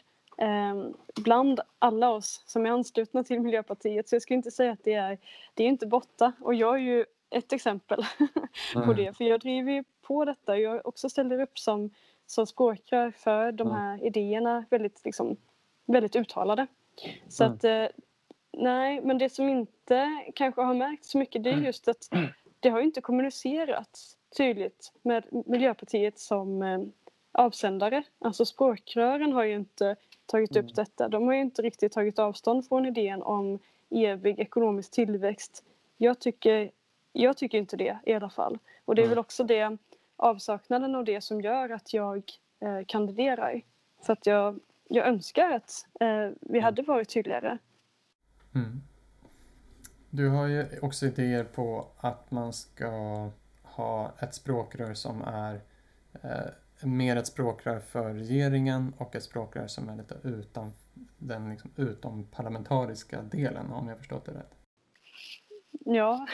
bland 1.16 1.60
alla 1.80 2.10
oss 2.10 2.44
som 2.46 2.66
är 2.66 2.70
anslutna 2.70 3.24
till 3.24 3.40
Miljöpartiet. 3.40 4.10
Så 4.10 4.16
jag 4.16 4.22
skulle 4.22 4.38
inte 4.38 4.52
säga 4.52 4.72
att 4.72 4.84
det 4.84 4.94
är, 4.94 5.18
det 5.54 5.64
är 5.64 5.68
inte 5.68 5.88
borta. 5.88 6.32
Och 6.42 6.56
jag 6.56 6.76
är 6.76 6.80
ju 6.80 7.06
ett 7.30 7.54
exempel 7.54 8.06
mm. 8.76 8.88
på 8.88 8.94
det. 8.94 9.18
För 9.18 9.24
jag 9.24 9.40
driver 9.40 9.72
ju 9.72 9.84
på 10.02 10.26
detta. 10.26 10.58
Jag 10.58 10.86
också 10.86 11.10
ställer 11.10 11.42
upp 11.42 11.60
som, 11.60 11.90
som 12.26 12.48
språkrör 12.48 13.12
för 13.12 13.52
de 13.52 13.72
här 13.72 13.94
mm. 13.94 14.06
idéerna 14.06 14.66
väldigt, 14.70 15.06
liksom, 15.06 15.38
väldigt 15.86 16.16
uttalade. 16.16 16.68
Så 17.28 17.44
mm. 17.44 17.56
att 17.56 17.64
eh, 17.64 17.88
nej, 18.58 19.02
men 19.02 19.18
det 19.18 19.30
som 19.30 19.50
inte 19.50 20.24
kanske 20.36 20.62
har 20.62 20.74
märkts 20.74 21.10
så 21.10 21.18
mycket 21.18 21.44
det 21.44 21.50
är 21.50 21.54
mm. 21.54 21.66
just 21.66 21.88
att 21.88 22.10
det 22.60 22.70
har 22.70 22.82
inte 22.82 23.02
kommunicerats 23.02 24.18
tydligt 24.38 24.92
med 25.02 25.26
Miljöpartiet 25.46 26.20
som 26.20 26.62
eh, 26.62 26.80
avsändare. 27.32 28.04
Alltså 28.20 28.46
språkrören 28.46 29.34
har 29.34 29.44
ju 29.44 29.56
inte 29.56 29.96
tagit 30.26 30.52
upp 30.52 30.64
mm. 30.64 30.74
detta. 30.76 31.08
De 31.08 31.28
har 31.28 31.34
ju 31.34 31.42
inte 31.42 31.62
riktigt 31.62 31.92
tagit 31.92 32.20
avstånd 32.20 32.68
från 32.68 32.86
idén 32.86 33.22
om 33.22 33.60
evig 33.90 34.40
ekonomisk 34.40 34.92
tillväxt. 34.92 35.64
Jag 35.98 36.20
tycker, 36.20 36.72
jag 37.14 37.38
tycker 37.38 37.58
inte 37.58 37.78
det 37.78 38.00
i 38.06 38.14
alla 38.14 38.30
fall. 38.30 38.58
Och 38.86 38.96
det 38.96 39.04
är 39.04 39.08
väl 39.08 39.20
också 39.20 39.44
det 39.44 39.78
avsaknaden 40.16 40.96
av 40.96 41.06
det 41.06 41.22
som 41.22 41.42
gör 41.42 41.70
att 41.70 41.94
jag 41.94 42.24
eh, 42.60 42.86
kandiderar. 42.88 43.62
För 44.02 44.14
att 44.14 44.26
jag, 44.26 44.60
jag 44.90 45.08
önskar 45.08 45.52
att 45.52 45.88
eh, 46.00 46.30
vi 46.42 46.58
mm. 46.58 46.64
hade 46.64 46.82
varit 46.82 47.10
tydligare. 47.10 47.58
Mm. 48.56 48.82
Du 50.10 50.30
har 50.30 50.48
ju 50.48 50.66
också 50.82 51.06
idéer 51.06 51.44
på 51.44 51.88
att 51.98 52.32
man 52.32 52.54
ska 52.54 53.30
ha 53.64 54.12
ett 54.20 54.36
språkrör 54.36 54.94
som 54.94 55.22
är 55.22 55.62
eh, 56.24 56.52
mer 56.84 57.16
ett 57.16 57.28
språkrör 57.28 57.80
för 57.80 58.14
regeringen 58.14 58.94
och 58.98 59.16
ett 59.16 59.24
språkrör 59.24 59.68
som 59.68 59.90
är 59.90 59.96
lite 59.96 60.16
utan 60.24 60.74
den 61.18 61.50
liksom 61.50 61.72
utom 61.76 62.26
parlamentariska 62.26 63.22
delen 63.22 63.72
om 63.72 63.88
jag 63.88 63.98
förstått 63.98 64.26
det 64.26 64.32
rätt. 64.32 64.56
Ja, 65.72 66.28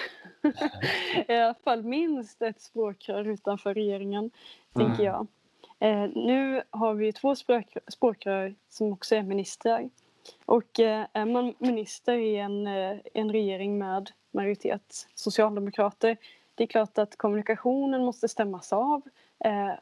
i 1.27 1.33
alla 1.33 1.55
fall 1.63 1.83
minst 1.83 2.41
ett 2.41 2.61
språkrör 2.61 3.27
utanför 3.27 3.73
regeringen, 3.73 4.31
mm. 4.75 4.87
tänker 4.87 5.03
jag. 5.03 5.27
Eh, 5.79 6.09
nu 6.15 6.63
har 6.69 6.93
vi 6.93 7.13
två 7.13 7.35
språk, 7.35 7.77
språkrör 7.87 8.55
som 8.69 8.93
också 8.93 9.15
är 9.15 9.23
ministrar. 9.23 9.89
Och 10.45 10.79
eh, 10.79 11.07
är 11.13 11.25
man 11.25 11.53
minister 11.59 12.17
i 12.17 12.37
en, 12.37 12.67
eh, 12.67 12.97
en 13.13 13.31
regering 13.31 13.77
med 13.77 14.11
majoritet 14.31 15.07
socialdemokrater 15.13 16.17
det 16.57 16.63
är 16.63 16.67
klart 16.67 16.97
att 16.97 17.17
kommunikationen 17.17 18.05
måste 18.05 18.27
stämmas 18.27 18.73
av 18.73 19.01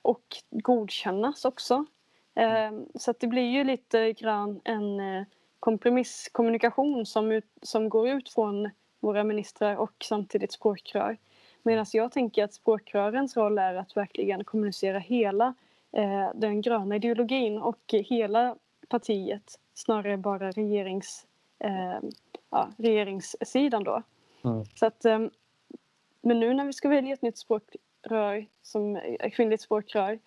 och 0.02 0.38
godkännas 0.52 1.46
också. 1.46 1.86
Eh, 2.36 2.72
så 2.96 3.12
att 3.12 3.20
det 3.20 3.28
blir 3.28 3.52
ju 3.52 3.64
lite 3.64 4.14
grann 4.14 4.62
en 4.64 5.00
eh, 5.00 5.26
kompromisskommunikation 5.60 7.06
som, 7.06 7.32
ut, 7.32 7.46
som 7.62 7.90
går 7.90 8.10
ut 8.10 8.30
från 8.30 8.70
våra 9.00 9.24
ministrar 9.24 9.76
och 9.76 9.94
samtidigt 10.04 10.52
språkrör. 10.52 11.18
Medan 11.64 11.86
jag 11.94 12.12
tänker 12.12 12.44
att 12.44 12.54
språkrörens 12.54 13.38
roll 13.38 13.58
är 13.58 13.76
att 13.76 13.98
verkligen 13.98 14.44
kommunicera 14.44 15.00
hela 15.00 15.54
eh, 15.92 16.30
den 16.36 16.62
gröna 16.62 16.96
ideologin 16.96 17.58
och 17.58 17.80
hela 17.88 18.56
partiet 18.88 19.60
snarare 19.74 20.18
bara 20.18 20.52
regerings, 20.52 21.26
eh, 21.60 22.00
ja, 22.50 22.70
regeringssidan 22.78 23.84
då. 23.84 24.04
Mm. 24.44 24.66
Så 24.76 24.86
att, 24.86 25.06
eh, 25.06 25.20
men 26.22 26.40
nu 26.40 26.54
när 26.54 26.66
vi 26.66 26.74
ska 26.74 26.90
välja 26.90 27.14
ett 27.14 27.22
nytt 27.22 27.38
språkrör 28.06 28.46
som 28.62 28.96
är 28.96 29.30
kvinnligt 29.30 29.62
språkrör 29.62 30.20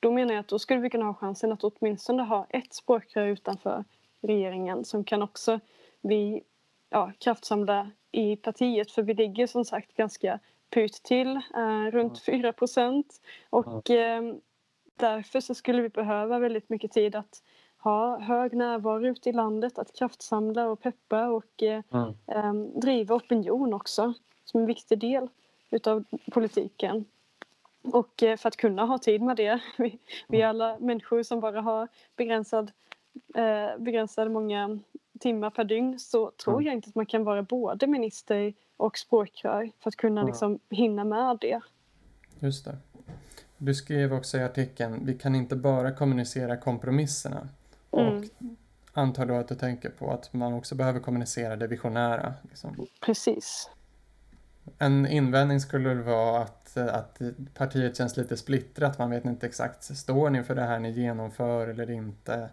då 0.00 0.12
menar 0.12 0.34
jag 0.34 0.40
att 0.40 0.48
då 0.48 0.58
skulle 0.58 0.80
vi 0.80 0.90
kunna 0.90 1.04
ha 1.04 1.14
chansen 1.14 1.52
att 1.52 1.64
åtminstone 1.64 2.22
ha 2.22 2.46
ett 2.48 2.74
språkrör 2.74 3.26
utanför 3.26 3.84
regeringen 4.20 4.84
som 4.84 5.04
kan 5.04 5.22
också 5.22 5.60
vi 6.00 6.42
ja, 6.90 7.12
kraftsamla 7.18 7.90
i 8.12 8.36
partiet 8.36 8.90
för 8.90 9.02
vi 9.02 9.14
ligger 9.14 9.46
som 9.46 9.64
sagt 9.64 9.94
ganska 9.94 10.38
pyrt 10.70 11.02
till, 11.02 11.36
eh, 11.36 11.90
runt 11.92 12.24
4 12.24 12.52
procent. 12.52 13.20
Och 13.50 13.90
eh, 13.90 14.34
därför 14.96 15.40
så 15.40 15.54
skulle 15.54 15.82
vi 15.82 15.88
behöva 15.88 16.38
väldigt 16.38 16.68
mycket 16.68 16.92
tid 16.92 17.14
att 17.14 17.42
ha 17.78 18.18
hög 18.18 18.56
närvaro 18.56 19.06
ute 19.06 19.28
i 19.28 19.32
landet, 19.32 19.78
att 19.78 19.92
kraftsamla 19.98 20.68
och 20.68 20.80
peppa 20.80 21.28
och 21.28 21.62
eh, 21.62 21.82
mm. 21.90 22.14
eh, 22.26 22.80
driva 22.80 23.14
opinion 23.14 23.74
också 23.74 24.14
som 24.44 24.60
en 24.60 24.66
viktig 24.66 24.98
del 24.98 25.28
utav 25.70 26.04
politiken. 26.32 27.04
Och 27.92 28.22
eh, 28.22 28.36
för 28.36 28.48
att 28.48 28.56
kunna 28.56 28.84
ha 28.84 28.98
tid 28.98 29.22
med 29.22 29.36
det, 29.36 29.60
vi, 29.78 29.98
vi 30.28 30.42
är 30.42 30.46
alla 30.46 30.78
människor 30.78 31.22
som 31.22 31.40
bara 31.40 31.60
har 31.60 31.88
begränsad, 32.16 32.72
eh, 33.34 33.78
begränsad 33.78 34.30
många 34.30 34.78
timmar 35.20 35.50
per 35.50 35.64
dygn 35.64 35.98
så 35.98 36.30
tror 36.30 36.54
mm. 36.54 36.66
jag 36.66 36.74
inte 36.74 36.88
att 36.88 36.94
man 36.94 37.06
kan 37.06 37.24
vara 37.24 37.42
både 37.42 37.86
minister 37.86 38.54
och 38.76 38.98
språkrör 38.98 39.70
för 39.78 39.88
att 39.88 39.96
kunna 39.96 40.22
liksom 40.22 40.58
hinna 40.70 41.04
med 41.04 41.38
det. 41.40 41.60
Just 42.40 42.64
det. 42.64 42.76
Du 43.58 43.74
skrev 43.74 44.12
också 44.12 44.38
i 44.38 44.42
artikeln, 44.42 45.06
vi 45.06 45.18
kan 45.18 45.34
inte 45.34 45.56
bara 45.56 45.92
kommunicera 45.92 46.56
kompromisserna. 46.56 47.48
Mm. 47.92 48.18
Och 48.18 48.24
antar 48.92 49.26
då 49.26 49.34
att 49.34 49.48
du 49.48 49.54
tänker 49.54 49.90
på 49.90 50.10
att 50.10 50.32
man 50.32 50.54
också 50.54 50.74
behöver 50.74 51.00
kommunicera 51.00 51.56
det 51.56 51.66
visionära. 51.66 52.34
Liksom. 52.42 52.86
Precis. 53.00 53.70
En 54.78 55.06
invändning 55.06 55.60
skulle 55.60 55.94
vara 55.94 56.42
att, 56.42 56.76
att 56.76 57.20
partiet 57.54 57.96
känns 57.96 58.16
lite 58.16 58.36
splittrat. 58.36 58.98
Man 58.98 59.10
vet 59.10 59.24
inte 59.24 59.46
exakt, 59.46 59.96
står 59.96 60.30
ni 60.30 60.42
för 60.42 60.54
det 60.54 60.62
här 60.62 60.78
ni 60.78 60.90
genomför 60.90 61.68
eller 61.68 61.90
inte? 61.90 62.48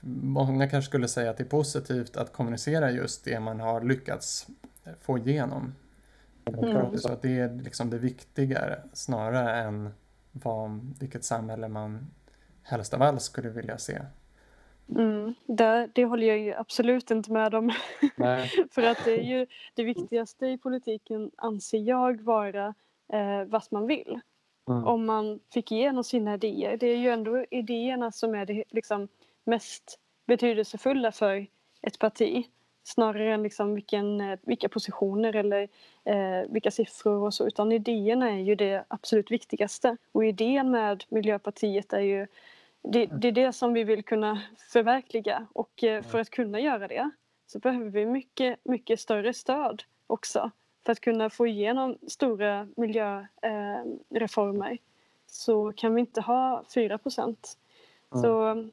Många 0.00 0.68
kanske 0.68 0.88
skulle 0.88 1.08
säga 1.08 1.30
att 1.30 1.36
det 1.36 1.42
är 1.42 1.48
positivt 1.48 2.16
att 2.16 2.32
kommunicera 2.32 2.90
just 2.90 3.24
det 3.24 3.40
man 3.40 3.60
har 3.60 3.80
lyckats 3.80 4.46
få 5.00 5.18
igenom. 5.18 5.74
Mm. 6.44 6.98
Så 6.98 7.12
att 7.12 7.22
det 7.22 7.38
är 7.38 7.62
liksom 7.62 7.90
det 7.90 7.98
viktigare 7.98 8.82
snarare 8.92 9.62
än 9.62 9.90
vad, 10.32 10.94
vilket 11.00 11.24
samhälle 11.24 11.68
man 11.68 12.10
helst 12.62 12.94
av 12.94 13.02
allt 13.02 13.22
skulle 13.22 13.48
vilja 13.48 13.78
se. 13.78 14.00
Mm, 14.96 15.34
det, 15.46 15.90
det 15.94 16.04
håller 16.04 16.26
jag 16.26 16.38
ju 16.38 16.54
absolut 16.54 17.10
inte 17.10 17.32
med 17.32 17.54
om. 17.54 17.72
För 18.70 18.82
att 18.82 19.04
det 19.04 19.12
är 19.12 19.22
ju 19.22 19.46
det 19.74 19.84
viktigaste 19.84 20.46
i 20.46 20.58
politiken 20.58 21.30
anser 21.36 21.78
jag 21.78 22.20
vara 22.20 22.74
eh, 23.12 23.44
vad 23.46 23.62
man 23.70 23.86
vill. 23.86 24.20
Mm. 24.68 24.84
Om 24.84 25.06
man 25.06 25.40
fick 25.52 25.72
igenom 25.72 26.04
sina 26.04 26.34
idéer. 26.34 26.76
Det 26.76 26.86
är 26.86 26.96
ju 26.96 27.08
ändå 27.08 27.44
idéerna 27.50 28.12
som 28.12 28.34
är 28.34 28.46
det 28.46 28.64
liksom, 28.70 29.08
mest 29.44 29.98
betydelsefulla 30.26 31.12
för 31.12 31.46
ett 31.82 31.98
parti. 31.98 32.46
Snarare 32.82 33.34
än 33.34 33.42
liksom 33.42 33.74
vilken, 33.74 34.20
eh, 34.20 34.38
vilka 34.42 34.68
positioner 34.68 35.36
eller 35.36 35.68
eh, 36.04 36.48
vilka 36.48 36.70
siffror 36.70 37.24
och 37.26 37.34
så. 37.34 37.46
Utan 37.46 37.72
idéerna 37.72 38.30
är 38.30 38.38
ju 38.38 38.54
det 38.54 38.84
absolut 38.88 39.30
viktigaste. 39.30 39.96
Och 40.12 40.24
idén 40.24 40.70
med 40.70 41.04
Miljöpartiet 41.08 41.92
är 41.92 42.00
ju 42.00 42.26
det, 42.82 43.06
det, 43.06 43.28
är 43.28 43.32
det 43.32 43.52
som 43.52 43.72
vi 43.72 43.84
vill 43.84 44.04
kunna 44.04 44.42
förverkliga 44.72 45.46
och 45.52 45.84
eh, 45.84 46.02
för 46.02 46.20
att 46.20 46.30
kunna 46.30 46.60
göra 46.60 46.88
det 46.88 47.10
så 47.46 47.58
behöver 47.58 47.90
vi 47.90 48.06
mycket, 48.06 48.60
mycket 48.64 49.00
större 49.00 49.34
stöd 49.34 49.82
också 50.06 50.50
för 50.84 50.92
att 50.92 51.00
kunna 51.00 51.30
få 51.30 51.46
igenom 51.46 51.98
stora 52.08 52.68
miljöreformer. 52.76 54.70
Eh, 54.70 54.78
så 55.26 55.72
kan 55.72 55.94
vi 55.94 56.00
inte 56.00 56.20
ha 56.20 56.64
4 56.74 56.98
procent. 56.98 57.58
Mm. 58.14 58.70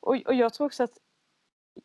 och, 0.00 0.16
och 0.26 0.34
jag 0.34 0.54
tror 0.54 0.66
också 0.66 0.82
att 0.82 0.98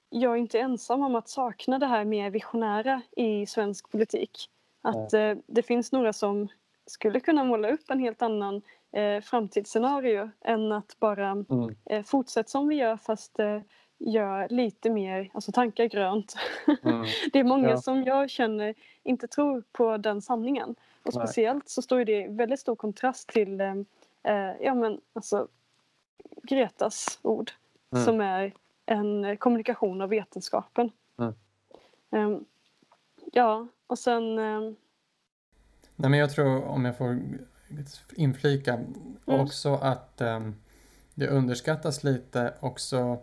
jag 0.09 0.33
är 0.33 0.37
inte 0.37 0.59
ensam 0.59 1.03
om 1.03 1.15
att 1.15 1.29
sakna 1.29 1.79
det 1.79 1.85
här 1.85 2.05
mer 2.05 2.29
visionära 2.29 3.01
i 3.11 3.45
svensk 3.45 3.91
politik. 3.91 4.49
Att 4.81 5.13
mm. 5.13 5.37
eh, 5.37 5.43
det 5.47 5.63
finns 5.63 5.91
några 5.91 6.13
som 6.13 6.47
skulle 6.85 7.19
kunna 7.19 7.43
måla 7.43 7.69
upp 7.69 7.89
en 7.89 7.99
helt 7.99 8.21
annan 8.21 8.61
eh, 8.95 9.21
framtidsscenario 9.21 10.29
än 10.41 10.71
att 10.71 10.95
bara 10.99 11.29
mm. 11.29 11.75
eh, 11.85 12.03
fortsätta 12.03 12.49
som 12.49 12.67
vi 12.67 12.75
gör 12.75 12.97
fast 12.97 13.39
eh, 13.39 13.59
gör 13.97 14.49
lite 14.49 14.89
mer, 14.89 15.31
alltså 15.33 15.51
tankar 15.51 15.85
grönt. 15.85 16.35
Mm. 16.83 17.05
det 17.33 17.39
är 17.39 17.43
många 17.43 17.69
ja. 17.69 17.77
som 17.77 18.03
jag 18.03 18.29
känner 18.29 18.75
inte 19.03 19.27
tror 19.27 19.63
på 19.71 19.97
den 19.97 20.21
sanningen. 20.21 20.75
Och 21.03 21.13
speciellt 21.13 21.69
så 21.69 21.81
står 21.81 22.05
det 22.05 22.23
i 22.23 22.27
väldigt 22.27 22.59
stor 22.59 22.75
kontrast 22.75 23.29
till 23.29 23.61
eh, 23.61 23.75
eh, 24.23 24.53
ja, 24.61 24.73
men, 24.73 25.01
alltså, 25.13 25.47
Gretas 26.43 27.19
ord 27.21 27.51
mm. 27.91 28.05
som 28.05 28.21
är 28.21 28.53
en 28.85 29.37
kommunikation 29.37 30.01
av 30.01 30.09
vetenskapen. 30.09 30.91
Um, 32.09 32.45
ja, 33.31 33.67
och 33.87 33.99
sen... 33.99 34.39
Um... 34.39 34.75
Nej, 35.95 36.09
men 36.09 36.19
jag 36.19 36.31
tror, 36.31 36.63
om 36.63 36.85
jag 36.85 36.97
får 36.97 37.19
inflika 38.15 38.73
mm. 38.73 38.95
också 39.25 39.75
att 39.75 40.21
um, 40.21 40.55
det 41.13 41.27
underskattas 41.27 42.03
lite 42.03 42.53
också 42.59 43.19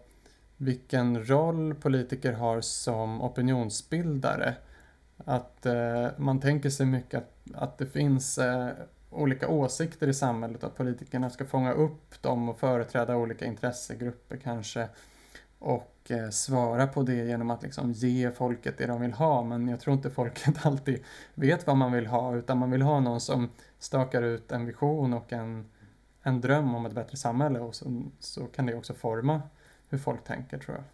vilken 0.57 1.27
roll 1.27 1.75
politiker 1.75 2.33
har 2.33 2.61
som 2.61 3.23
opinionsbildare. 3.23 4.55
Att 5.17 5.67
uh, 5.67 6.09
man 6.17 6.41
tänker 6.41 6.71
sig 6.71 6.87
mycket 6.87 7.19
att, 7.19 7.55
att 7.55 7.79
det 7.79 7.87
finns 7.87 8.39
uh, 8.39 8.69
olika 9.11 9.49
åsikter 9.49 10.09
i 10.09 10.15
samhället, 10.15 10.65
att 10.65 10.77
politikerna 10.77 11.31
ska 11.31 11.45
fånga 11.45 11.73
upp 11.73 12.23
dem 12.23 12.49
och 12.49 12.59
företräda 12.59 13.17
olika 13.17 13.45
intressegrupper 13.45 14.37
kanske 14.37 14.89
och 15.59 16.11
eh, 16.11 16.31
svara 16.31 16.87
på 16.87 17.03
det 17.03 17.15
genom 17.15 17.51
att 17.51 17.63
liksom 17.63 17.93
ge 17.93 18.31
folket 18.31 18.79
det 18.79 18.87
de 18.87 19.01
vill 19.01 19.13
ha. 19.13 19.43
Men 19.43 19.69
jag 19.69 19.81
tror 19.81 19.95
inte 19.95 20.11
folket 20.11 20.55
alltid 20.67 21.05
vet 21.35 21.67
vad 21.67 21.77
man 21.77 21.93
vill 21.93 22.07
ha 22.07 22.37
utan 22.37 22.59
man 22.59 22.71
vill 22.71 22.83
ha 22.83 23.01
någon 23.01 23.21
som 23.21 23.51
stakar 23.83 24.23
ut 24.23 24.53
en 24.53 24.67
vision 24.67 25.13
och 25.13 25.33
en, 25.33 25.71
en 26.23 26.41
dröm 26.41 26.75
om 26.75 26.87
ett 26.87 26.93
bättre 26.93 27.17
samhälle 27.17 27.61
och 27.61 27.75
så, 27.75 28.03
så 28.19 28.47
kan 28.47 28.67
det 28.67 28.75
också 28.75 28.95
forma 28.95 29.43
hur 29.89 29.99
folk 29.99 30.25
tänker 30.25 30.59
tror 30.59 30.77
jag. 30.77 30.85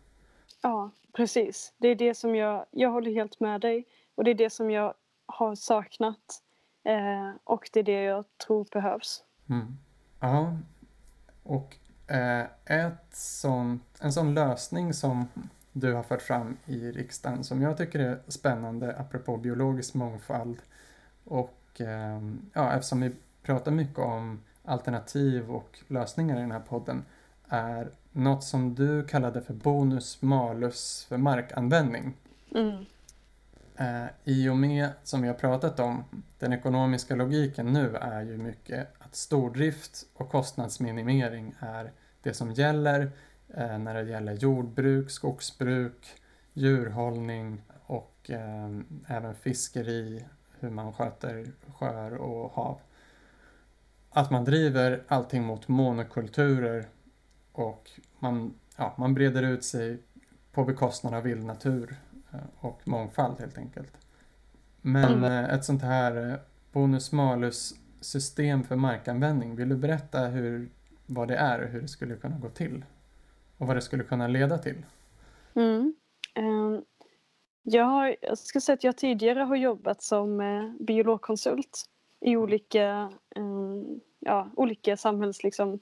Ja, 0.62 0.90
precis. 1.12 1.72
Det 1.78 1.88
är 1.88 1.94
det 1.94 2.14
som 2.14 2.34
jag, 2.34 2.66
jag 2.70 2.90
håller 2.90 3.10
helt 3.10 3.40
med 3.40 3.60
dig 3.60 3.86
och 4.14 4.24
det 4.24 4.30
är 4.30 4.34
det 4.34 4.50
som 4.50 4.70
jag 4.70 4.94
har 5.26 5.54
saknat 5.54 6.42
eh, 6.84 7.30
och 7.44 7.70
det 7.72 7.80
är 7.80 7.84
det 7.84 8.02
jag 8.02 8.24
tror 8.46 8.66
behövs. 8.72 9.24
Mm. 9.48 9.78
Ja, 10.20 10.56
och 11.42 11.76
Eh, 12.08 12.46
ett 12.64 13.14
sånt, 13.16 13.82
en 14.00 14.12
sån 14.12 14.34
lösning 14.34 14.94
som 14.94 15.28
du 15.72 15.92
har 15.92 16.02
fört 16.02 16.22
fram 16.22 16.56
i 16.66 16.90
riksdagen 16.90 17.44
som 17.44 17.62
jag 17.62 17.76
tycker 17.76 17.98
är 17.98 18.18
spännande 18.28 18.96
apropå 18.98 19.36
biologisk 19.36 19.94
mångfald 19.94 20.58
och 21.24 21.54
eh, 21.80 22.20
ja, 22.52 22.72
eftersom 22.72 23.00
vi 23.00 23.10
pratar 23.42 23.70
mycket 23.70 23.98
om 23.98 24.40
alternativ 24.64 25.50
och 25.50 25.78
lösningar 25.88 26.36
i 26.36 26.40
den 26.40 26.52
här 26.52 26.60
podden 26.60 27.04
är 27.48 27.90
något 28.12 28.44
som 28.44 28.74
du 28.74 29.04
kallade 29.04 29.42
för 29.42 29.54
bonus 29.54 30.22
malus 30.22 31.06
för 31.08 31.16
markanvändning. 31.16 32.14
Mm. 32.54 32.84
Eh, 33.76 34.06
I 34.24 34.48
och 34.48 34.56
med, 34.56 34.88
som 35.02 35.22
vi 35.22 35.28
har 35.28 35.34
pratat 35.34 35.80
om, 35.80 36.04
den 36.38 36.52
ekonomiska 36.52 37.14
logiken 37.14 37.72
nu 37.72 37.96
är 37.96 38.22
ju 38.22 38.36
mycket 38.36 38.88
att 38.98 39.16
stordrift 39.16 40.06
och 40.14 40.30
kostnadsminimering 40.30 41.54
är 41.58 41.92
det 42.22 42.34
som 42.34 42.52
gäller 42.52 43.10
eh, 43.54 43.78
när 43.78 43.94
det 43.94 44.10
gäller 44.10 44.32
jordbruk, 44.32 45.10
skogsbruk, 45.10 46.06
djurhållning 46.52 47.62
och 47.86 48.30
eh, 48.30 48.70
även 49.06 49.34
fiskeri, 49.34 50.24
hur 50.60 50.70
man 50.70 50.92
sköter 50.92 51.46
sjöar 51.78 52.10
och 52.12 52.50
hav. 52.52 52.80
Att 54.10 54.30
man 54.30 54.44
driver 54.44 55.02
allting 55.08 55.44
mot 55.44 55.68
monokulturer 55.68 56.88
och 57.52 57.90
man, 58.18 58.54
ja, 58.76 58.94
man 58.98 59.14
breder 59.14 59.42
ut 59.42 59.64
sig 59.64 59.98
på 60.52 60.64
bekostnad 60.64 61.14
av 61.14 61.22
vild 61.22 61.44
natur 61.44 61.96
eh, 62.32 62.38
och 62.60 62.80
mångfald 62.88 63.38
helt 63.40 63.58
enkelt. 63.58 63.92
Men 64.82 65.12
Mm. 65.12 65.24
eh, 65.44 65.54
ett 65.54 65.64
sånt 65.64 65.82
här 65.82 66.30
eh, 66.32 66.38
bonus-malus 66.72 67.74
system 68.00 68.64
för 68.64 68.76
markanvändning, 68.76 69.56
vill 69.56 69.68
du 69.68 69.76
berätta 69.76 70.20
hur, 70.26 70.68
vad 71.06 71.28
det 71.28 71.36
är 71.36 71.62
och 71.62 71.68
hur 71.68 71.80
det 71.82 71.88
skulle 71.88 72.16
kunna 72.16 72.38
gå 72.38 72.48
till? 72.48 72.84
Och 73.58 73.66
vad 73.66 73.76
det 73.76 73.80
skulle 73.80 74.04
kunna 74.04 74.28
leda 74.28 74.58
till? 74.58 74.86
Mm. 75.54 75.94
Ehm, 76.34 76.82
Jag, 77.70 77.84
har, 77.84 78.16
jag 78.20 78.38
ska 78.38 78.60
säga 78.60 78.74
att 78.74 78.84
jag 78.84 78.96
tidigare 78.96 79.40
har 79.40 79.56
jobbat 79.56 80.02
som 80.02 80.40
eh, 80.40 80.70
biologkonsult 80.80 81.84
i 82.20 82.36
olika, 82.36 83.12
ehm, 83.36 84.00
ja, 84.18 84.50
olika 84.56 84.96
samhälls, 84.96 85.42
liksom, 85.42 85.78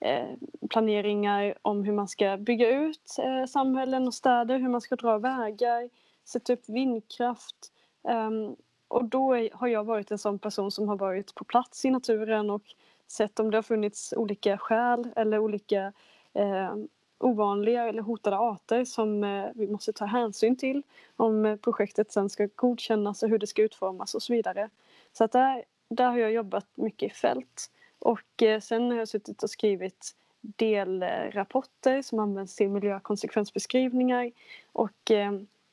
eh, 0.00 0.28
planeringar 0.70 1.54
om 1.62 1.84
hur 1.84 1.92
man 1.92 2.08
ska 2.08 2.36
bygga 2.36 2.70
ut 2.70 3.16
eh, 3.18 3.46
samhällen 3.46 4.06
och 4.06 4.14
städer, 4.14 4.58
hur 4.58 4.68
man 4.68 4.80
ska 4.80 4.96
dra 4.96 5.18
vägar, 5.18 5.90
sätta 6.24 6.52
upp 6.52 6.68
vindkraft. 6.68 7.72
Ehm, 8.08 8.56
och 8.88 9.04
då 9.04 9.32
är, 9.32 9.50
har 9.52 9.68
jag 9.68 9.84
varit 9.84 10.10
en 10.10 10.18
sån 10.18 10.38
person 10.38 10.70
som 10.70 10.88
har 10.88 10.96
varit 10.96 11.34
på 11.34 11.44
plats 11.44 11.84
i 11.84 11.90
naturen 11.90 12.50
och 12.50 12.64
sett 13.06 13.40
om 13.40 13.50
det 13.50 13.56
har 13.56 13.62
funnits 13.62 14.14
olika 14.16 14.58
skäl 14.58 15.08
eller 15.16 15.38
olika 15.38 15.92
eh, 16.32 16.74
ovanliga 17.20 17.88
eller 17.88 18.02
hotade 18.02 18.38
arter 18.38 18.84
som 18.84 19.24
eh, 19.24 19.46
vi 19.54 19.66
måste 19.66 19.92
ta 19.92 20.04
hänsyn 20.04 20.56
till 20.56 20.82
om 21.16 21.46
eh, 21.46 21.56
projektet 21.56 22.12
sen 22.12 22.28
ska 22.30 22.48
godkännas 22.54 23.22
och 23.22 23.28
hur 23.28 23.38
det 23.38 23.46
ska 23.46 23.62
utformas 23.62 24.14
och 24.14 24.22
så 24.22 24.32
vidare. 24.32 24.70
Så 25.12 25.24
att 25.24 25.32
där, 25.32 25.64
där 25.88 26.10
har 26.10 26.18
jag 26.18 26.32
jobbat 26.32 26.66
mycket 26.74 27.12
i 27.12 27.14
fält. 27.14 27.70
Och 27.98 28.42
eh, 28.42 28.60
sen 28.60 28.90
har 28.90 28.98
jag 28.98 29.08
suttit 29.08 29.42
och 29.42 29.50
skrivit 29.50 30.16
delrapporter 30.40 32.02
som 32.02 32.18
används 32.18 32.56
till 32.56 32.68
miljökonsekvensbeskrivningar. 32.68 34.30
Och 34.72 35.10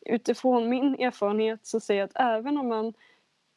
utifrån 0.06 0.70
min 0.70 0.95
erfarenhet 1.00 1.66
så 1.66 1.80
säger 1.80 2.02
jag 2.02 2.06
att 2.06 2.38
även 2.38 2.58
om 2.58 2.68
man 2.68 2.93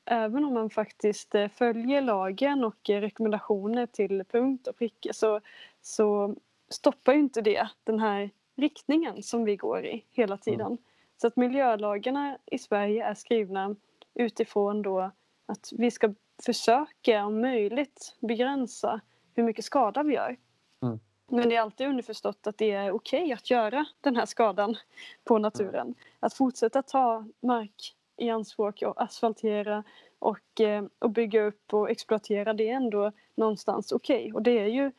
Även 0.05 0.45
om 0.45 0.55
man 0.55 0.71
faktiskt 0.71 1.35
följer 1.55 2.01
lagen 2.01 2.65
och 2.65 2.89
rekommendationer 2.89 3.87
till 3.87 4.25
punkt 4.25 4.67
och 4.67 4.77
pricka 4.77 5.13
så, 5.13 5.41
så 5.83 6.37
stoppar 6.71 7.13
ju 7.13 7.19
inte 7.19 7.41
det 7.41 7.69
den 7.85 7.99
här 7.99 8.31
riktningen 8.57 9.23
som 9.23 9.45
vi 9.45 9.57
går 9.57 9.87
i 9.87 10.05
hela 10.11 10.37
tiden. 10.37 10.79
Så 11.21 11.27
att 11.27 11.37
miljölagarna 11.37 12.39
i 12.47 12.59
Sverige 12.59 13.05
är 13.05 13.15
skrivna 13.15 13.77
utifrån 14.15 14.83
då 14.83 15.11
att 15.47 15.73
vi 15.73 15.91
ska 15.91 16.15
försöka 16.43 17.27
om 17.27 17.41
möjligt 17.41 18.17
begränsa 18.21 19.01
hur 19.35 19.43
mycket 19.43 19.65
skada 19.65 20.03
vi 20.03 20.15
gör. 20.15 20.37
Mm. 20.83 21.01
Men 21.29 21.49
det 21.49 21.57
är 21.57 21.61
alltid 21.61 21.87
underförstått 21.89 22.47
att 22.47 22.59
det 22.59 22.71
är 22.71 22.93
okej 22.93 23.33
att 23.33 23.51
göra 23.51 23.87
den 24.01 24.17
här 24.17 24.27
skadan 24.27 24.77
på 25.25 25.39
naturen. 25.39 25.95
Att 26.21 26.35
fortsätta 26.35 26.83
ta 26.83 27.25
mark 27.41 27.97
i 28.17 28.31
anspråk 28.31 28.83
och 28.83 29.03
asfaltera 29.03 29.85
och, 30.19 30.61
eh, 30.61 30.85
och 30.99 31.11
bygga 31.11 31.43
upp 31.43 31.75
och 31.75 31.91
exploatera 31.91 32.53
det 32.53 32.69
är 32.69 32.75
ändå 32.75 33.13
någonstans 33.35 33.93
okej. 33.93 34.33
Och 34.33 34.43
det 34.43 34.59
är 34.59 34.67
ju 34.67 34.93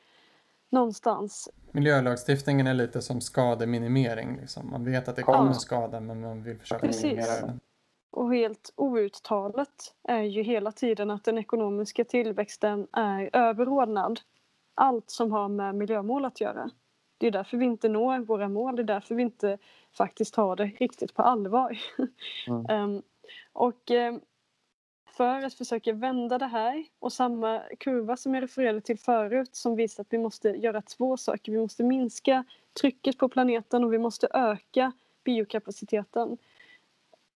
någonstans 0.70 1.50
Miljölagstiftningen 1.72 2.68
är 2.68 2.74
lite 2.74 3.02
som 3.02 3.22
skademinimering. 3.22 4.38
Liksom. 4.42 4.70
Man 4.72 4.86
vet 4.86 5.08
att 5.08 5.16
det 5.16 5.24
kommer 5.24 5.46
Ja. 5.46 5.54
skada 5.54 6.00
men 6.00 6.22
man 6.22 6.44
vill 6.44 6.60
försöka 6.60 6.88
Precis. 6.88 7.04
minimera 7.04 7.42
den. 7.48 7.60
Och 8.12 8.34
helt 8.34 8.74
outtalat 8.76 9.94
är 10.08 10.22
ju 10.22 10.44
hela 10.44 10.72
tiden 10.72 11.12
att 11.12 11.24
den 11.24 11.38
ekonomiska 11.38 12.04
tillväxten 12.04 12.88
är 12.94 13.30
överordnad 13.34 14.20
allt 14.76 15.10
som 15.10 15.32
har 15.32 15.50
med 15.50 15.76
miljömål 15.76 16.26
att 16.26 16.42
göra. 16.42 16.70
Det 17.18 17.28
är 17.28 17.32
därför 17.32 17.58
vi 17.58 17.66
inte 17.66 17.90
når 17.90 18.20
våra 18.20 18.50
mål, 18.50 18.76
det 18.76 18.82
är 18.82 18.84
därför 18.84 19.16
vi 19.16 19.24
inte 19.24 19.58
faktiskt 19.98 20.34
tar 20.34 20.56
det 20.56 20.66
riktigt 20.66 21.14
på 21.14 21.22
allvar. 21.22 21.78
Mm. 22.48 22.66
Ehm, 22.70 23.02
och 23.54 23.92
ehm, 23.92 24.20
för 25.12 25.46
att 25.46 25.54
försöka 25.54 25.94
vända 25.94 26.38
det 26.38 26.46
här 26.46 26.86
och 27.00 27.14
samma 27.14 27.62
kurva 27.80 28.18
som 28.18 28.34
jag 28.34 28.44
refererade 28.44 28.82
till 28.82 29.00
förut 29.00 29.56
som 29.56 29.76
visar 29.76 30.02
att 30.02 30.14
vi 30.14 30.18
måste 30.18 30.50
göra 30.50 30.82
två 30.82 31.18
saker. 31.18 31.52
Vi 31.52 31.58
måste 31.58 31.84
minska 31.84 32.44
trycket 32.82 33.18
på 33.18 33.30
planeten 33.30 33.84
och 33.84 33.94
vi 33.94 33.98
måste 33.98 34.28
öka 34.34 34.92
biokapaciteten. 35.24 36.38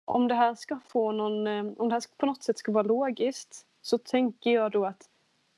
Om 0.05 0.29
det 0.29 0.35
här 0.35 0.55
ska 0.55 0.79
få 0.87 1.13
någon, 1.13 1.47
eh, 1.47 1.65
om 1.77 1.89
det 1.89 1.95
här 1.95 2.03
på 2.17 2.27
något 2.27 2.43
sätt 2.43 2.59
ska 2.59 2.73
vara 2.73 2.87
logiskt 2.87 3.67
så 3.83 3.99
tänker 3.99 4.51
jag 4.51 4.73
då 4.73 4.85
att 4.85 5.09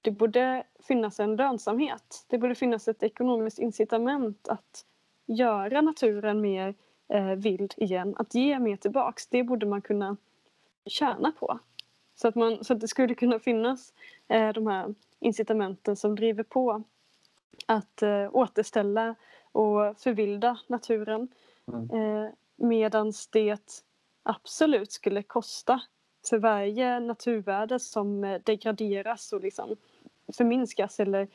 det 0.00 0.10
borde 0.10 0.64
finnas 0.88 1.20
en 1.20 1.36
lönsamhet. 1.36 2.24
Det 2.26 2.38
borde 2.38 2.54
finnas 2.54 2.88
ett 2.88 3.02
ekonomiskt 3.02 3.58
incitament 3.58 4.48
att 4.48 4.84
göra 5.26 5.80
naturen 5.80 6.40
mer 6.40 6.74
eh, 7.08 7.30
vild 7.30 7.74
igen, 7.76 8.14
att 8.18 8.34
ge 8.34 8.58
mer 8.58 8.76
tillbaks. 8.76 9.26
Det 9.26 9.42
borde 9.42 9.66
man 9.66 9.82
kunna 9.82 10.16
tjäna 10.86 11.32
på. 11.32 11.58
Så 12.16 12.28
att, 12.28 12.34
man, 12.34 12.64
så 12.64 12.72
att 12.72 12.80
det 12.80 12.88
skulle 12.88 13.14
kunna 13.14 13.38
finnas 13.38 13.92
eh, 14.28 14.48
de 14.52 14.66
här 14.66 14.94
incitamenten 15.20 15.96
som 15.96 16.14
driver 16.14 16.42
på 16.42 16.82
att 17.66 18.02
eh, 18.02 18.28
återställa 18.32 19.14
och 19.52 19.98
förvilda 19.98 20.58
naturen. 20.66 21.28
Mm. 21.66 21.90
Eh, 21.90 22.30
medans 22.56 23.26
det 23.26 23.82
absolut 24.22 24.92
skulle 24.92 25.22
kosta 25.22 25.80
för 26.28 26.38
varje 26.38 27.00
naturvärde 27.00 27.80
som 27.80 28.24
eh, 28.24 28.40
degraderas 28.44 29.32
och 29.32 29.40
liksom 29.40 29.76
förminskas 30.32 31.00
eller 31.00 31.28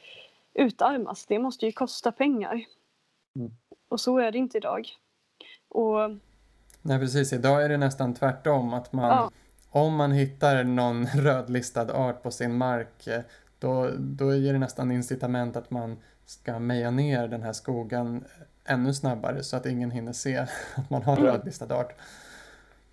utarmas. 0.53 1.25
Det 1.25 1.39
måste 1.39 1.65
ju 1.65 1.71
kosta 1.71 2.11
pengar. 2.11 2.65
Mm. 3.35 3.51
Och 3.87 3.99
så 3.99 4.17
är 4.17 4.31
det 4.31 4.37
inte 4.37 4.57
idag. 4.57 4.89
Och 5.67 5.97
Nej 6.81 6.99
precis, 6.99 7.33
idag 7.33 7.65
är 7.65 7.69
det 7.69 7.77
nästan 7.77 8.13
tvärtom. 8.13 8.73
Att 8.73 8.93
man, 8.93 9.05
Ja. 9.05 9.31
Om 9.73 9.95
man 9.95 10.11
hittar 10.11 10.63
någon 10.63 11.05
rödlistad 11.15 11.93
art 11.93 12.23
på 12.23 12.31
sin 12.31 12.57
mark 12.57 13.07
eh, 13.07 13.21
då, 13.59 13.89
då 13.99 14.35
ger 14.35 14.53
det 14.53 14.59
nästan 14.59 14.91
incitament 14.91 15.55
att 15.55 15.71
man 15.71 15.97
ska 16.25 16.59
meja 16.59 16.91
ner 16.91 17.27
den 17.27 17.41
här 17.43 17.53
skogen 17.53 18.23
ännu 18.65 18.93
snabbare 18.93 19.43
så 19.43 19.57
att 19.57 19.65
ingen 19.65 19.91
hinner 19.91 20.13
se 20.13 20.37
att 20.75 20.89
man 20.89 21.03
har 21.03 21.13
en 21.17 21.19
Mm. 21.23 21.31
rödlistad 21.33 21.75
art. 21.75 21.95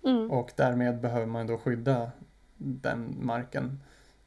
mm, 0.05 0.31
Och 0.31 0.51
därmed 0.55 0.99
behöver 1.01 1.25
man 1.25 1.47
då 1.47 1.57
skydda 1.57 2.11
den 2.57 3.15
marken. 3.21 3.79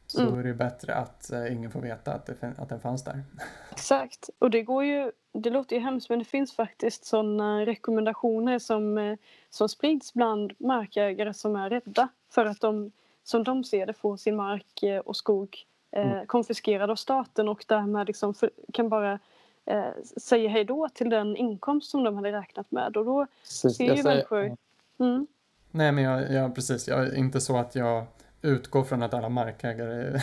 Så 0.06 0.20
Mm. 0.28 0.38
är 0.38 0.44
det 0.44 0.54
bättre 0.54 0.94
att 0.94 1.32
eh, 1.32 1.52
ingen 1.52 1.70
får 1.70 1.80
veta 1.80 2.12
att, 2.14 2.26
det, 2.26 2.52
att 2.58 2.68
den 2.68 2.80
fanns 2.80 3.04
där. 3.04 3.22
Exakt. 3.70 4.30
Och 4.38 4.50
det 4.50 4.62
går 4.62 4.84
ju, 4.84 5.12
det 5.32 5.50
låter 5.50 5.76
ju 5.76 5.82
hemskt 5.82 6.10
men 6.10 6.18
det 6.18 6.24
finns 6.24 6.56
faktiskt 6.56 7.04
sådana 7.04 7.66
rekommendationer 7.66 8.58
som, 8.58 8.98
eh, 8.98 9.16
som 9.50 9.68
sprids 9.68 10.14
bland 10.14 10.52
markägare 10.58 11.34
som 11.34 11.56
är 11.56 11.70
rädda 11.70 12.08
för 12.34 12.46
att 12.46 12.60
de, 12.60 12.92
som 13.24 13.44
de 13.44 13.64
ser 13.64 13.86
det, 13.86 13.92
får 13.92 14.16
sin 14.16 14.36
mark 14.36 14.82
eh, 14.82 14.98
och 14.98 15.16
skog 15.16 15.58
eh, 15.90 16.12
Mm. 16.12 16.26
konfiskerad 16.26 16.90
av 16.90 16.96
staten 16.96 17.48
och 17.48 17.64
därmed 17.68 18.06
liksom 18.06 18.34
för, 18.34 18.50
kan 18.72 18.88
bara 18.88 19.18
eh, 19.64 19.84
säga 20.20 20.48
hej 20.48 20.64
då 20.64 20.88
till 20.94 21.10
den 21.10 21.36
inkomst 21.36 21.90
som 21.90 22.04
de 22.04 22.16
hade 22.16 22.32
räknat 22.32 22.70
med. 22.70 22.96
Och 22.96 23.04
då 23.04 23.26
Precis, 23.42 23.76
ser 23.76 23.84
ju 23.84 23.90
säger- 24.02 24.04
människor... 24.04 24.56
Mm, 24.98 25.26
Nej 25.70 25.92
men 25.92 26.04
jag, 26.04 26.32
jag 26.32 26.54
precis, 26.54 26.88
jag 26.88 27.06
är 27.06 27.14
inte 27.16 27.40
så 27.40 27.56
att 27.56 27.74
jag 27.74 28.04
utgår 28.42 28.84
från 28.84 29.02
att 29.02 29.14
alla 29.14 29.28
markägare 29.28 30.20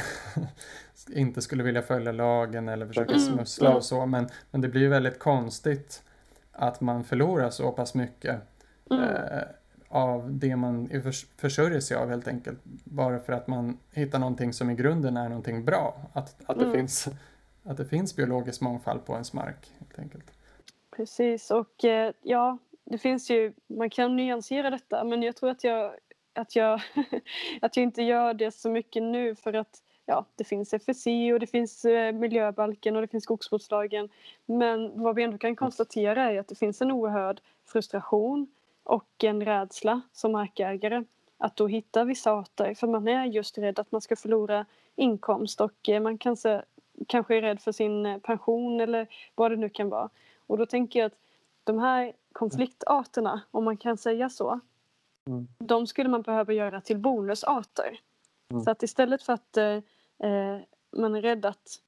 inte 1.16 1.42
skulle 1.42 1.64
vilja 1.64 1.82
följa 1.82 2.12
lagen 2.12 2.70
eller 2.70 2.88
försöka 2.88 3.14
Mm, 3.14 3.26
smussla 3.26 3.66
mm. 3.68 3.78
och 3.78 3.84
så. 3.86 4.06
Men, 4.06 4.30
men 4.52 4.62
det 4.62 4.68
blir 4.68 4.82
ju 4.82 4.88
väldigt 4.90 5.20
konstigt 5.20 6.04
att 6.52 6.82
man 6.82 7.04
förlorar 7.04 7.50
så 7.50 7.72
pass 7.72 7.94
mycket 7.94 8.42
mm, 8.92 9.04
eh, 9.04 9.40
av 9.90 10.34
det 10.34 10.56
man 10.56 10.90
försörjer 11.38 11.80
sig 11.80 11.98
av 11.98 12.10
helt 12.10 12.28
enkelt. 12.28 12.60
Bara 12.84 13.20
för 13.20 13.34
att 13.34 13.48
man 13.48 13.78
hittar 13.92 14.20
någonting 14.20 14.54
som 14.54 14.70
i 14.70 14.76
grunden 14.76 15.18
är 15.18 15.30
någonting 15.30 15.66
bra. 15.66 15.96
Att, 16.14 16.36
att, 16.46 16.60
det, 16.60 16.66
Mm. 16.66 16.78
finns, 16.78 17.08
att 17.64 17.78
det 17.78 17.86
finns 17.86 18.16
biologisk 18.16 18.62
mångfald 18.62 19.06
på 19.06 19.14
ens 19.14 19.34
mark 19.34 19.72
helt 19.80 20.00
enkelt. 20.00 20.32
Precis 20.96 21.52
och 21.52 21.86
eh, 21.86 22.14
ja, 22.22 22.58
det 22.84 22.98
finns 22.98 23.30
ju, 23.30 23.54
man 23.68 23.90
kan 23.90 24.16
nyansera 24.16 24.70
detta 24.70 25.04
men 25.04 25.24
jag 25.24 25.36
tror 25.36 25.50
att 25.50 25.64
jag, 25.64 25.92
att 26.34 26.56
jag, 26.56 26.82
att 27.62 27.78
jag 27.78 27.84
inte 27.84 28.02
gör 28.04 28.34
det 28.34 28.52
så 28.52 28.70
mycket 28.70 29.04
nu 29.04 29.36
för 29.36 29.54
att 29.54 29.82
ja, 30.06 30.26
det 30.36 30.44
finns 30.44 30.74
FSC 30.74 31.08
och 31.34 31.40
det 31.40 31.48
finns 31.48 31.86
eh, 31.86 32.12
miljöbalken 32.12 32.96
och 32.96 33.02
det 33.02 33.08
finns 33.08 33.24
skogsvårdslagen. 33.24 34.10
Men 34.46 35.04
vad 35.04 35.16
vi 35.16 35.24
ändå 35.24 35.38
kan 35.38 35.56
konstatera 35.56 36.32
är 36.32 36.40
att 36.40 36.48
det 36.48 36.56
finns 36.56 36.82
en 36.82 36.92
oerhörd 36.92 37.42
frustration 37.66 38.48
och 38.90 39.24
en 39.24 39.46
rädsla 39.46 40.02
som 40.14 40.32
markägare 40.32 41.04
att 41.38 41.56
då 41.56 41.68
hitta 41.68 42.04
vissa 42.04 42.32
arter 42.32 42.74
för 42.74 42.88
man 42.88 43.08
är 43.08 43.26
just 43.26 43.58
rädd 43.58 43.80
att 43.80 43.92
man 43.92 44.02
ska 44.02 44.16
förlora 44.16 44.66
inkomst 44.96 45.62
och 45.62 45.90
eh, 45.90 46.02
man 46.02 46.18
kanske, 46.18 46.62
kanske 47.08 47.38
är 47.38 47.42
rädd 47.42 47.62
för 47.62 47.72
sin 47.72 48.06
eh, 48.06 48.18
pension 48.18 48.82
eller 48.82 49.08
vad 49.36 49.52
det 49.52 49.58
nu 49.58 49.70
kan 49.70 49.90
vara. 49.90 50.10
Och 50.48 50.58
då 50.58 50.66
tänker 50.66 51.00
jag 51.00 51.06
att 51.06 51.18
de 51.64 51.80
här 51.80 52.14
konfliktarterna, 52.32 53.42
om 53.52 53.64
man 53.64 53.78
kan 53.78 53.98
säga 53.98 54.30
så, 54.30 54.60
Mm. 55.28 55.48
de 55.58 55.88
skulle 55.88 56.10
man 56.10 56.22
behöva 56.22 56.54
göra 56.54 56.82
till 56.82 56.98
bonusarter. 56.98 58.00
Mm. 58.52 58.64
Så 58.64 58.72
att 58.72 58.84
istället 58.84 59.24
för 59.24 59.34
att 59.34 59.58
eh, 59.58 59.66
eh, 60.30 60.60
man 60.98 61.16
är 61.16 61.22
rädd 61.22 61.46
att 61.46 61.82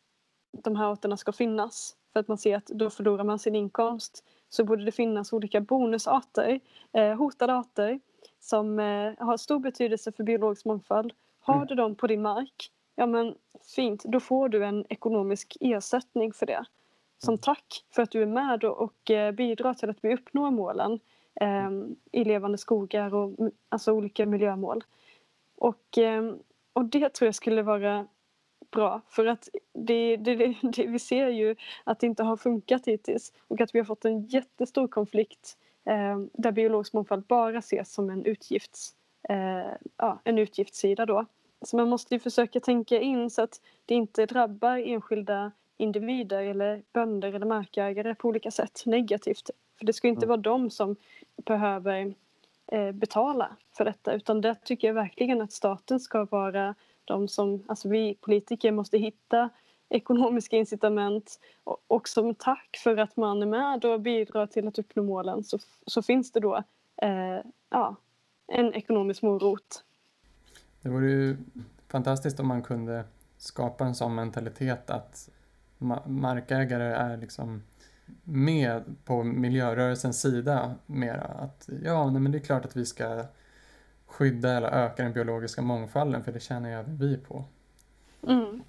de 0.51 0.75
här 0.75 0.91
arterna 0.91 1.17
ska 1.17 1.31
finnas 1.31 1.95
för 2.13 2.19
att 2.19 2.27
man 2.27 2.37
ser 2.37 2.57
att 2.57 2.65
då 2.65 2.89
förlorar 2.89 3.23
man 3.23 3.39
sin 3.39 3.55
inkomst 3.55 4.23
så 4.51 4.63
borde 4.63 4.85
det 4.85 4.91
finnas 4.91 5.33
olika 5.33 5.61
bonusarter, 5.61 6.59
eh, 6.93 7.13
hotade 7.15 7.53
arter 7.53 7.99
som 8.39 8.79
eh, 8.79 9.13
har 9.17 9.37
stor 9.37 9.59
betydelse 9.59 10.11
för 10.11 10.23
biologisk 10.23 10.65
mångfald. 10.65 11.13
Har 11.39 11.55
Mm. 11.55 11.67
du 11.67 11.75
dem 11.75 11.95
på 11.95 12.07
din 12.07 12.21
mark, 12.21 12.71
ja 12.95 13.05
men 13.05 13.35
fint, 13.75 14.03
då 14.03 14.19
får 14.19 14.49
du 14.49 14.65
en 14.65 14.85
ekonomisk 14.89 15.57
ersättning 15.59 16.33
för 16.33 16.45
det. 16.45 16.65
Som 17.17 17.37
tack 17.37 17.85
för 17.91 18.01
att 18.03 18.11
du 18.11 18.21
är 18.21 18.25
med 18.25 18.63
och, 18.63 18.81
och 18.81 19.11
eh, 19.11 19.31
bidrar 19.31 19.73
till 19.73 19.89
att 19.89 19.97
vi 20.01 20.13
uppnår 20.13 20.51
målen 20.51 20.99
eh, 21.41 21.69
i 22.11 22.23
levande 22.23 22.57
skogar 22.57 23.13
och 23.13 23.39
mm, 23.39 23.51
alltså 23.69 23.91
olika 23.91 24.25
miljömål. 24.25 24.83
Och, 25.57 25.97
eh, 25.97 26.33
och 26.73 26.85
det 26.85 27.09
tror 27.13 27.27
jag 27.27 27.35
skulle 27.35 27.61
vara 27.63 28.07
bra 28.71 29.01
för 29.09 29.25
att 29.25 29.49
det, 29.73 30.17
det, 30.17 30.35
det, 30.35 30.55
det, 30.61 30.87
vi 30.87 30.99
ser 30.99 31.27
ju 31.27 31.55
att 31.83 31.99
det 31.99 32.07
inte 32.07 32.23
har 32.23 32.37
funkat 32.37 32.87
hittills 32.87 33.33
och 33.47 33.61
att 33.61 33.75
vi 33.75 33.79
har 33.79 33.85
fått 33.85 34.05
en 34.05 34.21
jättestor 34.21 34.87
konflikt 34.87 35.57
eh, 35.85 36.19
där 36.33 36.51
biologisk 36.51 36.93
mångfald 36.93 37.25
bara 37.25 37.57
ses 37.57 37.93
som 37.93 38.09
en, 38.09 38.25
utgifts, 38.25 38.95
eh, 39.29 39.71
ja, 39.97 40.19
en 40.23 40.37
utgiftssida 40.37 41.05
då. 41.05 41.25
Så 41.61 41.77
man 41.77 41.89
måste 41.89 42.15
ju 42.15 42.19
försöka 42.19 42.59
tänka 42.59 42.99
in 42.99 43.29
så 43.29 43.41
att 43.41 43.61
det 43.85 43.95
inte 43.95 44.25
drabbar 44.25 44.77
enskilda 44.77 45.51
individer 45.77 46.43
eller 46.43 46.83
bönder 46.93 47.33
eller 47.33 47.45
markägare 47.45 48.15
på 48.15 48.27
olika 48.27 48.51
sätt 48.51 48.83
negativt. 48.85 49.49
För 49.77 49.85
det 49.85 49.93
ska 49.93 50.07
inte 50.07 50.25
Mm. 50.25 50.29
vara 50.29 50.41
de 50.41 50.69
som 50.69 50.95
behöver 51.35 52.13
eh, 52.67 52.91
betala 52.91 53.55
för 53.77 53.85
detta 53.85 54.13
utan 54.13 54.41
där 54.41 54.53
tycker 54.53 54.87
jag 54.87 54.95
verkligen 54.95 55.41
att 55.41 55.51
staten 55.51 55.99
ska 55.99 56.25
vara 56.25 56.75
tvärtom 57.11 57.27
som, 57.27 57.63
alltså 57.67 57.89
vi 57.89 58.17
politiker 58.21 58.71
måste 58.71 58.97
hitta 58.97 59.49
ekonomiska 59.89 60.57
incitament 60.57 61.39
och, 61.63 61.77
och 61.87 62.07
som 62.07 62.35
tack 62.35 62.77
för 62.83 62.97
att 62.97 63.17
man 63.17 63.41
är 63.41 63.45
med 63.45 63.85
och 63.85 64.01
bidrar 64.01 64.47
till 64.47 64.67
att 64.67 64.79
uppnå 64.79 65.03
målen 65.03 65.43
så, 65.43 65.57
så 65.87 66.01
finns 66.01 66.31
det 66.31 66.39
då 66.39 66.63
eh, 67.01 67.39
ja, 67.69 67.95
en 68.47 68.73
ekonomisk 68.73 69.21
morot. 69.21 69.83
Det 70.81 70.89
vore 70.89 71.09
ju 71.09 71.37
fantastiskt 71.87 72.39
om 72.39 72.47
man 72.47 72.61
kunde 72.61 73.03
skapa 73.37 73.85
en 73.85 73.95
sån 73.95 74.15
mentalitet 74.15 74.89
att 74.89 75.29
ma- 75.79 76.07
markägare 76.07 76.93
är 76.93 77.17
liksom 77.17 77.63
med 78.23 78.83
på 79.05 79.23
miljörörelsens 79.23 80.21
sida 80.21 80.75
mera. 80.85 81.23
Att 81.23 81.69
ja, 81.83 82.11
nej, 82.11 82.21
men 82.21 82.31
det 82.31 82.37
är 82.37 82.45
klart 82.45 82.65
att 82.65 82.75
vi 82.75 82.85
ska 82.85 83.25
skydda 84.11 84.57
eller 84.57 84.67
öka 84.67 85.03
den 85.03 85.13
biologiska 85.13 85.61
mångfalden 85.61 86.23
för 86.23 86.31
det 86.31 86.39
tjänar 86.39 86.69
ju 86.69 86.75
även 86.75 86.97
vi 86.97 87.17
på. 87.17 87.43
Mm. 88.27 88.61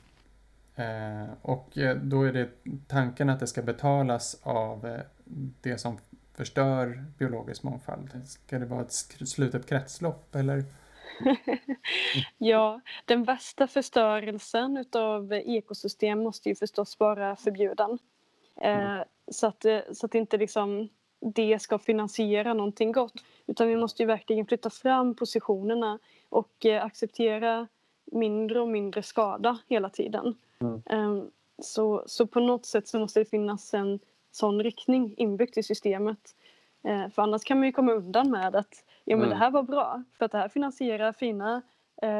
Eh, 0.74 1.30
och 1.42 1.78
eh, 1.78 1.96
då 1.96 2.22
är 2.22 2.32
det 2.32 2.48
tanken 2.88 3.30
att 3.30 3.40
det 3.40 3.46
ska 3.46 3.62
betalas 3.62 4.40
av 4.42 4.86
eh, 4.86 5.00
det 5.60 5.78
som 5.78 5.98
förstör 6.34 7.04
biologisk 7.18 7.62
mångfald. 7.62 8.10
Ska 8.26 8.58
det 8.58 8.66
vara 8.66 8.80
ett 8.82 8.92
slutet 9.28 9.66
kretslopp 9.66 10.34
eller? 10.34 10.64
Ja, 12.38 12.80
den 13.04 13.24
värsta 13.24 13.66
förstörelsen 13.66 14.76
utav 14.76 15.32
ekosystem 15.32 16.18
måste 16.18 16.48
ju 16.48 16.54
förstås 16.54 17.00
vara 17.00 17.36
förbjuden. 17.36 17.98
Eh, 18.56 19.00
så, 19.30 19.46
att, 19.46 19.64
eh, 19.64 19.80
så 19.92 20.06
att 20.06 20.14
inte 20.14 20.36
liksom 20.36 20.88
det 21.22 21.62
ska 21.62 21.78
finansiera 21.78 22.54
någonting 22.54 22.92
gott. 22.92 23.14
Utan 23.46 23.68
vi 23.68 23.76
måste 23.76 24.02
ju 24.02 24.06
verkligen 24.06 24.46
flytta 24.46 24.70
fram 24.70 25.14
positionerna 25.14 25.98
och 26.28 26.66
eh, 26.66 26.84
acceptera 26.84 27.66
mindre 28.04 28.60
och 28.60 28.68
mindre 28.68 29.02
skada 29.02 29.58
hela 29.68 29.88
tiden. 29.88 30.34
Mm. 30.60 30.82
Eh, 30.86 31.24
så, 31.62 32.04
så 32.06 32.26
på 32.26 32.40
något 32.40 32.66
sätt 32.66 32.88
så 32.88 32.98
måste 32.98 33.20
det 33.20 33.24
finnas 33.24 33.74
en 33.74 33.98
sån 34.30 34.62
riktning 34.62 35.14
inbyggt 35.16 35.56
i 35.58 35.62
systemet. 35.62 36.34
Eh, 36.84 37.08
för 37.08 37.22
annars 37.22 37.44
kan 37.44 37.58
man 37.58 37.66
ju 37.66 37.72
komma 37.72 37.92
undan 37.92 38.30
med 38.30 38.56
att 38.56 38.84
ja, 39.04 39.16
men 39.16 39.24
Mm. 39.26 39.30
det 39.30 39.36
här 39.44 39.50
var 39.50 39.62
bra 39.62 40.02
för 40.18 40.24
att 40.24 40.32
det 40.32 40.38
här 40.38 40.48
finansierar 40.48 41.12
fina, 41.12 41.62
eh, 42.02 42.10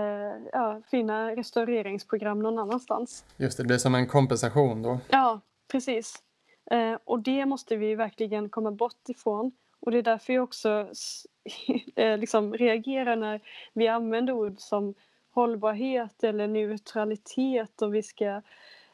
ja, 0.53 0.81
fina 0.91 1.37
restaureringsprogram 1.37 2.43
någon 2.43 2.59
annanstans. 2.59 3.25
Just 3.37 3.57
det, 3.57 3.63
det 3.63 3.67
blir 3.67 3.79
som 3.79 3.95
en 3.95 4.07
kompensation 4.07 4.83
då. 4.83 4.99
Ja, 5.09 5.41
precis. 5.73 6.23
Eh, 6.71 6.99
och 7.05 7.21
det 7.21 7.47
måste 7.47 7.77
vi 7.77 7.95
verkligen 7.95 8.49
komma 8.49 8.71
bort 8.71 9.09
ifrån. 9.09 9.53
Och 9.81 9.91
det 9.91 9.99
är 9.99 10.03
därför 10.03 10.33
jag 10.33 10.45
också 10.45 10.89
eh, 11.97 12.19
liksom 12.19 12.55
reagerar 12.55 13.17
när 13.17 13.41
vi 13.73 13.89
använder 13.89 14.33
ord 14.33 14.55
som 14.59 14.95
hållbarhet 15.31 16.25
eller 16.25 16.47
neutralitet 16.47 17.83
och 17.83 17.95
vi 17.95 18.03
ska... 18.03 18.27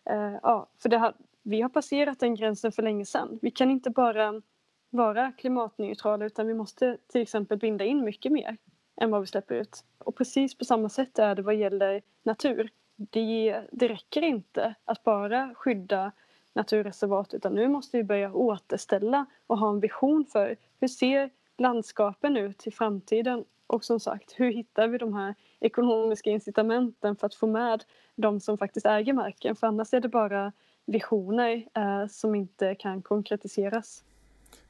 Eh, 0.04 0.34
ja, 0.42 0.66
för 0.78 0.88
det 0.88 0.98
har, 0.98 1.14
vi 1.42 1.60
har 1.60 1.68
passerat 1.68 2.20
den 2.20 2.34
gränsen 2.34 2.72
för 2.72 2.82
länge 2.82 3.04
sedan. 3.04 3.38
Vi 3.42 3.50
kan 3.50 3.70
inte 3.70 3.90
bara 3.90 4.42
vara 4.90 5.32
klimatneutrala 5.32 6.24
utan 6.24 6.46
vi 6.46 6.54
måste 6.54 6.98
till 7.06 7.20
exempel 7.20 7.58
binda 7.58 7.84
in 7.84 8.04
mycket 8.04 8.32
mer 8.32 8.56
än 9.00 9.10
vad 9.10 9.20
vi 9.20 9.26
släpper 9.26 9.54
ut. 9.54 9.84
Och 9.98 10.16
precis 10.16 10.54
på 10.54 10.64
samma 10.64 10.88
sätt 10.88 11.18
är 11.18 11.34
det 11.34 11.42
vad 11.42 11.54
gäller 11.54 12.02
natur. 12.22 12.70
Det, 12.96 13.62
det 13.72 13.88
räcker 13.88 14.22
inte 14.22 14.74
att 14.84 15.04
bara 15.04 15.54
skydda 15.54 16.12
naturreservat 16.58 17.34
utan 17.34 17.54
nu 17.54 17.68
måste 17.68 17.96
vi 17.96 18.04
börja 18.04 18.32
återställa 18.32 19.26
och 19.46 19.58
ha 19.58 19.70
en 19.70 19.80
vision 19.80 20.24
för 20.32 20.56
hur 20.80 20.88
ser 20.88 21.30
landskapen 21.58 22.36
ut 22.36 22.66
i 22.66 22.70
framtiden 22.70 23.44
och 23.66 23.84
som 23.84 24.00
sagt 24.00 24.34
hur 24.36 24.52
hittar 24.52 24.88
vi 24.88 24.98
de 24.98 25.14
här 25.14 25.34
ekonomiska 25.60 26.30
incitamenten 26.30 27.16
för 27.16 27.26
att 27.26 27.34
få 27.34 27.46
med 27.46 27.84
de 28.16 28.40
som 28.40 28.58
faktiskt 28.58 28.86
äger 28.86 29.12
marken 29.12 29.56
för 29.56 29.66
annars 29.66 29.94
är 29.94 30.00
det 30.00 30.08
bara 30.08 30.52
visioner 30.86 31.66
eh, 31.74 32.06
som 32.10 32.34
inte 32.34 32.74
kan 32.74 33.02
konkretiseras. 33.02 34.04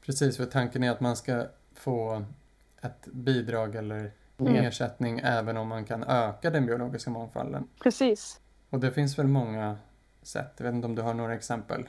Precis, 0.07 0.37
för 0.37 0.47
tanken 0.47 0.83
är 0.85 0.91
att 0.91 1.01
man 1.01 1.17
ska 1.17 1.47
få 1.75 2.23
ett 2.83 3.07
bidrag 3.07 3.75
eller 3.75 4.11
Mm. 4.41 4.55
ersättning 4.55 5.21
även 5.25 5.57
om 5.57 5.69
man 5.69 5.85
kan 5.85 6.03
öka 6.03 6.51
den 6.51 6.67
biologiska 6.67 7.11
mångfalden. 7.11 7.69
Precis. 7.83 8.41
Och 8.71 8.81
det 8.81 8.93
finns 8.93 9.19
väl 9.19 9.27
många 9.27 9.77
sätt. 10.29 10.53
Jag 10.59 10.65
vet 10.67 10.75
inte 10.75 10.87
om 10.87 10.95
du 10.95 11.03
har 11.03 11.15
några 11.15 11.35
exempel? 11.35 11.89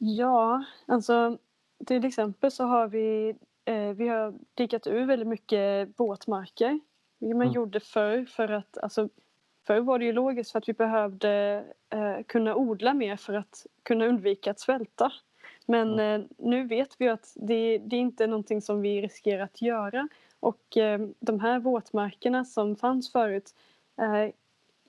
Ja, 0.00 0.64
alltså 0.86 1.38
till 1.86 2.04
exempel 2.04 2.50
så 2.50 2.64
har 2.64 2.88
vi, 2.88 3.34
eh, 3.64 3.90
vi 3.90 4.08
har 4.08 4.34
dikat 4.54 4.86
ur 4.86 5.06
väldigt 5.06 5.28
mycket 5.28 5.96
båtmarker. 5.96 6.80
Vilket 7.20 7.36
man 7.36 7.46
Mm. 7.46 7.54
gjorde 7.54 7.80
förr 7.80 8.24
för 8.24 8.48
att, 8.48 8.78
alltså 8.78 9.08
förr 9.66 9.80
var 9.80 9.98
det 9.98 10.04
ju 10.04 10.12
logiskt 10.12 10.52
för 10.52 10.58
att 10.58 10.68
vi 10.68 10.72
behövde 10.72 11.64
eh, 11.90 12.22
kunna 12.26 12.54
odla 12.54 12.94
mer 12.94 13.16
för 13.16 13.34
att 13.34 13.66
kunna 13.82 14.06
undvika 14.06 14.50
att 14.50 14.60
svälta. 14.60 15.12
Men 15.66 15.98
eh, 15.98 16.20
nu 16.38 16.66
vet 16.66 16.94
vi 16.98 17.08
att 17.08 17.32
det, 17.36 17.78
det 17.78 17.96
är 17.96 18.00
inte 18.00 18.26
någonting 18.26 18.62
som 18.62 18.80
vi 18.80 19.02
riskerar 19.02 19.42
att 19.44 19.62
göra. 19.62 20.08
Och 20.40 20.76
eh, 20.76 21.00
de 21.20 21.40
här 21.40 21.58
våtmarkerna 21.58 22.44
som 22.44 22.76
fanns 22.76 23.12
förut 23.12 23.54
är 23.96 24.32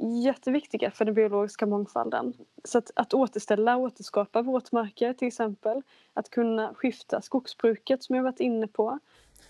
jätteviktiga 0.01 0.91
för 0.91 1.05
den 1.05 1.13
biologiska 1.13 1.65
mångfalden. 1.65 2.33
Så 2.63 2.77
att, 2.77 2.91
att 2.95 3.13
återställa 3.13 3.75
och 3.77 3.83
återskapa 3.83 4.41
våtmarker 4.41 5.13
till 5.13 5.27
exempel. 5.27 5.81
Att 6.13 6.29
kunna 6.29 6.73
skifta 6.73 7.21
skogsbruket 7.21 8.03
som 8.03 8.15
jag 8.15 8.23
varit 8.23 8.39
inne 8.39 8.67
på. 8.67 8.99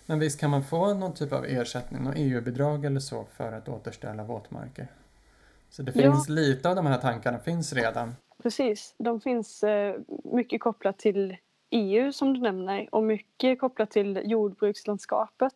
Men 0.06 0.18
visst 0.18 0.40
kan 0.40 0.50
man 0.50 0.64
få 0.64 0.94
någon 0.94 1.14
typ 1.14 1.32
av 1.32 1.44
ersättning, 1.44 2.02
någon 2.02 2.14
EU-bidrag 2.16 2.84
eller 2.84 3.00
så 3.00 3.24
för 3.36 3.52
att 3.52 3.68
återställa 3.68 4.24
våtmarker? 4.24 4.86
Så 5.70 5.82
det 5.82 5.92
Ja. 5.96 6.02
finns 6.02 6.28
lite 6.28 6.68
av 6.68 6.76
de 6.76 6.86
här 6.86 6.98
tankarna 6.98 7.38
finns 7.38 7.72
redan. 7.72 8.14
Precis, 8.42 8.94
de 8.98 9.20
finns 9.20 9.62
eh, 9.64 9.96
mycket 10.24 10.60
kopplat 10.60 10.98
till 10.98 11.36
EU 11.70 12.12
som 12.12 12.34
du 12.34 12.40
nämner 12.40 12.88
och 12.92 13.02
mycket 13.02 13.60
kopplat 13.60 13.90
till 13.90 14.20
jordbrukslandskapet. 14.24 15.54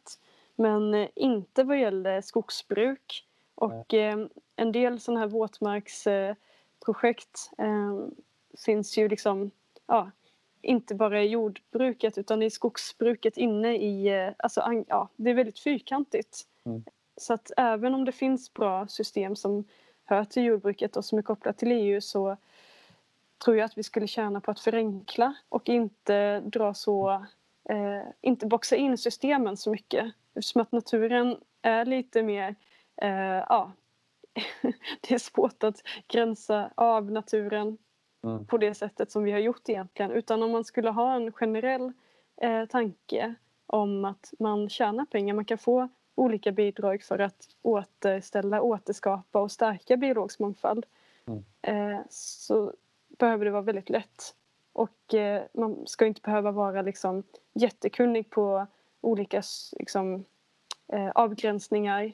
Men 0.57 0.95
eh, 0.95 1.09
inte 1.15 1.65
vad 1.65 1.81
gäller 1.81 2.21
skogsbruk. 2.21 3.25
Och 3.55 3.95
eh, 3.95 4.27
en 4.57 4.73
del 4.73 5.01
sådana 5.01 5.21
här 5.21 5.27
våtmarksprojekt 5.27 6.07
eh, 6.07 6.35
projekt, 6.85 7.51
eh, 7.59 8.07
finns 8.65 8.99
ju 8.99 9.09
liksom, 9.09 9.51
ja, 9.87 10.11
inte 10.63 10.95
bara 10.95 11.23
i 11.23 11.29
jordbruket 11.29 12.19
utan 12.19 12.43
i 12.43 12.51
skogsbruket 12.51 13.37
inne 13.37 13.77
i, 13.77 14.09
eh, 14.09 14.33
alltså 14.37 14.85
ja, 14.89 15.09
det 15.17 15.31
är 15.31 15.35
väldigt 15.35 15.59
fyrkantigt. 15.59 16.47
Mm. 16.65 16.85
Så 17.17 17.35
att 17.35 17.51
även 17.57 17.95
om 17.95 18.05
det 18.05 18.13
finns 18.13 18.55
bra 18.55 18.89
system 18.89 19.37
som 19.37 19.65
hör 20.05 20.25
till 20.25 20.45
jordbruket 20.45 20.97
och 20.97 21.05
som 21.05 21.19
är 21.19 21.23
kopplat 21.23 21.59
till 21.59 21.73
EU 21.73 22.01
så 22.01 22.37
tror 23.45 23.57
jag 23.57 23.65
att 23.65 23.79
vi 23.79 23.83
skulle 23.83 24.07
tjäna 24.07 24.41
på 24.41 24.51
att 24.51 24.61
förenkla 24.61 25.35
och 25.49 25.69
inte 25.69 26.41
dra 26.41 26.75
så 26.75 27.27
eh, 27.69 28.03
inte 28.21 28.47
boxa 28.47 28.77
in 28.77 28.99
systemen 28.99 29.57
så 29.57 29.71
mycket 29.71 30.13
eftersom 30.35 30.63
att 30.63 30.73
naturen 30.73 31.37
är 31.63 31.85
lite 31.85 32.23
mer, 32.23 32.55
eh, 32.97 33.45
ja, 33.49 33.73
det 35.01 35.15
är 35.15 35.19
svårt 35.19 35.65
att 35.65 35.83
gränsa 36.09 36.71
av 36.75 37.11
naturen 37.11 37.79
Mm. 38.27 38.47
på 38.47 38.59
det 38.59 38.75
sättet 38.75 39.11
som 39.11 39.25
vi 39.25 39.33
har 39.33 39.39
gjort 39.39 39.69
egentligen. 39.69 40.11
Utan 40.11 40.43
om 40.43 40.51
man 40.51 40.65
skulle 40.65 40.91
ha 40.91 41.15
en 41.15 41.33
generell 41.33 41.93
eh, 42.37 42.65
tanke 42.65 43.35
om 43.67 44.05
att 44.05 44.33
man 44.39 44.69
tjänar 44.69 45.05
pengar, 45.05 45.35
man 45.35 45.45
kan 45.45 45.59
få 45.59 45.89
olika 46.15 46.53
bidrag 46.53 47.03
för 47.03 47.19
att 47.19 47.49
återställa, 47.63 48.63
återskapa 48.63 49.41
och 49.41 49.53
stärka 49.53 49.97
biologisk 49.97 50.39
mångfald. 50.39 50.87
Mm. 51.27 51.45
Eh, 51.63 52.01
så 52.11 52.73
behöver 53.09 53.45
det 53.45 53.51
vara 53.51 53.63
väldigt 53.63 53.91
lätt. 53.91 54.35
Och 54.73 55.15
eh, 55.15 55.43
man 55.55 55.87
ska 55.87 56.07
inte 56.07 56.21
behöva 56.21 56.51
vara 56.51 56.83
liksom 56.83 57.23
jättekunnig 57.55 58.31
på 58.31 58.67
olika 59.01 59.43
liksom, 59.73 60.25
eh, 60.93 61.11
avgränsningar 61.15 62.13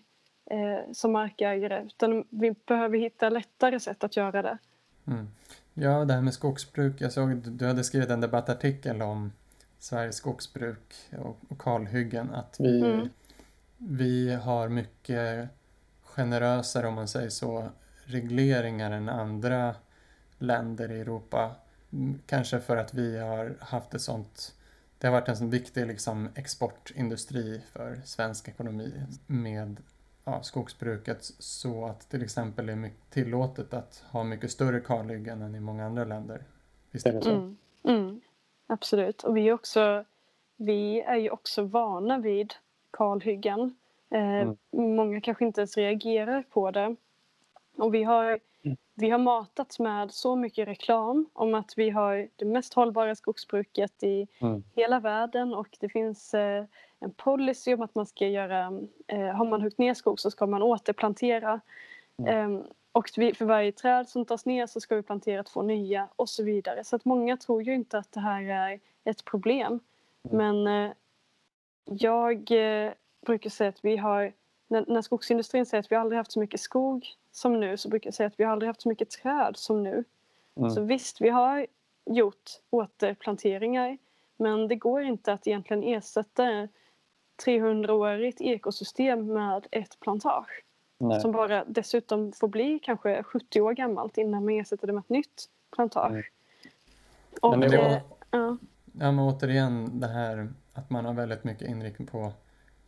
eh, 0.53 0.93
som 0.93 1.13
markägare. 1.13 1.83
Utan 1.87 2.25
vi 2.31 2.55
behöver 2.67 2.99
hitta 2.99 3.29
lättare 3.29 3.81
sätt 3.81 4.05
att 4.05 4.17
göra 4.17 4.43
det. 4.43 4.59
Mm. 5.07 5.29
Ja, 5.75 6.05
det 6.05 6.15
här 6.15 6.21
med 6.21 6.35
skogsbruk. 6.35 7.01
Jag 7.01 7.13
såg 7.13 7.33
att 7.33 7.59
du 7.59 7.67
hade 7.67 7.85
skrivit 7.85 8.11
en 8.11 8.21
debattartikel 8.21 9.03
om 9.03 9.33
Sveriges 9.79 10.17
skogsbruk 10.17 10.95
och, 11.19 11.59
kalhyggen. 11.59 12.31
Att 12.31 12.57
Vi, 12.59 12.81
Mm. 12.81 13.09
vi 13.77 14.35
har 14.35 14.69
mycket 14.69 15.49
generösare, 16.03 16.87
om 16.87 16.95
man 16.95 17.09
säger 17.09 17.31
så, 17.31 17.69
regleringar 18.05 18.91
än 18.91 19.09
andra 19.09 19.75
länder 20.39 20.93
i 20.93 21.01
Europa. 21.01 21.57
Mm, 21.93 22.19
Kanske 22.27 22.61
för 22.61 22.77
att 22.77 22.95
vi 22.95 23.19
har 23.19 23.57
haft 23.61 23.95
ett 23.95 24.01
sånt 24.01 24.55
det 25.03 25.09
har 25.09 25.13
varit 25.13 25.29
en 25.29 25.37
sån 25.37 25.51
viktig 25.51 25.87
liksom, 25.87 26.29
exportindustri 26.35 27.61
för 27.73 28.01
svensk 28.05 28.49
ekonomi 28.49 28.93
med 29.27 29.77
ja, 30.25 30.43
skogsbruket 30.43 31.25
så 31.39 31.87
att 31.87 32.11
till 32.11 32.23
exempel 32.23 32.69
är 32.69 32.77
mycket 32.77 33.11
tillåtet 33.11 33.75
att 33.75 34.05
ha 34.11 34.25
mycket 34.25 34.51
större 34.51 34.81
kalhyggen 34.81 35.43
än 35.43 35.55
i 35.55 35.61
många 35.61 35.87
andra 35.87 36.05
länder. 36.05 36.45
Visst 36.91 37.07
är 37.07 37.13
det 37.13 37.23
så? 37.23 37.31
Mm. 37.31 37.57
Mm. 37.85 38.21
Absolut. 38.67 39.23
Och 39.23 39.37
vi 39.37 39.49
är, 39.49 39.53
också, 39.53 40.05
vi 40.57 41.01
är 41.01 41.17
ju 41.17 41.31
också 41.31 41.63
vana 41.63 42.19
vid 42.19 42.55
kalhyggen. 42.91 43.77
Eh, 44.11 44.49
Mm. 44.73 44.97
Många 44.97 45.21
kanske 45.21 45.45
inte 45.45 45.61
ens 45.61 45.77
reagerar 45.77 46.43
på 46.43 46.71
det. 46.71 46.97
Och 47.77 47.95
vi 47.95 48.03
har. 48.03 48.41
Vi 48.95 49.11
har 49.11 49.19
matats 49.19 49.79
med 49.79 50.13
så 50.13 50.37
mycket 50.37 50.69
reklam 50.69 51.31
om 51.33 51.55
att 51.55 51.73
vi 51.77 51.91
har 51.91 52.29
det 52.37 52.45
mest 52.45 52.75
hållbara 52.75 53.15
skogsbruket 53.15 54.03
i 54.03 54.29
Mm. 54.41 54.63
hela 54.75 55.01
världen 55.01 55.55
och 55.55 55.77
det 55.81 55.89
finns 55.89 56.35
eh, 56.35 56.65
en 57.01 57.11
policy 57.11 57.75
om 57.75 57.83
att 57.83 57.95
man 57.95 58.07
ska 58.07 58.27
göra, 58.29 58.73
eh, 59.07 59.27
har 59.27 59.45
man 59.45 59.63
huggit 59.63 59.79
ner 59.79 59.95
skog 59.95 60.21
så 60.21 60.31
ska 60.31 60.47
man 60.47 60.63
återplantera. 60.63 61.61
Mm. 62.19 62.57
Eh, 62.57 62.65
och 62.93 63.11
vi, 63.17 63.35
för 63.35 63.45
varje 63.45 63.73
träd 63.73 64.09
som 64.09 64.25
tas 64.25 64.47
ner 64.47 64.67
så 64.67 64.81
ska 64.81 64.97
vi 64.97 65.03
plantera 65.03 65.43
två 65.43 65.63
nya 65.63 66.09
och 66.17 66.29
så 66.29 66.45
vidare. 66.45 66.85
Så 66.85 66.97
att 66.97 67.05
många 67.05 67.37
tror 67.37 67.63
ju 67.63 67.75
inte 67.75 67.99
att 67.99 68.13
det 68.13 68.21
här 68.21 68.43
är 68.43 68.81
ett 69.05 69.25
problem. 69.25 69.81
Mm. 70.31 70.63
Men 70.63 70.87
eh, 70.87 70.93
jag 71.85 72.51
eh, 72.51 72.93
brukar 73.27 73.51
säga 73.51 73.69
att 73.69 73.85
vi 73.85 73.97
har, 73.97 74.33
när, 74.69 74.85
när 74.89 75.03
skogsindustrin 75.03 75.67
säger 75.67 75.81
att 75.81 75.93
vi 75.93 75.97
aldrig 75.97 76.17
haft 76.17 76.33
så 76.33 76.41
mycket 76.41 76.61
skog 76.61 77.07
som 77.33 77.61
nu 77.61 77.77
så 77.77 77.89
brukar 77.89 78.07
jag 78.09 78.15
säga 78.15 78.27
att 78.27 78.41
vi 78.41 78.45
aldrig 78.45 78.69
haft 78.69 78.83
så 78.83 78.89
mycket 78.89 79.11
träd 79.11 79.57
som 79.57 79.83
nu. 79.83 80.05
Mm. 80.57 80.71
Så 80.71 80.81
visst, 80.81 81.21
vi 81.21 81.29
har 81.29 81.67
gjort 82.05 82.51
återplanteringar 82.71 83.99
men 84.37 84.69
det 84.69 84.77
går 84.77 85.03
inte 85.03 85.33
att 85.33 85.47
egentligen 85.47 85.83
ersätta 85.83 86.69
300-årigt 87.47 88.41
ekosystem 88.43 89.27
med 89.33 89.67
ett 89.71 90.01
plantage 90.01 90.65
Nej. 90.99 91.21
som 91.21 91.33
bara 91.33 91.65
dessutom 91.65 92.33
får 92.33 92.49
bli 92.49 92.79
kanske 92.79 93.23
70 93.23 93.61
år 93.61 93.73
gammalt 93.73 94.19
innan 94.19 94.45
man 94.45 94.55
ersätter 94.55 94.87
det 94.87 94.93
med 94.93 95.01
ett 95.01 95.09
nytt 95.09 95.49
plantage. 95.77 96.11
Mm. 96.13 96.23
Och, 97.41 97.59
Men 97.59 97.71
det 97.71 97.77
var- 97.77 97.85
eh, 97.87 98.01
ja, 98.31 98.57
Ja, 98.95 99.13
men 99.13 99.19
återigen 99.19 100.01
det 100.01 100.07
här 100.07 100.53
att 100.73 100.91
man 100.91 101.05
har 101.05 101.13
väldigt 101.13 101.45
mycket 101.45 101.69
inriktning 101.69 102.09
på 102.09 102.33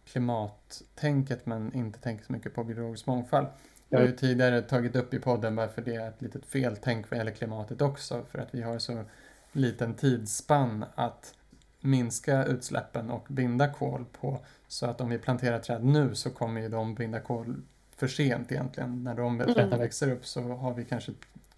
klimattänket 0.04 1.46
men 1.46 1.74
inte 1.74 1.98
tänker 1.98 2.24
så 2.24 2.32
mycket 2.32 2.54
på 2.54 2.64
biologisk 2.64 3.06
mångfald. 3.06 3.46
Jag 3.94 4.00
har 4.00 4.06
ju 4.06 4.16
tidigare 4.16 4.62
tagit 4.62 4.96
upp 4.96 5.14
i 5.14 5.18
podden 5.18 5.56
varför 5.56 5.82
det 5.82 5.94
är 5.94 6.08
ett 6.08 6.22
litet 6.22 6.46
feltänk 6.46 7.10
vad 7.10 7.18
gäller 7.18 7.32
klimatet 7.32 7.82
också. 7.82 8.24
För 8.30 8.38
att 8.38 8.54
vi 8.54 8.62
har 8.62 8.78
så 8.78 9.04
liten 9.52 9.94
tidsspann 9.94 10.84
att 10.94 11.34
minska 11.80 12.44
utsläppen 12.44 13.10
och 13.10 13.26
binda 13.28 13.68
kol 13.68 14.04
på. 14.20 14.40
Så 14.68 14.86
att 14.86 15.00
om 15.00 15.08
vi 15.08 15.18
planterar 15.18 15.58
träd 15.58 15.84
nu 15.84 16.14
så 16.14 16.30
kommer 16.30 16.60
ju 16.60 16.68
de 16.68 16.94
binda 16.94 17.20
kol 17.20 17.62
för 17.96 18.08
sent 18.08 18.52
egentligen. 18.52 19.04
När 19.04 19.14
de 19.14 19.38
träden 19.38 19.66
Mm. 19.66 19.78
växer 19.78 20.10
upp 20.10 20.26
så 20.26 20.40
har 20.42 20.74
vi 20.74 20.84
kanske 20.84 21.12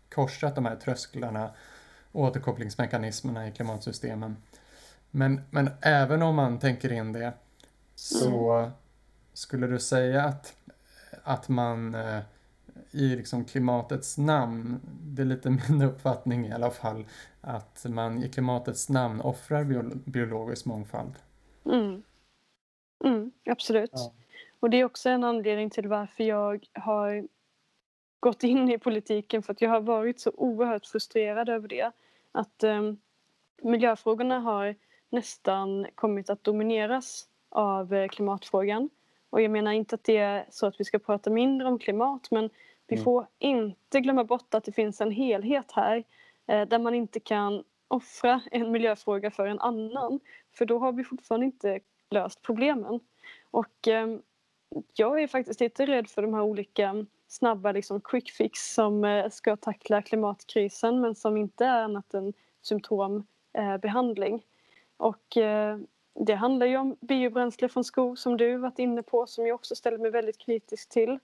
korsat 0.09 0.55
de 0.55 0.65
här 0.67 0.77
trösklarna 0.77 1.51
återkopplingsmekanismerna 2.13 3.49
i 3.49 3.53
klimatsystemen. 3.53 4.37
Men, 5.11 5.41
men 5.51 5.71
även 5.81 6.23
om 6.23 6.37
man 6.37 6.59
tänker 6.59 6.93
in 6.93 7.13
det 7.13 7.33
så 7.95 8.71
skulle 9.33 9.67
du 9.67 9.79
säga 9.79 10.25
att, 10.25 10.56
att 11.27 11.49
man 11.49 11.95
eh, 11.95 12.21
i 12.91 13.17
liksom 13.17 13.45
klimatets 13.45 14.19
namn, 14.19 14.81
det 15.03 15.23
är 15.23 15.27
lite 15.27 15.51
min 15.69 15.83
uppfattning 15.83 16.47
i 16.47 16.53
alla 16.53 16.71
fall, 16.71 17.05
att 17.41 17.87
man 17.89 18.23
i 18.23 18.29
klimatets 18.29 18.89
namn 18.89 19.21
offrar 19.21 19.65
bio- 19.65 19.95
biologisk 20.05 20.67
mångfald. 20.67 21.15
mm. 21.65 22.03
Mm, 23.05 23.33
absolut. 23.45 23.91
Ja. 23.93 24.13
Och 24.61 24.71
det 24.71 24.77
är 24.77 24.85
också 24.85 25.09
en 25.09 25.25
anledning 25.25 25.71
till 25.71 25.89
varför 25.89 26.25
jag 26.25 26.67
har 26.73 27.29
gått 28.21 28.43
in 28.43 28.71
i 28.71 28.79
politiken 28.79 29.43
för 29.43 29.53
att 29.53 29.61
jag 29.61 29.71
har 29.71 29.81
varit 29.81 30.21
så 30.21 30.31
oerhört 30.37 30.87
frustrerad 30.87 31.49
över 31.49 31.69
det. 31.69 31.93
Att 32.33 32.63
eh, 32.63 32.93
miljöfrågorna 33.63 34.41
har 34.41 34.75
nästan 35.11 35.87
kommit 35.95 36.31
att 36.31 36.45
domineras 36.45 37.29
av 37.49 37.95
eh, 37.95 38.09
klimatfrågan. 38.09 38.91
Och 39.31 39.43
jag 39.43 39.51
menar 39.51 39.73
inte 39.73 39.95
att 39.95 40.05
det 40.05 40.17
är 40.17 40.47
så 40.51 40.67
att 40.67 40.81
vi 40.81 40.85
ska 40.85 40.99
prata 40.99 41.31
mindre 41.31 41.69
om 41.69 41.79
klimat 41.79 42.31
men 42.31 42.51
vi 42.87 42.97
Mm. 42.97 43.05
får 43.05 43.27
inte 43.39 44.01
glömma 44.01 44.25
bort 44.25 44.55
att 44.55 44.65
det 44.65 44.73
finns 44.73 45.01
en 45.01 45.11
helhet 45.11 45.73
här 45.73 46.05
eh, 46.47 46.63
där 46.69 46.79
man 46.79 46.95
inte 46.95 47.21
kan 47.21 47.65
offra 47.89 48.41
en 48.51 48.71
miljöfråga 48.73 49.31
för 49.31 49.47
en 49.47 49.61
annan. 49.61 50.21
För 50.55 50.65
då 50.67 50.79
har 50.79 50.93
vi 50.93 51.05
fortfarande 51.05 51.47
inte 51.47 51.81
löst 52.11 52.43
problemen. 52.43 53.01
Och 53.51 53.89
eh, 53.89 54.07
jag 54.95 55.23
är 55.23 55.27
faktiskt 55.27 55.61
lite 55.61 55.87
rädd 55.87 56.09
för 56.09 56.23
de 56.23 56.35
här 56.35 56.43
olika 56.43 57.07
snabba 57.29 57.73
liksom, 57.73 58.01
quick 58.01 58.31
fix 58.31 58.75
som 58.75 59.05
eh, 59.05 59.29
ska 59.31 59.57
tackla 59.57 60.03
klimatkrisen 60.03 61.01
men 61.01 61.15
som 61.15 61.37
inte 61.37 61.65
är 61.65 61.83
annat 61.83 62.15
än 62.15 62.33
symptombehandling. 62.63 64.43
Och 64.97 65.37
eh, 65.37 65.79
det 66.19 66.35
handlar 66.35 66.67
ju 66.67 66.77
om 66.77 66.97
biobränsle 67.01 67.69
från 67.69 67.85
skog 67.85 68.19
som 68.19 68.37
du 68.37 68.57
varit 68.57 68.79
inne 68.79 69.03
på 69.03 69.27
som 69.27 69.47
jag 69.47 69.55
också 69.55 69.77
ställer 69.77 69.99
mig 69.99 70.11
väldigt 70.11 70.39
kritisk 70.39 70.89
till. 70.89 71.19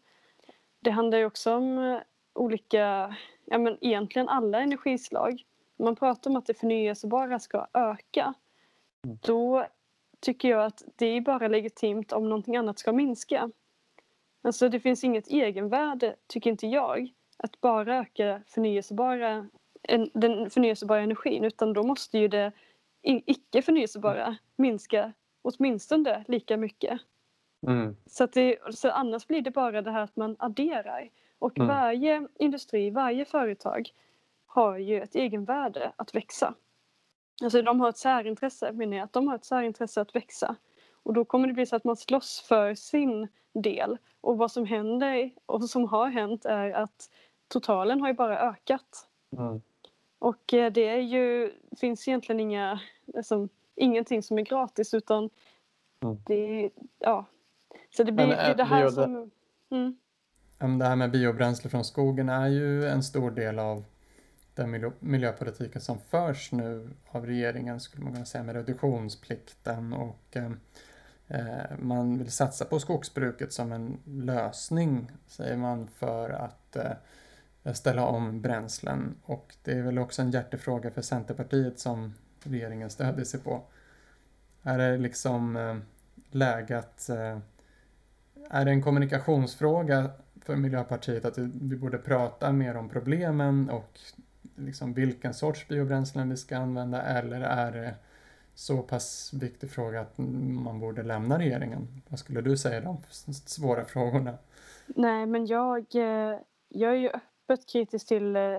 Det 0.81 0.91
handlar 0.91 1.19
ju 1.19 1.25
också 1.27 1.55
om 1.55 1.79
eh, 1.79 1.99
olika, 2.35 3.15
ja 3.45 3.59
men 3.59 3.79
egentligen 3.81 4.29
alla 4.29 4.61
energislag. 4.61 5.43
Man 5.77 5.97
pratar 5.97 6.31
om 6.31 6.37
att 6.37 6.47
det 6.47 6.55
förnyelsebara 6.55 7.39
ska 7.39 7.67
öka 7.75 8.35
Mm. 9.07 9.19
då 9.23 9.67
tycker 10.21 10.49
jag 10.49 10.65
att 10.65 10.83
det 10.97 11.07
är 11.07 11.21
bara 11.21 11.49
legitimt 11.49 12.13
om 12.13 12.29
någonting 12.29 12.57
annat 12.57 12.79
ska 12.79 12.93
minska. 12.93 13.51
Alltså 14.43 14.69
det 14.69 14.81
finns 14.81 15.05
inget 15.05 15.29
egenvärde, 15.29 16.17
tycker 16.27 16.51
inte 16.51 16.67
jag, 16.67 17.13
att 17.37 17.61
bara 17.61 17.99
öka 17.99 18.43
förnyelsebara, 18.47 19.49
en, 19.83 20.11
den 20.15 20.51
förnyelsebara 20.51 21.01
energin 21.01 21.45
utan 21.45 21.73
då 21.73 21.83
måste 21.83 22.19
ju 22.19 22.29
det 22.29 22.53
icke 23.03 23.63
förnyelsebara 23.63 24.37
minska 24.57 25.13
åtminstone 25.43 26.25
lika 26.29 26.57
mycket. 26.57 27.01
Mm. 27.67 27.97
Så, 28.07 28.25
att 28.25 28.33
det, 28.33 28.59
så 28.75 28.91
annars 28.91 29.27
blir 29.27 29.43
det 29.43 29.51
bara 29.51 29.83
det 29.83 29.91
här 29.91 30.03
att 30.03 30.17
man 30.17 30.37
adderar. 30.39 31.09
Och 31.39 31.59
Mm. 31.59 31.69
varje 31.69 32.29
industri, 32.39 32.91
varje 32.91 33.25
företag 33.25 33.91
har 34.47 34.77
ju 34.79 35.01
ett 35.01 35.15
egenvärde 35.15 35.93
att 35.97 36.15
växa. 36.15 36.55
Alltså 37.43 37.63
de 37.63 37.81
har 37.81 37.89
ett 37.89 37.99
särintresse, 37.99 38.73
menar 38.73 38.97
jag, 38.97 39.05
att 39.05 39.13
de 39.13 39.29
har 39.29 39.35
ett 39.35 39.45
särintresse 39.45 40.01
att 40.01 40.15
växa. 40.15 40.57
Och 41.03 41.15
då 41.15 41.25
kommer 41.25 41.49
det 41.49 41.55
bli 41.55 41.67
så 41.67 41.77
att 41.77 41.85
man 41.85 41.97
slåss 41.97 42.41
för 42.49 42.75
sin 42.75 43.29
del. 43.53 43.99
Och 44.21 44.39
vad 44.39 44.53
som 44.53 44.67
händer 44.67 45.31
och 45.47 45.65
som 45.71 45.89
har 45.89 46.09
hänt 46.09 46.45
är 46.45 46.71
att 46.73 47.11
totalen 47.49 48.01
har 48.01 48.09
ju 48.09 48.15
bara 48.15 48.39
ökat. 48.41 49.09
Mm. 49.39 49.63
Och 50.23 50.55
eh, 50.55 50.73
det 50.73 50.89
är 50.89 50.97
ju, 51.01 51.53
finns 51.81 52.09
egentligen 52.09 52.41
inga, 52.41 52.81
liksom, 53.07 53.49
ingenting 53.75 54.23
som 54.23 54.39
är 54.39 54.43
gratis 54.43 54.95
utan 54.95 55.31
Mm. 56.05 56.17
det, 56.27 56.71
ja. 56.99 57.25
Så 57.97 58.03
det 58.05 58.13
blir 58.13 58.27
Men, 58.27 58.37
det, 58.37 58.43
är 58.43 58.51
eh, 58.51 58.57
det 58.57 58.65
här 58.65 58.85
det- 58.85 58.93
som... 58.93 59.31
Mm, 59.71 60.79
Det 60.79 60.85
här 60.85 60.97
med 60.97 61.11
biobränsle 61.11 61.71
från 61.71 61.85
skogen 61.85 62.29
är 62.29 62.49
ju 62.49 62.87
en 62.87 63.03
stor 63.03 63.31
del 63.31 63.59
av 63.59 63.85
den 64.55 64.71
miljö, 64.71 64.91
miljöpolitiken 65.01 65.81
som 65.81 65.99
förs 65.99 66.53
nu 66.53 66.91
av 67.11 67.27
regeringen 67.27 67.81
skulle 67.81 68.05
man 68.05 68.13
kunna 68.13 68.25
säga 68.25 68.45
med 68.45 68.55
reduktionsplikten 68.57 69.93
och 69.93 70.37
eh, 70.37 70.51
eh, 71.29 71.79
man 71.79 72.19
vill 72.19 72.31
satsa 72.33 72.65
på 72.65 72.79
skogsbruket 72.81 73.53
som 73.53 73.73
en 73.73 73.99
lösning 74.05 75.11
säger 75.27 75.57
man 75.57 75.89
för 75.89 76.31
att 76.31 76.77
eh, 76.77 76.93
ställa 77.73 78.07
om 78.07 78.41
bränslen 78.41 79.15
och 79.23 79.55
det 79.63 79.73
är 79.73 79.83
väl 79.83 79.99
också 79.99 80.23
en 80.23 80.31
hjärtefråga 80.31 80.91
för 80.91 81.03
Centerpartiet 81.03 81.79
som 81.79 82.15
regeringen 82.43 82.91
stödjer 82.91 83.25
sig 83.25 83.41
på. 83.41 83.63
Är 84.63 84.79
det 84.79 84.99
liksom 84.99 85.57
eh, 85.57 85.77
läge 86.31 86.79
att 86.79 87.09
eh, 87.09 87.39
är 88.51 88.65
det 88.65 88.71
en 88.71 88.83
kommunikationsfråga 88.83 90.11
för 90.43 90.57
Miljöpartiet 90.57 91.25
att 91.25 91.39
vi 91.39 91.77
borde 91.77 91.99
prata 91.99 92.53
mer 92.53 92.77
om 92.77 92.89
problemen 92.89 93.71
och 93.71 93.99
liksom 94.57 94.95
vilken 94.95 95.35
sorts 95.35 95.69
biobränslen 95.69 96.31
vi 96.31 96.37
ska 96.37 96.57
använda 96.57 97.03
eller 97.03 97.41
är 97.41 97.73
det 97.73 97.95
så 98.55 98.83
pass 98.83 99.33
viktig 99.35 99.71
fråga 99.71 100.01
att 100.01 100.19
man 100.19 100.81
borde 100.81 101.03
lämna 101.03 101.39
regeringen? 101.39 102.03
Vad 102.09 102.19
skulle 102.19 102.41
du 102.41 102.57
säga 102.57 102.81
de 102.81 102.97
svåra 103.47 103.85
frågorna? 103.85 104.39
Nej, 104.87 105.27
men 105.27 105.47
jag, 105.47 105.95
eh, 105.95 106.39
jag 106.69 106.93
är 106.93 106.97
ju 106.97 107.11
öppet 107.49 107.67
kritisk 107.67 108.09
till 108.09 108.37
eh, 108.37 108.59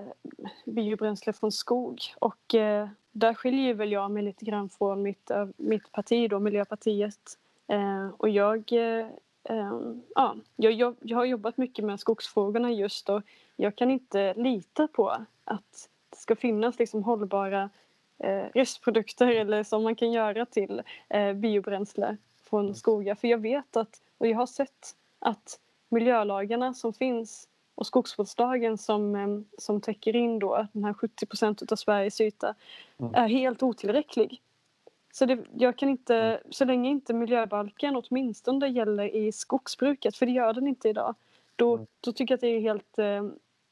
biobränsle 0.64 1.32
från 1.32 1.52
skog 1.52 2.00
och 2.18 2.54
eh, 2.54 2.88
där 3.12 3.34
skiljer 3.34 3.74
väl 3.74 3.92
jag 3.92 4.10
mig 4.10 4.22
lite 4.22 4.44
grann 4.44 4.68
från 4.68 5.02
mitt, 5.02 5.30
mitt 5.56 5.92
parti 5.92 6.30
då, 6.30 6.40
Miljöpartiet. 6.40 7.38
Och 8.16 8.28
jag 8.28 8.72
ja, 10.14 10.36
jag, 10.56 10.96
jag, 11.00 11.16
har 11.16 11.24
jobbat 11.24 11.56
mycket 11.56 11.84
med 11.84 12.00
skogsfrågorna 12.00 12.72
just 12.72 13.08
och 13.08 13.22
jag 13.56 13.76
kan 13.76 13.90
inte 13.90 14.34
lita 14.34 14.88
på 14.88 15.10
att 15.44 15.88
det 16.10 16.16
ska 16.16 16.36
finnas 16.36 16.78
liksom 16.78 17.04
hållbara 17.04 17.70
eh, 18.18 18.44
restprodukter 18.54 19.26
eller 19.26 19.64
som 19.64 19.82
man 19.82 19.94
kan 19.94 20.12
göra 20.12 20.46
till 20.46 20.82
eh, 21.08 21.32
biobränsle 21.32 22.16
från 22.42 22.64
mm. 22.64 22.74
skogar. 22.74 23.14
För 23.14 23.28
jag 23.28 23.38
vet 23.38 23.76
att, 23.76 24.02
och 24.18 24.26
jag 24.26 24.36
har 24.36 24.46
sett 24.46 24.96
att 25.18 25.60
miljölagarna 25.88 26.74
som 26.74 26.92
finns 26.92 27.48
och 27.74 27.86
skogsvårdslagen 27.86 28.78
som, 28.78 29.14
eh, 29.14 29.58
som 29.58 29.80
täcker 29.80 30.16
in 30.16 30.38
då 30.38 30.66
den 30.72 30.84
här 30.84 30.94
70 30.94 31.26
procent 31.26 31.72
av 31.72 31.76
Sveriges 31.76 32.20
yta 32.20 32.54
mm. 32.98 33.14
är 33.14 33.28
helt 33.28 33.62
otillräcklig. 33.62 34.42
Så 35.12 35.26
det, 35.26 35.38
jag 35.56 35.78
kan 35.78 35.88
inte, 35.88 36.16
mm. 36.16 36.40
så 36.50 36.64
länge 36.64 36.90
inte 36.90 37.14
miljöbalken 37.14 37.96
åtminstone 37.96 38.68
gäller 38.68 39.16
i 39.16 39.32
skogsbruket, 39.32 40.16
för 40.16 40.26
det 40.26 40.32
gör 40.32 40.52
den 40.52 40.66
inte 40.66 40.88
idag, 40.88 41.14
då, 41.56 41.74
mm. 41.74 41.86
då 42.00 42.12
tycker 42.12 42.32
jag 42.32 42.36
att 42.36 42.40
det 42.40 42.48
är 42.48 42.60
helt 42.60 42.98
eh, 42.98 43.24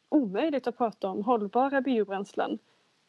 omöjligt 0.09 0.67
att 0.67 0.79
prata 0.79 1.09
om 1.09 1.25
hållbara 1.25 1.81
biobränslen. 1.81 2.59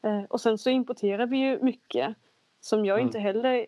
Eh, 0.03 0.23
och 0.23 0.41
sen 0.41 0.57
så 0.57 0.69
importerar 0.69 1.25
vi 1.25 1.37
ju 1.37 1.59
mycket 1.61 2.15
som 2.59 2.85
jag 2.85 2.97
mm. 2.97 3.07
inte 3.07 3.19
heller 3.19 3.65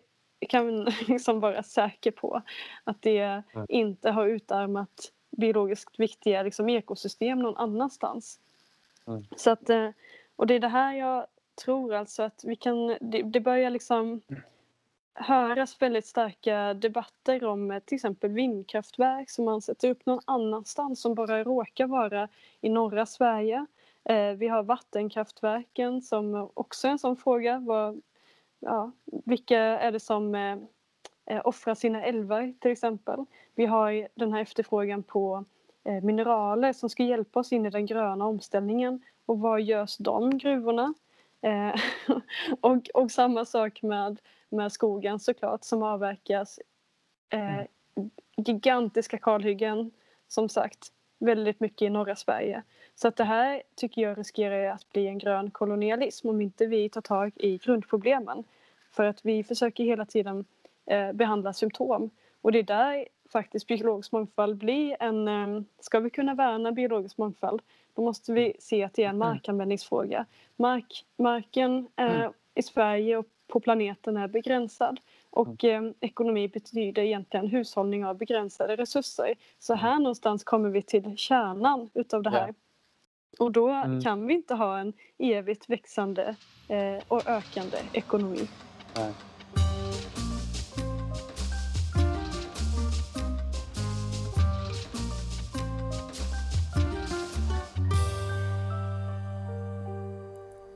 kan 0.48 0.84
liksom 1.08 1.40
vara 1.40 1.62
säker 1.62 2.10
på 2.10 2.42
att 2.84 3.02
det 3.02 3.18
mm. 3.18 3.66
inte 3.68 4.10
har 4.10 4.26
utarmat 4.26 5.12
biologiskt 5.36 6.00
viktiga 6.00 6.42
liksom, 6.42 6.68
ekosystem 6.68 7.38
någon 7.38 7.56
annanstans. 7.56 8.40
Mm. 9.06 9.24
Så 9.36 9.50
att, 9.50 9.70
eh, 9.70 9.90
och 10.36 10.46
det 10.46 10.54
är 10.54 10.60
det 10.60 10.68
här 10.68 10.94
jag 10.94 11.26
tror 11.64 11.94
alltså 11.94 12.22
att 12.22 12.44
vi 12.44 12.56
kan, 12.56 12.96
det, 13.00 13.22
det 13.22 13.40
börjar 13.40 13.70
liksom 13.70 14.20
höras 15.14 15.82
väldigt 15.82 16.06
starka 16.06 16.74
debatter 16.74 17.44
om 17.44 17.70
eh, 17.70 17.78
till 17.78 17.94
exempel 17.94 18.30
vindkraftverk 18.30 19.30
som 19.30 19.44
man 19.44 19.62
sätter 19.62 19.90
upp 19.90 20.06
någon 20.06 20.20
annanstans 20.24 21.00
som 21.00 21.14
bara 21.14 21.44
råkar 21.44 21.86
vara 21.86 22.28
i 22.60 22.68
norra 22.68 23.06
Sverige. 23.06 23.66
Eh, 24.04 24.32
vi 24.32 24.48
har 24.48 24.62
vattenkraftverken 24.62 26.02
som 26.02 26.50
också 26.54 26.86
är 26.86 26.92
en 26.92 26.98
sån 26.98 27.16
fråga. 27.16 27.58
Vad, 27.58 28.00
ja, 28.60 28.92
vilka 29.04 29.58
är 29.58 29.92
det 29.92 30.00
som 30.00 30.34
eh, 31.26 31.40
offrar 31.44 31.74
sina 31.74 32.02
älvar 32.02 32.54
till 32.60 32.70
exempel? 32.70 33.24
Vi 33.54 33.66
har 33.66 34.08
den 34.14 34.32
här 34.32 34.40
efterfrågan 34.40 35.02
på 35.02 35.44
eh, 35.84 36.04
mineraler 36.04 36.72
som 36.72 36.90
ska 36.90 37.02
hjälpa 37.02 37.40
oss 37.40 37.52
in 37.52 37.66
i 37.66 37.70
den 37.70 37.86
gröna 37.86 38.26
omställningen. 38.26 39.02
Och 39.26 39.38
var 39.38 39.58
görs 39.58 39.96
de 39.96 40.38
gruvorna? 40.38 40.94
Eh, 41.42 41.80
och, 42.60 42.88
och 42.94 43.10
samma 43.10 43.44
sak 43.44 43.82
med 43.82 44.18
med 44.48 44.72
skogen 44.72 45.18
såklart 45.18 45.64
som 45.64 45.82
avverkas. 45.82 46.60
Eh, 47.28 47.58
mm. 47.58 47.66
gigantiska 48.36 49.18
kalhyggen 49.18 49.90
som 50.28 50.48
sagt 50.48 50.92
väldigt 51.18 51.60
mycket 51.60 51.86
i 51.86 51.90
norra 51.90 52.16
Sverige. 52.16 52.62
Så 52.94 53.08
att 53.08 53.16
det 53.16 53.24
här 53.24 53.62
tycker 53.74 54.02
jag 54.02 54.18
riskerar 54.18 54.70
att 54.70 54.88
bli 54.92 55.06
en 55.06 55.18
grön 55.18 55.50
kolonialism 55.50 56.28
om 56.28 56.40
inte 56.40 56.66
vi 56.66 56.88
tar 56.88 57.00
tag 57.00 57.32
i 57.36 57.58
grundproblemen. 57.58 58.44
För 58.90 59.04
att 59.04 59.24
vi 59.24 59.44
försöker 59.44 59.84
hela 59.84 60.04
tiden 60.04 60.44
behandla 61.14 61.52
symptom 61.52 62.10
och 62.40 62.52
det 62.52 62.58
är 62.58 62.62
där 62.62 63.06
faktiskt 63.32 63.66
biologisk 63.66 64.12
mångfald 64.12 64.56
blir 64.56 64.96
en... 65.00 65.28
Eh, 65.28 65.62
ska 65.80 66.00
vi 66.00 66.10
kunna 66.10 66.34
värna 66.34 66.72
biologisk 66.72 67.18
mångfald 67.18 67.62
då 67.94 68.02
måste 68.02 68.32
vi 68.32 68.52
se 68.58 68.84
att 68.84 68.94
det 68.94 69.02
är 69.02 69.08
en 69.08 69.16
mm. 69.16 69.28
markanvändningsfråga. 69.28 70.26
Mark, 70.56 71.04
marken 71.16 71.88
eh, 71.96 72.30
i 72.54 72.62
Sverige 72.62 73.16
och 73.16 73.26
på 73.46 73.60
planeten 73.60 74.16
är 74.16 74.28
begränsad. 74.28 75.00
Och 75.30 75.64
mm. 75.64 75.86
eh, 75.86 75.92
ekonomi 76.00 76.48
betyder 76.48 77.02
egentligen 77.02 77.46
hushållning 77.46 78.04
av 78.04 78.16
begränsade 78.16 78.76
resurser. 78.76 79.34
Så 79.58 79.72
mm. 79.72 79.82
här 79.82 79.98
någonstans 79.98 80.44
kommer 80.44 80.68
vi 80.68 80.82
till 80.82 81.16
kärnan 81.16 81.90
utav 81.94 82.22
det 82.22 82.30
här. 82.30 82.54
Och 83.38 83.52
då 83.52 83.68
mm. 83.68 84.02
kan 84.02 84.26
vi 84.26 84.34
inte 84.34 84.54
ha 84.54 84.78
en 84.78 84.92
evigt 85.18 85.70
växande 85.70 86.36
eh, 86.68 87.02
och 87.08 87.28
ökande 87.28 87.76
ekonomi. 87.92 88.48
Nej. 88.96 89.12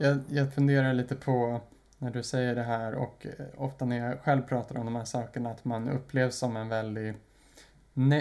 Jag, 0.03 0.20
jag 0.28 0.55
funderar 0.55 0.92
lite 0.92 1.16
på 1.16 1.61
när 1.98 2.11
du 2.11 2.22
säger 2.22 2.55
det 2.55 2.62
här 2.62 2.94
och 2.94 3.26
eh, 3.26 3.46
ofta 3.57 3.84
när 3.84 4.09
jag 4.09 4.20
själv 4.20 4.42
pratar 4.42 4.78
om 4.78 4.84
de 4.84 4.96
här 4.96 5.05
sakerna 5.05 5.51
att 5.51 5.64
man 5.64 5.88
upplevs 5.88 6.36
som 6.36 6.57
en 6.57 6.68
väldig 6.68 7.14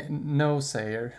no-sayer. 0.10 1.14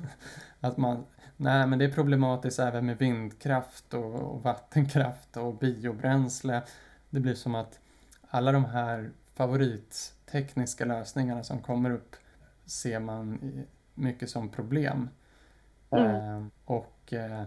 att 0.60 0.76
man, 0.76 1.04
nej 1.36 1.66
men 1.66 1.78
det 1.78 1.84
är 1.84 1.92
problematiskt 1.92 2.58
även 2.58 2.86
med 2.86 2.98
vindkraft 2.98 3.94
och, 3.94 4.14
och, 4.14 4.42
vattenkraft 4.42 5.36
och 5.36 5.54
biobränsle. 5.54 6.62
Det 7.10 7.20
blir 7.20 7.34
som 7.34 7.54
att 7.54 7.80
alla 8.28 8.52
de 8.52 8.64
här 8.64 9.10
favorittekniska 9.34 10.84
lösningarna 10.84 11.42
som 11.42 11.58
kommer 11.58 11.90
upp 11.90 12.16
ser 12.64 13.00
man 13.00 13.38
mycket 13.94 14.30
som 14.30 14.48
problem. 14.48 15.08
Mm. 15.90 16.06
Eh, 16.06 16.46
och 16.64 17.12
eh, 17.12 17.44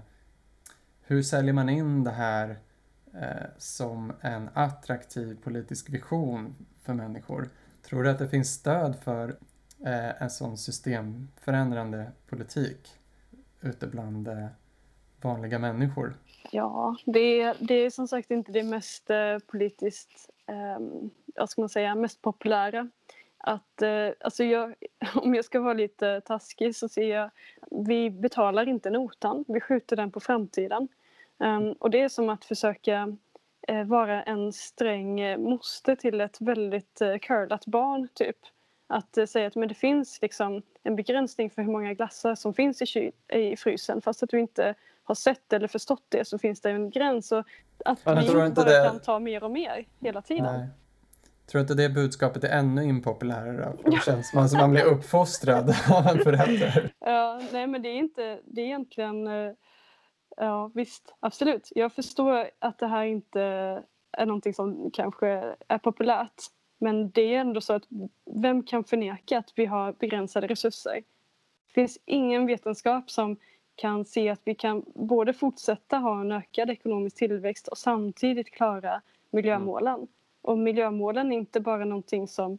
hur 1.05 1.21
säljer 1.21 1.53
man 1.53 1.69
in 1.69 2.03
det 2.03 2.11
här 2.11 2.59
eh, 3.13 3.47
som 3.57 4.13
en 4.21 4.49
attraktiv 4.53 5.37
politisk 5.43 5.89
vision 5.89 6.55
för 6.81 6.93
människor. 6.93 7.49
Tror 7.81 8.03
du 8.03 8.09
att 8.09 8.19
det 8.19 8.29
finns 8.29 8.53
stöd 8.53 8.95
för 9.03 9.29
eh, 9.85 10.21
en 10.21 10.29
sån 10.29 10.57
systemförändrande 10.57 12.11
politik 12.29 12.99
ute 13.61 13.87
bland 13.87 14.27
eh, 14.27 14.47
vanliga 15.21 15.59
människor? 15.59 16.13
Ja, 16.51 16.95
det, 17.05 17.53
det 17.59 17.73
är 17.73 17.89
som 17.89 18.07
sagt 18.07 18.31
inte 18.31 18.51
det 18.51 18.63
mest 18.63 19.09
eh, 19.09 19.37
politiskt, 19.47 20.29
eh, 20.47 20.85
vad 21.35 21.49
ska 21.49 21.61
man 21.61 21.69
säga, 21.69 21.95
mest 21.95 22.21
populära. 22.21 22.89
Att, 23.45 23.81
eh, 23.81 24.09
alltså 24.19 24.43
jag, 24.43 24.73
om 25.15 25.35
jag 25.35 25.45
ska 25.45 25.59
vara 25.59 25.73
lite 25.73 26.21
taskig 26.21 26.75
så 26.75 26.89
ser 26.89 27.15
jag, 27.15 27.29
vi 27.71 28.09
betalar 28.09 28.67
inte 28.67 28.89
notan, 28.89 29.45
vi 29.47 29.61
skjuter 29.61 29.95
den 29.95 30.11
på 30.11 30.19
framtiden. 30.19 30.87
Um, 31.37 31.71
och 31.71 31.89
det 31.89 32.01
är 32.01 32.09
som 32.09 32.29
att 32.29 32.45
försöka 32.45 33.17
uh, 33.71 33.83
vara 33.83 34.23
en 34.23 34.53
sträng 34.53 35.23
uh, 35.23 35.37
moster 35.37 35.95
till 35.95 36.21
ett 36.21 36.41
väldigt 36.41 37.01
uh, 37.01 37.17
curlat 37.17 37.65
barn 37.65 38.07
typ. 38.13 38.37
Att 38.87 39.17
uh, 39.17 39.25
säga 39.25 39.47
att 39.47 39.55
men 39.55 39.67
det 39.67 39.75
finns 39.75 40.21
liksom 40.21 40.61
en 40.83 40.95
begränsning 40.95 41.49
för 41.49 41.61
hur 41.61 41.71
många 41.71 41.93
glassar 41.93 42.35
som 42.35 42.53
finns 42.53 42.81
i, 42.81 43.11
i 43.33 43.57
frysen 43.57 44.01
fast 44.01 44.23
att 44.23 44.29
du 44.29 44.39
inte 44.39 44.75
har 45.03 45.15
sett 45.15 45.53
eller 45.53 45.67
förstått 45.67 46.05
det 46.09 46.25
så 46.25 46.37
finns 46.37 46.61
det 46.61 46.71
en 46.71 46.89
gräns 46.89 47.31
och 47.31 47.45
att 47.85 47.99
vi 48.07 48.11
inte 48.11 48.33
bara 48.33 48.65
det... 48.65 48.89
kan 48.89 48.99
ta 48.99 49.19
mer 49.19 49.43
och 49.43 49.51
mer 49.51 49.85
hela 49.99 50.21
tiden. 50.21 50.59
Nej. 50.59 50.69
Tror 51.45 51.59
du 51.59 51.61
inte 51.61 51.73
det 51.73 51.89
budskapet 51.89 52.43
är 52.43 52.49
ännu 52.49 52.83
impopulärare? 52.83 53.77
För 53.83 53.91
det 53.91 54.03
känns 54.05 54.29
som 54.29 54.39
att 54.39 54.53
man 54.53 54.71
blir 54.71 54.83
uppfostrad 54.83 55.69
av 55.91 56.07
en 56.07 56.23
förälder. 56.23 56.93
Ja, 56.99 57.41
nej 57.51 57.67
men 57.67 57.81
det 57.81 57.89
är 57.89 57.97
inte, 57.97 58.39
det 58.45 58.61
är 58.61 58.65
egentligen 58.65 59.27
Ja 60.37 60.71
visst, 60.73 61.15
absolut. 61.19 61.69
Jag 61.75 61.93
förstår 61.93 62.49
att 62.59 62.79
det 62.79 62.87
här 62.87 63.03
inte 63.03 63.41
är 64.11 64.25
någonting 64.25 64.53
som 64.53 64.91
kanske 64.91 65.55
är 65.67 65.77
populärt. 65.77 66.41
Men 66.77 67.11
det 67.11 67.35
är 67.35 67.39
ändå 67.39 67.61
så 67.61 67.73
att 67.73 67.83
vem 68.25 68.63
kan 68.63 68.83
förneka 68.83 69.37
att 69.37 69.53
vi 69.55 69.65
har 69.65 69.93
begränsade 69.93 70.47
resurser? 70.47 71.03
Det 71.67 71.73
finns 71.73 71.97
ingen 72.05 72.45
vetenskap 72.45 73.11
som 73.11 73.37
kan 73.75 74.05
se 74.05 74.29
att 74.29 74.41
vi 74.43 74.55
kan 74.55 74.85
både 74.95 75.33
fortsätta 75.33 75.97
ha 75.97 76.21
en 76.21 76.31
ökad 76.31 76.69
ekonomisk 76.69 77.17
tillväxt 77.17 77.67
och 77.67 77.77
samtidigt 77.77 78.51
klara 78.51 79.01
miljömålen. 79.31 80.07
Och 80.43 80.57
miljömålen 80.57 81.31
är 81.31 81.37
inte 81.37 81.59
bara 81.59 81.85
någonting 81.85 82.27
som, 82.27 82.57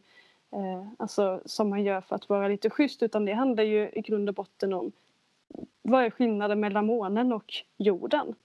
eh, 0.51 0.87
alltså, 0.97 1.41
som 1.45 1.69
man 1.69 1.83
gör 1.83 2.01
för 2.01 2.15
att 2.15 2.29
vara 2.29 2.47
lite 2.47 2.69
schysst 2.69 3.03
utan 3.03 3.25
det 3.25 3.33
handlar 3.33 3.63
ju 3.63 3.89
i 3.93 4.01
grund 4.01 4.29
och 4.29 4.35
botten 4.35 4.73
om 4.73 4.91
vad 5.81 6.03
är 6.03 6.09
skillnaden 6.09 6.59
mellan 6.59 6.85
månen 6.85 7.33
och 7.33 7.53
jorden? 7.77 8.35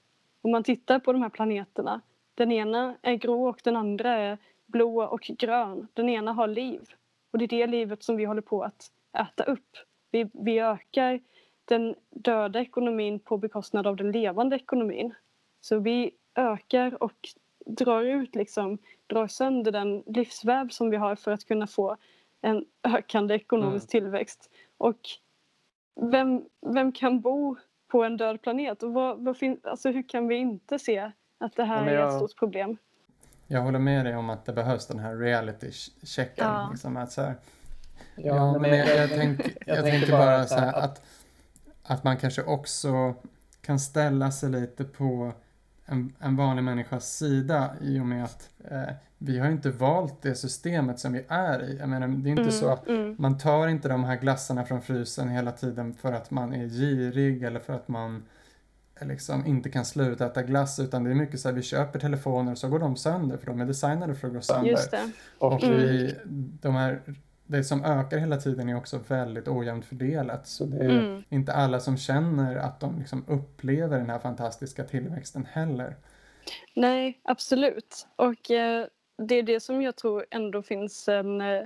Om 0.42 0.50
man 0.50 0.64
tittar 0.64 0.98
på 0.98 1.12
de 1.12 1.22
här 1.22 1.28
planeterna, 1.28 2.00
den 2.34 2.52
ena 2.52 2.96
är 3.02 3.14
grå 3.14 3.48
och 3.48 3.60
den 3.64 3.76
andra 3.76 4.10
är 4.10 4.38
blå 4.66 5.02
och 5.02 5.30
grön. 5.38 5.88
Den 5.94 6.08
ena 6.08 6.32
har 6.32 6.48
liv 6.48 6.80
och 7.30 7.38
det 7.38 7.44
är 7.44 7.48
det 7.48 7.66
livet 7.66 8.02
som 8.02 8.16
vi 8.16 8.24
håller 8.24 8.42
på 8.42 8.62
att 8.62 8.90
äta 9.18 9.44
upp. 9.44 9.76
Vi, 10.10 10.30
vi 10.32 10.58
ökar 10.58 11.20
den 11.64 11.94
döda 12.10 12.60
ekonomin 12.60 13.18
på 13.18 13.38
bekostnad 13.38 13.86
av 13.86 13.96
den 13.96 14.12
levande 14.12 14.56
ekonomin. 14.56 15.14
Så 15.60 15.78
vi 15.78 16.10
ökar 16.34 17.02
och 17.02 17.28
drar 17.66 18.02
ut 18.02 18.34
liksom, 18.34 18.78
drar 19.10 19.26
sönder 19.26 19.72
den 19.72 20.02
livsväv 20.06 20.68
som 20.68 20.90
vi 20.90 20.96
har 20.96 21.16
för 21.16 21.30
att 21.30 21.44
kunna 21.44 21.66
få 21.66 21.96
en 22.40 22.64
ökande 22.82 23.34
ekonomisk 23.34 23.94
mm. 23.94 24.02
tillväxt. 24.02 24.50
Och 24.78 25.00
vem, 26.00 26.44
vem 26.74 26.92
kan 26.92 27.20
bo 27.20 27.56
på 27.88 28.04
en 28.04 28.16
död 28.16 28.42
planet? 28.42 28.82
Och 28.82 28.92
vad, 28.92 29.24
vad 29.24 29.36
fin, 29.36 29.60
alltså 29.64 29.90
hur 29.90 30.08
kan 30.08 30.28
vi 30.28 30.36
inte 30.36 30.78
se 30.78 31.12
att 31.38 31.56
det 31.56 31.64
här 31.64 31.92
jag, 31.92 32.02
är 32.02 32.08
ett 32.08 32.14
stort 32.14 32.38
problem? 32.38 32.76
Jag 33.46 33.60
håller 33.60 33.78
med 33.78 34.06
dig 34.06 34.16
om 34.16 34.30
att 34.30 34.44
det 34.44 34.52
behövs 34.52 34.86
den 34.86 34.98
här 34.98 35.16
reality-checken. 35.16 36.46
Ja. 36.46 36.68
Liksom, 36.70 36.96
att 36.96 37.12
så 37.12 37.22
här, 37.22 37.34
ja, 38.16 38.36
ja, 38.36 38.58
men 38.58 38.78
jag, 38.78 38.88
jag, 38.88 38.98
jag, 38.98 39.10
tänk, 39.10 39.40
jag, 39.66 39.78
jag 39.78 39.84
tänker 39.84 40.12
bara 40.12 40.46
så 40.46 40.54
här, 40.54 40.72
att, 40.72 41.02
att 41.82 42.04
man 42.04 42.16
kanske 42.16 42.42
också 42.42 43.14
kan 43.60 43.78
ställa 43.78 44.30
sig 44.30 44.50
lite 44.50 44.84
på 44.84 45.32
en, 45.90 46.12
en 46.18 46.36
vanlig 46.36 46.62
människas 46.64 47.16
sida 47.16 47.70
i 47.80 48.00
och 48.00 48.06
med 48.06 48.24
att 48.24 48.50
eh, 48.70 48.94
vi 49.18 49.38
har 49.38 49.50
inte 49.50 49.70
valt 49.70 50.22
det 50.22 50.34
systemet 50.34 50.98
som 50.98 51.12
vi 51.12 51.24
är 51.28 51.62
i. 51.62 51.76
Jag 51.78 51.88
menar, 51.88 52.08
det 52.08 52.28
är 52.28 52.30
inte 52.30 52.42
mm, 52.42 52.52
så 52.52 52.68
att 52.68 52.88
mm. 52.88 53.16
man 53.18 53.38
tar 53.38 53.68
inte 53.68 53.88
de 53.88 54.04
här 54.04 54.16
glassarna 54.16 54.64
från 54.64 54.82
frysen 54.82 55.28
hela 55.28 55.52
tiden 55.52 55.94
för 55.94 56.12
att 56.12 56.30
man 56.30 56.54
är 56.54 56.66
girig 56.66 57.42
eller 57.42 57.60
för 57.60 57.72
att 57.72 57.88
man 57.88 58.22
eh, 59.00 59.08
liksom 59.08 59.46
inte 59.46 59.70
kan 59.70 59.84
sluta 59.84 60.26
äta 60.26 60.42
glass 60.42 60.78
utan 60.78 61.04
det 61.04 61.10
är 61.10 61.14
mycket 61.14 61.40
så 61.40 61.48
här 61.48 61.54
vi 61.54 61.62
köper 61.62 61.98
telefoner 61.98 62.52
och 62.52 62.58
så 62.58 62.68
går 62.68 62.78
de 62.78 62.96
sönder 62.96 63.36
för 63.36 63.46
de 63.46 63.60
är 63.60 63.66
designade 63.66 64.14
för 64.14 64.28
att 64.28 64.34
gå 64.34 64.40
sönder. 64.40 64.70
Och 65.38 65.64
mm. 65.64 65.76
vi, 65.78 66.14
de 66.60 66.74
här 66.74 67.00
det 67.50 67.64
som 67.64 67.84
ökar 67.84 68.18
hela 68.18 68.36
tiden 68.36 68.68
är 68.68 68.76
också 68.76 68.98
väldigt 69.08 69.48
ojämnt 69.48 69.84
fördelat. 69.84 70.46
Så 70.46 70.64
det 70.64 70.84
är 70.84 70.90
mm. 70.90 71.22
inte 71.28 71.52
alla 71.52 71.80
som 71.80 71.96
känner 71.96 72.56
att 72.56 72.80
de 72.80 72.98
liksom 72.98 73.24
upplever 73.28 73.98
den 73.98 74.10
här 74.10 74.18
fantastiska 74.18 74.84
tillväxten 74.84 75.46
heller. 75.52 75.96
Nej, 76.74 77.20
absolut. 77.22 78.06
Och 78.16 78.50
eh, 78.50 78.86
det 79.28 79.34
är 79.34 79.42
det 79.42 79.60
som 79.60 79.82
jag 79.82 79.96
tror 79.96 80.26
ändå 80.30 80.62
finns 80.62 81.08
en, 81.08 81.40
eh, 81.40 81.62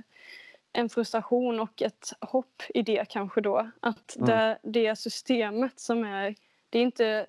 en 0.73 0.89
frustration 0.89 1.59
och 1.59 1.81
ett 1.81 2.13
hopp 2.21 2.63
i 2.69 2.81
det 2.81 3.05
kanske 3.09 3.41
då. 3.41 3.71
Att 3.79 4.15
mm. 4.15 4.29
det, 4.29 4.57
det 4.63 4.95
systemet 4.95 5.79
som 5.79 6.03
är, 6.03 6.35
det 6.69 6.79
är 6.79 6.83
inte 6.83 7.27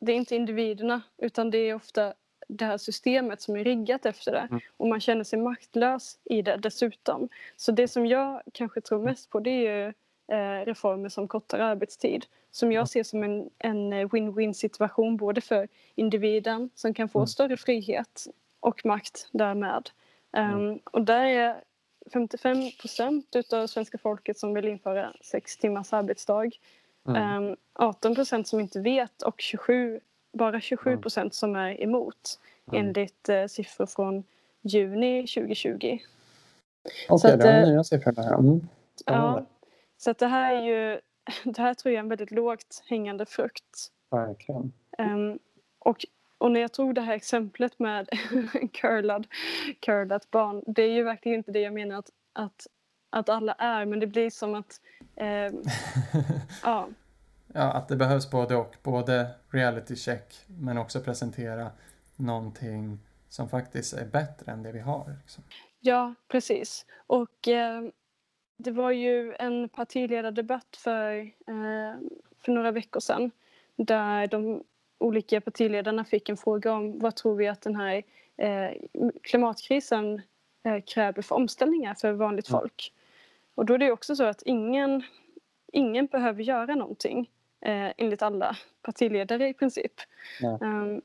det 0.00 0.12
är 0.12 0.16
inte 0.16 0.36
individerna 0.36 1.00
utan 1.18 1.50
det 1.50 1.58
är 1.58 1.74
ofta 1.74 2.14
det 2.46 2.64
här 2.64 2.78
systemet 2.78 3.42
som 3.42 3.56
är 3.56 3.64
riggat 3.64 4.06
efter 4.06 4.32
det. 4.32 4.46
Mm. 4.50 4.60
Och 4.76 4.88
man 4.88 5.00
känner 5.00 5.24
sig 5.24 5.38
maktlös 5.38 6.18
i 6.24 6.42
det 6.42 6.56
dessutom. 6.56 7.28
Så 7.56 7.72
det 7.72 7.88
som 7.88 8.06
jag 8.06 8.42
kanske 8.52 8.80
tror 8.80 9.02
mest 9.02 9.30
på 9.30 9.40
det 9.40 9.66
är 9.66 9.94
eh, 10.32 10.64
reformer 10.64 11.08
som 11.08 11.28
kortare 11.28 11.64
arbetstid. 11.64 12.26
Som 12.50 12.72
jag 12.72 12.88
ser 12.88 13.02
som 13.02 13.22
en, 13.22 13.50
en 13.58 13.92
win-win 13.92 14.52
situation 14.52 15.16
både 15.16 15.40
för 15.40 15.68
individen 15.94 16.70
som 16.74 16.94
kan 16.94 17.08
få 17.08 17.18
mm. 17.18 17.26
större 17.26 17.56
frihet 17.56 18.26
och 18.60 18.86
makt 18.86 19.28
därmed. 19.32 19.90
Um, 20.36 20.80
och 20.84 21.02
där 21.02 21.24
är 21.24 21.62
55 22.12 22.56
procent 22.80 23.36
utav 23.36 23.66
svenska 23.66 23.98
folket 23.98 24.38
som 24.38 24.54
vill 24.54 24.68
införa 24.68 25.12
sex 25.20 25.56
timmars 25.56 25.92
arbetsdag. 25.92 26.50
Mm. 27.08 27.44
Um, 27.44 27.56
18 27.72 28.14
procent 28.14 28.48
som 28.48 28.60
inte 28.60 28.80
vet 28.80 29.22
och 29.22 29.40
27 29.40 30.00
bara 30.36 30.60
27 30.60 30.98
procent 30.98 31.34
som 31.34 31.56
är 31.56 31.82
emot 31.82 32.40
mm. 32.72 32.86
enligt 32.86 33.28
eh, 33.28 33.46
siffror 33.46 33.86
från 33.86 34.24
juni 34.62 35.26
2020. 35.26 35.74
Okej, 35.74 36.00
okay, 37.08 37.36
det 37.36 37.44
var 37.44 37.52
eh, 37.52 37.68
nya 37.68 37.84
siffror 37.84 38.12
där. 38.12 38.34
Mm. 38.34 38.68
Ja, 39.06 39.46
så 39.96 40.10
att 40.10 40.18
det 40.18 40.26
här 40.26 40.54
är 40.54 40.62
ju 40.62 41.00
det 41.44 41.62
här 41.62 41.74
tror 41.74 41.92
jag 41.92 41.98
är 41.98 42.02
en 42.02 42.08
väldigt 42.08 42.30
lågt 42.30 42.82
hängande 42.86 43.26
frukt. 43.26 43.92
Verkligen. 44.10 44.72
Um, 44.98 45.38
och, 45.78 46.04
och 46.38 46.52
när 46.52 46.60
jag 46.60 46.72
tog 46.72 46.94
det 46.94 47.00
här 47.00 47.14
exemplet 47.14 47.78
med 47.78 48.08
curlad, 48.72 49.26
curlat 49.80 50.30
barn, 50.30 50.62
det 50.66 50.82
är 50.82 50.90
ju 50.90 51.02
verkligen 51.02 51.38
inte 51.38 51.52
det 51.52 51.60
jag 51.60 51.74
menar 51.74 51.98
att, 51.98 52.10
att, 52.32 52.66
att 53.10 53.28
alla 53.28 53.52
är, 53.52 53.84
men 53.84 54.00
det 54.00 54.06
blir 54.06 54.30
som 54.30 54.54
att 54.54 54.80
um, 55.16 55.62
ja, 56.62 56.88
ja, 57.56 57.72
att 57.72 57.88
det 57.88 57.96
behövs 57.96 58.30
både 58.30 58.56
och. 58.56 58.76
Både 58.82 59.30
reality 59.50 59.96
check 59.96 60.34
men 60.46 60.78
också 60.78 61.00
presentera 61.00 61.70
någonting 62.16 62.98
som 63.28 63.48
faktiskt 63.48 63.94
är 63.94 64.06
bättre 64.06 64.52
än 64.52 64.62
det 64.62 64.72
vi 64.72 64.80
har. 64.80 65.14
Liksom. 65.22 65.44
Ja, 65.80 66.14
precis. 66.28 66.86
Och 67.06 67.48
eh, 67.48 67.82
det 68.56 68.70
var 68.70 68.90
ju 68.90 69.34
en 69.38 69.68
partiledardebatt 69.68 70.76
för, 70.76 71.18
eh, 71.20 72.00
för 72.38 72.52
några 72.52 72.70
veckor 72.70 73.00
sedan 73.00 73.30
där 73.76 74.26
de 74.26 74.64
olika 74.98 75.40
partiledarna 75.40 76.04
fick 76.04 76.28
en 76.28 76.36
fråga 76.36 76.72
om 76.72 76.98
vad 76.98 77.16
tror 77.16 77.36
vi 77.36 77.48
att 77.48 77.62
den 77.62 77.76
här 77.76 78.02
eh, 78.36 78.70
klimatkrisen 79.22 80.22
eh, 80.62 80.80
kräver 80.86 81.22
för 81.22 81.34
omställningar 81.34 81.94
för 81.94 82.12
vanligt 82.12 82.48
mm. 82.48 82.60
folk. 82.60 82.92
Och 83.54 83.66
då 83.66 83.74
är 83.74 83.78
det 83.78 83.92
också 83.92 84.16
så 84.16 84.24
att 84.24 84.42
ingen, 84.42 85.02
ingen 85.72 86.06
behöver 86.06 86.42
göra 86.42 86.74
någonting 86.74 87.30
eh, 87.66 87.92
enligt 87.96 88.22
alla 88.22 88.56
partiledare 88.82 89.48
i 89.48 89.54
princip. 89.54 89.92
Ja. 90.40 90.58
Um, 90.60 91.02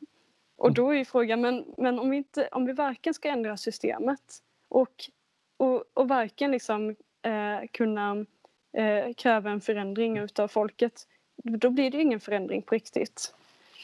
och 0.57 0.73
då 0.73 0.89
är 0.89 0.93
ju 0.93 1.05
frågan, 1.05 1.41
men, 1.41 1.65
men 1.77 1.99
om, 1.99 2.09
vi 2.09 2.17
inte, 2.17 2.49
om 2.51 2.65
vi 2.65 2.73
varken 2.73 3.13
ska 3.13 3.29
ändra 3.29 3.57
systemet 3.57 4.21
och, 4.69 5.09
och, 5.57 5.83
och 5.93 6.07
varken 6.07 6.51
liksom, 6.51 6.89
eh, 7.21 7.67
kunna 7.71 8.25
eh, 8.77 9.13
kräva 9.13 9.51
en 9.51 9.61
förändring 9.61 10.17
utav 10.17 10.47
folket, 10.47 11.07
då 11.43 11.69
blir 11.69 11.91
det 11.91 11.97
ju 11.97 12.03
ingen 12.03 12.19
förändring 12.19 12.61
på 12.61 12.75
riktigt. 12.75 13.33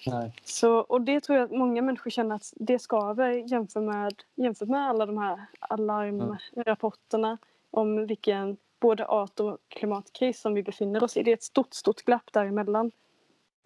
Nej. 0.06 0.34
Så, 0.44 0.78
och 0.78 1.02
det 1.02 1.20
tror 1.20 1.38
jag 1.38 1.45
att 1.45 1.58
många 1.58 1.82
människor 1.82 2.12
känner 2.12 2.36
att 2.36 2.54
det 2.56 2.80
skaver 2.80 3.32
jämfört 3.32 3.84
med, 3.84 4.14
jämfört 4.36 4.70
med 4.70 4.90
alla 4.90 5.06
de 5.06 5.18
här 5.18 5.45
alarmrapporterna 5.60 7.28
mm. 7.28 7.38
om 7.72 8.08
vilken 8.08 8.58
både 8.80 9.06
art 9.06 9.40
och 9.40 9.58
klimatkris 9.68 10.41
som 10.41 10.54
vi 10.54 10.64
befinner 10.64 11.04
oss 11.04 11.18
i. 11.18 11.24
Det 11.24 11.32
är 11.32 11.34
ett 11.34 11.44
stort, 11.44 11.74
stort 11.74 12.02
glapp 12.02 12.34
däremellan. 12.34 12.91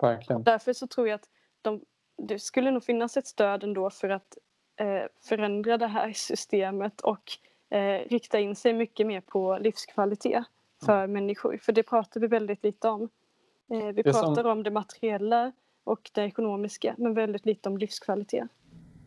Verkligen. 0.01 0.43
Därför 0.43 0.73
så 0.73 0.87
tror 0.87 1.07
jag 1.07 1.15
att 1.15 1.29
de, 1.61 1.81
det 2.17 2.39
skulle 2.39 2.71
nog 2.71 2.83
finnas 2.83 3.17
ett 3.17 3.27
stöd 3.27 3.63
ändå 3.63 3.89
för 3.89 4.09
att 4.09 4.37
eh, 4.75 5.03
förändra 5.21 5.77
det 5.77 5.87
här 5.87 6.13
systemet 6.13 7.01
och 7.01 7.31
eh, 7.69 8.09
rikta 8.09 8.39
in 8.39 8.55
sig 8.55 8.73
mycket 8.73 9.07
mer 9.07 9.21
på 9.21 9.57
livskvalitet 9.61 10.43
för 10.85 11.03
mm. 11.03 11.13
människor. 11.13 11.57
För 11.57 11.73
det 11.73 11.83
pratar 11.83 12.19
vi 12.19 12.27
väldigt 12.27 12.63
lite 12.63 12.89
om. 12.89 13.09
Eh, 13.71 13.87
vi 13.87 14.03
pratar 14.03 14.43
som... 14.43 14.51
om 14.51 14.63
det 14.63 14.71
materiella 14.71 15.51
och 15.83 16.11
det 16.13 16.21
ekonomiska 16.21 16.95
men 16.97 17.13
väldigt 17.13 17.45
lite 17.45 17.69
om 17.69 17.77
livskvalitet. 17.77 18.47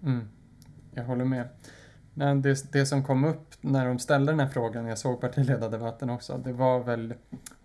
Mm. 0.03 0.29
Jag 0.95 1.05
håller 1.05 1.25
med. 1.25 1.49
Men 2.15 2.43
det, 2.43 2.73
det 2.73 2.87
som 2.87 3.05
kom 3.05 3.25
upp 3.25 3.55
när 3.61 3.87
de 3.87 3.99
ställde 3.99 4.33
den 4.33 4.41
här 4.41 4.49
frågan, 4.49 4.87
jag 4.87 4.99
såg 4.99 5.21
partiledardebatten 5.21 6.11
också, 6.11 6.39
det 6.39 6.53
var 6.53 6.81
väl 6.81 7.15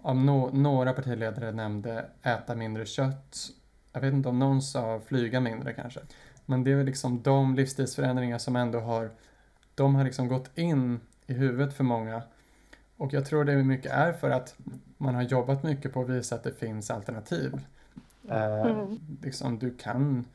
om 0.01 0.25
no, 0.25 0.49
några 0.53 0.93
partiledare 0.93 1.51
nämnde 1.51 2.05
äta 2.23 2.55
mindre 2.55 2.85
kött. 2.85 3.37
Jag 3.93 4.01
vet 4.01 4.13
inte 4.13 4.29
om 4.29 4.39
någon 4.39 4.61
sa 4.61 5.01
flyga 5.05 5.39
mindre 5.39 5.73
kanske. 5.73 5.99
Men 6.45 6.63
det 6.63 6.71
är 6.71 6.75
väl 6.75 6.85
liksom 6.85 7.21
de 7.21 7.55
livsstilsförändringar 7.55 8.37
som 8.37 8.55
ändå 8.55 8.79
har, 8.79 9.11
de 9.75 9.95
har 9.95 10.03
liksom 10.03 10.27
gått 10.27 10.57
in 10.57 10.99
i 11.27 11.33
huvudet 11.33 11.73
för 11.73 11.83
många. 11.83 12.21
Och 12.97 13.13
jag 13.13 13.25
tror 13.25 13.43
det 13.43 13.55
mycket 13.55 13.91
är 13.91 14.13
för 14.13 14.29
att 14.29 14.55
man 14.97 15.15
har 15.15 15.21
jobbat 15.21 15.63
mycket 15.63 15.93
på 15.93 16.01
att 16.01 16.09
visa 16.09 16.35
att 16.35 16.43
det 16.43 16.53
finns 16.53 16.91
alternativ. 16.91 17.61
Mm. 18.29 18.69
Eh, 18.69 18.87
liksom, 19.21 19.59
du 19.59 19.77
kan 19.77 20.25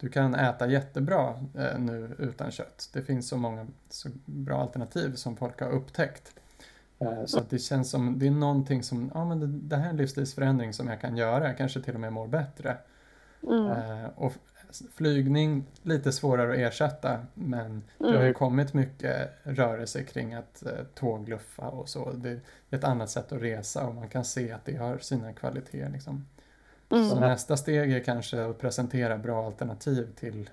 du 0.00 0.08
kan 0.08 0.34
äta 0.34 0.66
jättebra 0.66 1.34
eh, 1.54 1.78
nu 1.78 2.16
utan 2.18 2.50
kött. 2.50 2.90
Det 2.92 3.02
finns 3.02 3.28
så 3.28 3.36
många 3.36 3.66
så 3.88 4.08
bra 4.24 4.60
alternativ 4.60 5.14
som 5.14 5.36
folk 5.36 5.60
har 5.60 5.70
upptäckt. 5.70 6.34
Eh, 6.98 7.24
så 7.26 7.40
det 7.48 7.58
känns 7.58 7.90
som, 7.90 8.18
det 8.18 8.26
är 8.26 8.30
någonting 8.30 8.82
som, 8.82 9.10
ja 9.14 9.24
men 9.24 9.40
det, 9.40 9.46
det, 9.46 9.76
här 9.76 9.86
är 9.86 9.90
en 9.90 9.96
livsstilsförändring 9.96 10.72
som 10.72 10.88
jag 10.88 11.00
kan 11.00 11.16
göra, 11.16 11.46
jag 11.46 11.58
kanske 11.58 11.80
till 11.80 11.94
och 11.94 12.00
med 12.00 12.12
mår 12.12 12.26
bättre. 12.26 12.76
Mm. 13.42 13.70
Eh, 13.70 14.10
och 14.16 14.32
flygning, 14.94 15.64
lite 15.82 16.12
svårare 16.12 16.52
att 16.52 16.58
ersätta, 16.58 17.18
men 17.34 17.66
mm. 17.66 17.82
det 17.98 18.06
har 18.06 18.12
ju 18.14 18.20
mm. 18.20 18.34
kommit 18.34 18.74
mycket 18.74 19.30
rörelse 19.42 20.02
kring 20.02 20.34
att 20.34 20.62
tågluffa 20.94 21.68
och 21.68 21.88
så. 21.88 22.12
Det 22.12 22.30
är 22.30 22.40
ett 22.70 22.84
annat 22.84 23.10
sätt 23.10 23.32
att 23.32 23.42
resa 23.42 23.86
och 23.86 23.94
man 23.94 24.08
kan 24.08 24.24
se 24.24 24.52
att 24.52 24.64
det 24.64 24.76
har 24.76 24.98
sina 24.98 25.32
kvaliteter. 25.32 25.90
Liksom. 25.90 26.26
Mm. 26.90 27.08
Så 27.08 27.20
nästa 27.20 27.56
steg 27.56 27.92
är 27.92 28.00
kanske 28.00 28.44
att 28.44 28.58
presentera 28.58 29.18
bra 29.18 29.46
alternativ 29.46 30.14
till 30.14 30.50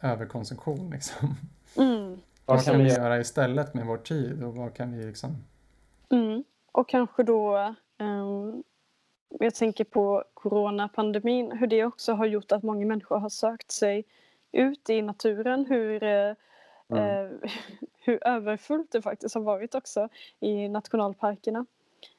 överkonsumtion. 0.00 0.90
Liksom. 0.90 1.36
Mm. 1.76 2.20
Vad 2.46 2.64
kan 2.64 2.78
vi 2.78 2.88
göra 2.88 3.20
istället 3.20 3.74
med 3.74 3.86
vår 3.86 3.96
tid 3.96 4.44
och 4.44 4.54
vad 4.54 4.74
kan 4.74 4.98
vi 4.98 5.04
liksom... 5.04 5.36
Mm. 6.10 6.44
Och 6.72 6.88
kanske 6.88 7.22
då, 7.22 7.74
um, 7.98 8.62
jag 9.28 9.54
tänker 9.54 9.84
på 9.84 10.24
coronapandemin, 10.34 11.52
hur 11.52 11.66
det 11.66 11.84
också 11.84 12.12
har 12.12 12.26
gjort 12.26 12.52
att 12.52 12.62
många 12.62 12.86
människor 12.86 13.18
har 13.18 13.28
sökt 13.28 13.70
sig 13.70 14.04
ut 14.52 14.90
i 14.90 15.02
naturen, 15.02 15.66
hur, 15.66 16.02
uh, 16.02 16.34
mm. 16.88 17.32
uh, 17.32 17.50
hur 17.98 18.26
överfullt 18.26 18.92
det 18.92 19.02
faktiskt 19.02 19.34
har 19.34 19.42
varit 19.42 19.74
också 19.74 20.08
i 20.40 20.68
nationalparkerna. 20.68 21.66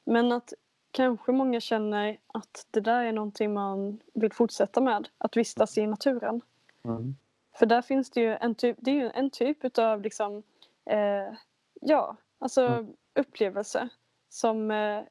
Men 0.04 0.32
att 0.32 0.54
kanske 0.92 1.32
många 1.32 1.60
känner 1.60 2.18
att 2.28 2.68
det 2.72 2.80
där 2.80 3.04
är 3.04 3.12
någonting 3.12 3.54
man 3.54 4.00
vill 4.14 4.34
fortsätta 4.34 4.82
med, 4.82 5.08
att 5.18 5.38
vistas 5.38 5.78
i 5.78 5.88
naturen. 5.88 6.42
Mm. 6.84 7.16
För 7.54 7.66
där 7.66 7.82
finns 7.82 8.10
det 8.10 8.22
ju 8.22 8.36
en 8.36 8.56
typ, 8.56 8.78
det 8.80 8.92
är 8.92 8.96
ju 8.96 9.12
en 9.14 9.30
typ 9.30 9.66
utav 9.66 10.02
liksom, 10.02 10.44
eh, 10.86 11.34
ja, 11.82 12.16
alltså 12.40 12.62
mm. 12.62 12.94
upplevelse 13.14 13.90
som 14.30 14.72
eh, 14.72 15.02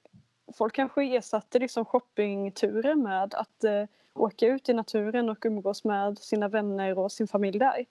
folk 0.54 0.74
kanske 0.74 1.04
ersatte 1.16 1.58
liksom 1.58 1.84
shoppingturer 1.84 2.94
med 2.94 3.34
att 3.34 3.64
eh, 3.64 3.84
åka 4.14 4.46
ut 4.46 4.68
i 4.68 4.74
naturen 4.74 5.28
och 5.28 5.46
umgås 5.46 5.84
med 5.84 6.18
sina 6.18 6.48
vänner 6.48 6.98
och 6.98 7.12
sin 7.12 7.28
familj 7.28 7.58
där. 7.58 7.84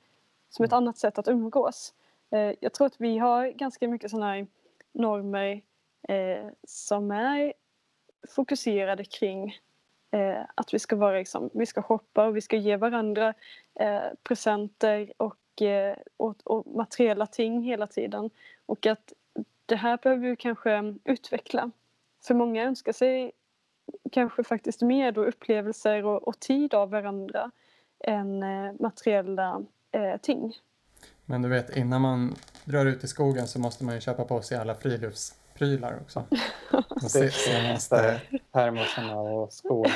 Som 0.49 0.65
ett 0.65 0.71
mm. 0.71 0.83
annat 0.83 0.97
sätt 0.97 1.17
att 1.17 1.27
umgås. 1.27 1.93
Eh, 2.31 2.53
jag 2.59 2.73
tror 2.73 2.87
att 2.87 3.01
vi 3.01 3.17
har 3.17 3.47
ganska 3.47 3.87
mycket 3.87 4.11
sådana 4.11 4.33
här 4.33 4.47
normer 4.91 5.61
eh, 6.07 6.47
som 6.63 7.11
är 7.11 7.53
fokuserade 8.27 9.03
kring 9.03 9.59
eh, 10.11 10.41
att 10.55 10.73
vi 10.73 10.79
ska 10.79 10.95
vara 10.95 11.17
liksom, 11.17 11.49
vi 11.53 11.65
ska 11.65 11.81
shoppa 11.81 12.25
och 12.25 12.37
vi 12.37 12.41
ska 12.41 12.57
ge 12.57 12.77
varandra 12.77 13.33
eh, 13.79 14.01
presenter 14.23 15.13
och, 15.17 15.61
eh, 15.61 15.97
och, 16.17 16.35
och, 16.43 16.75
materiella 16.75 17.27
ting 17.27 17.63
hela 17.63 17.87
tiden. 17.87 18.29
Och 18.65 18.85
att 18.85 19.13
det 19.65 19.75
här 19.75 19.99
behöver 20.03 20.29
vi 20.29 20.35
kanske 20.35 20.95
utveckla. 21.03 21.71
För 22.27 22.33
många 22.33 22.63
önskar 22.63 22.93
sig 22.93 23.31
kanske 24.11 24.43
faktiskt 24.43 24.81
mer 24.81 25.11
då 25.11 25.25
upplevelser 25.25 26.05
och, 26.05 26.27
och 26.27 26.39
tid 26.39 26.73
av 26.73 26.89
varandra 26.89 27.51
än 27.99 28.43
eh, 28.43 28.73
materiella 28.79 29.61
eh, 29.91 30.17
ting. 30.21 30.57
Men 31.25 31.41
du 31.41 31.49
vet, 31.49 31.77
innan 31.77 32.01
man 32.01 32.35
drar 32.65 32.85
ut 32.85 33.03
i 33.03 33.07
skogen 33.07 33.47
så 33.47 33.59
måste 33.59 33.83
man 33.83 33.95
ju 33.95 34.01
köpa 34.01 34.25
på 34.25 34.41
sig 34.41 34.57
alla 34.57 34.75
frilufts 34.75 35.35
friluftsprylar 35.59 35.99
också. 36.01 36.23
De 37.01 37.29
senaste 37.31 38.21
termosarna 38.51 39.19
och 39.19 39.49
skorna. 39.51 39.93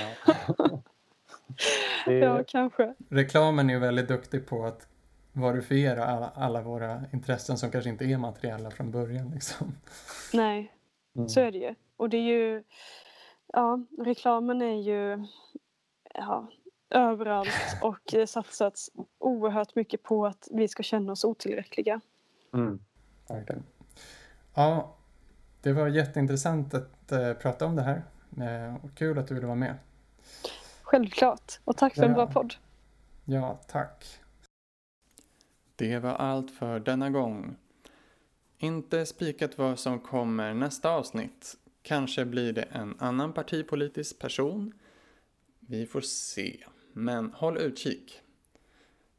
är... 2.06 2.12
Ja, 2.12 2.44
kanske. 2.48 2.94
Reklamen 3.10 3.70
är 3.70 3.74
ju 3.74 3.80
väldigt 3.80 4.08
duktig 4.08 4.48
på 4.48 4.66
att 4.66 4.88
varifiera 5.34 6.06
alla, 6.06 6.30
alla, 6.36 6.62
våra 6.62 7.04
intressen 7.14 7.58
som 7.58 7.72
kanske 7.72 7.90
inte 7.90 8.06
är 8.06 8.18
materiella 8.18 8.72
från 8.72 8.92
början. 8.92 9.30
Liksom. 9.30 9.76
Nej, 10.34 10.74
mm. 11.16 11.30
så 11.30 11.40
är 11.40 11.52
det 11.52 11.58
ju. 11.58 11.76
Och 11.98 12.10
det 12.10 12.18
är 12.18 12.22
ju, 12.22 12.64
ja, 13.48 13.86
reklamen 14.00 14.62
är 14.62 14.82
ju 14.82 15.26
ja, 16.14 16.48
överallt 16.90 17.78
och 17.82 18.00
det 18.12 18.28
satsats 18.28 18.90
oerhört 19.20 19.76
mycket 19.76 20.04
på 20.04 20.26
att 20.26 20.48
vi 20.52 20.68
ska 20.68 20.84
känna 20.84 21.12
oss 21.12 21.24
otillräckliga. 21.24 22.02
Mm. 22.54 22.80
Verkligen. 23.30 23.64
Ja, 24.54 24.96
det 25.64 25.74
var 25.74 25.88
jätteintressant 25.88 26.74
att 26.74 27.12
uh, 27.12 27.34
prata 27.34 27.66
om 27.66 27.76
det 27.76 27.82
här. 27.82 28.04
Uh, 28.38 28.76
och 28.76 28.96
kul 28.96 29.18
att 29.18 29.28
du 29.28 29.34
ville 29.34 29.48
vara 29.48 29.56
med. 29.56 29.76
Självklart. 30.82 31.60
Och 31.64 31.78
tack 31.78 31.96
för 31.96 32.02
ja. 32.02 32.08
en 32.08 32.14
bra 32.14 32.28
podd. 32.28 32.54
Ja, 33.26 33.60
tack. 33.68 34.06
Det 35.76 36.00
var 36.00 36.14
allt 36.14 36.52
för 36.52 36.80
denna 36.80 37.10
gång. 37.10 37.56
Inte 38.58 39.06
spikat 39.06 39.58
vad 39.58 39.80
som 39.80 40.00
kommer 40.00 40.54
nästa 40.54 40.90
avsnitt. 40.90 41.56
Kanske 41.82 42.26
blir 42.26 42.54
det 42.54 42.62
en 42.62 42.96
annan 43.00 43.34
partipolitisk 43.34 44.20
person. 44.20 44.74
Vi 45.60 45.86
får 45.86 46.02
se. 46.02 46.64
Men 46.94 47.34
håll 47.34 47.58
utkik. 47.58 48.22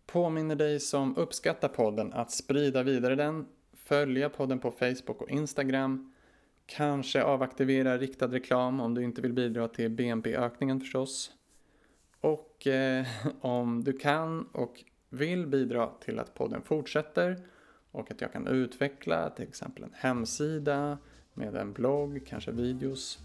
Påminner 0.07 0.57
dig 0.57 0.81
som 0.81 1.17
uppskattar 1.17 1.69
podden 1.69 2.13
att 2.13 2.31
sprida 2.31 2.83
vidare 2.83 3.15
den, 3.15 3.47
följa 3.73 4.29
podden 4.31 4.59
på 4.59 4.71
Facebook 4.71 5.23
och 5.23 5.31
Instagram, 5.31 6.14
kanske 6.67 7.23
avaktivera 7.23 7.99
riktad 7.99 8.27
reklam 8.27 8.81
om 8.81 8.95
du 8.95 9.03
inte 9.03 9.23
vill 9.23 9.33
bidra 9.33 9.69
till 9.69 9.91
BNP-ökningen 9.91 10.81
förstås. 10.81 11.31
Och 12.21 12.67
eh, 12.67 13.07
om 13.41 13.85
du 13.85 13.93
kan 13.93 14.49
och 14.53 14.85
vill 15.09 15.47
bidra 15.47 15.91
till 16.01 16.19
att 16.19 16.35
podden 16.35 16.63
fortsätter 16.63 17.39
och 17.91 18.11
att 18.11 18.21
jag 18.21 18.33
kan 18.33 18.47
utveckla 18.47 19.31
till 19.31 19.49
exempel 19.49 19.85
en 19.85 19.95
hemsida 19.95 20.99
med 21.35 21.57
en 21.57 21.73
blogg, 21.73 22.27
kanske 22.27 22.51
videos, 22.51 23.19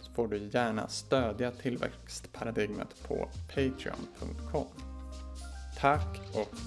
så 0.00 0.12
får 0.12 0.28
du 0.28 0.38
gärna 0.38 0.88
stödja 0.88 1.50
tillväxtparadigmet 1.50 3.08
på 3.08 3.28
patreon.com. 3.48 4.66
Tack 5.78 6.20
och 6.34 6.58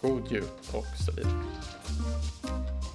god 0.00 0.32
jul 0.32 0.44
och 0.74 0.86
så 1.06 1.12
vidare. 1.12 2.93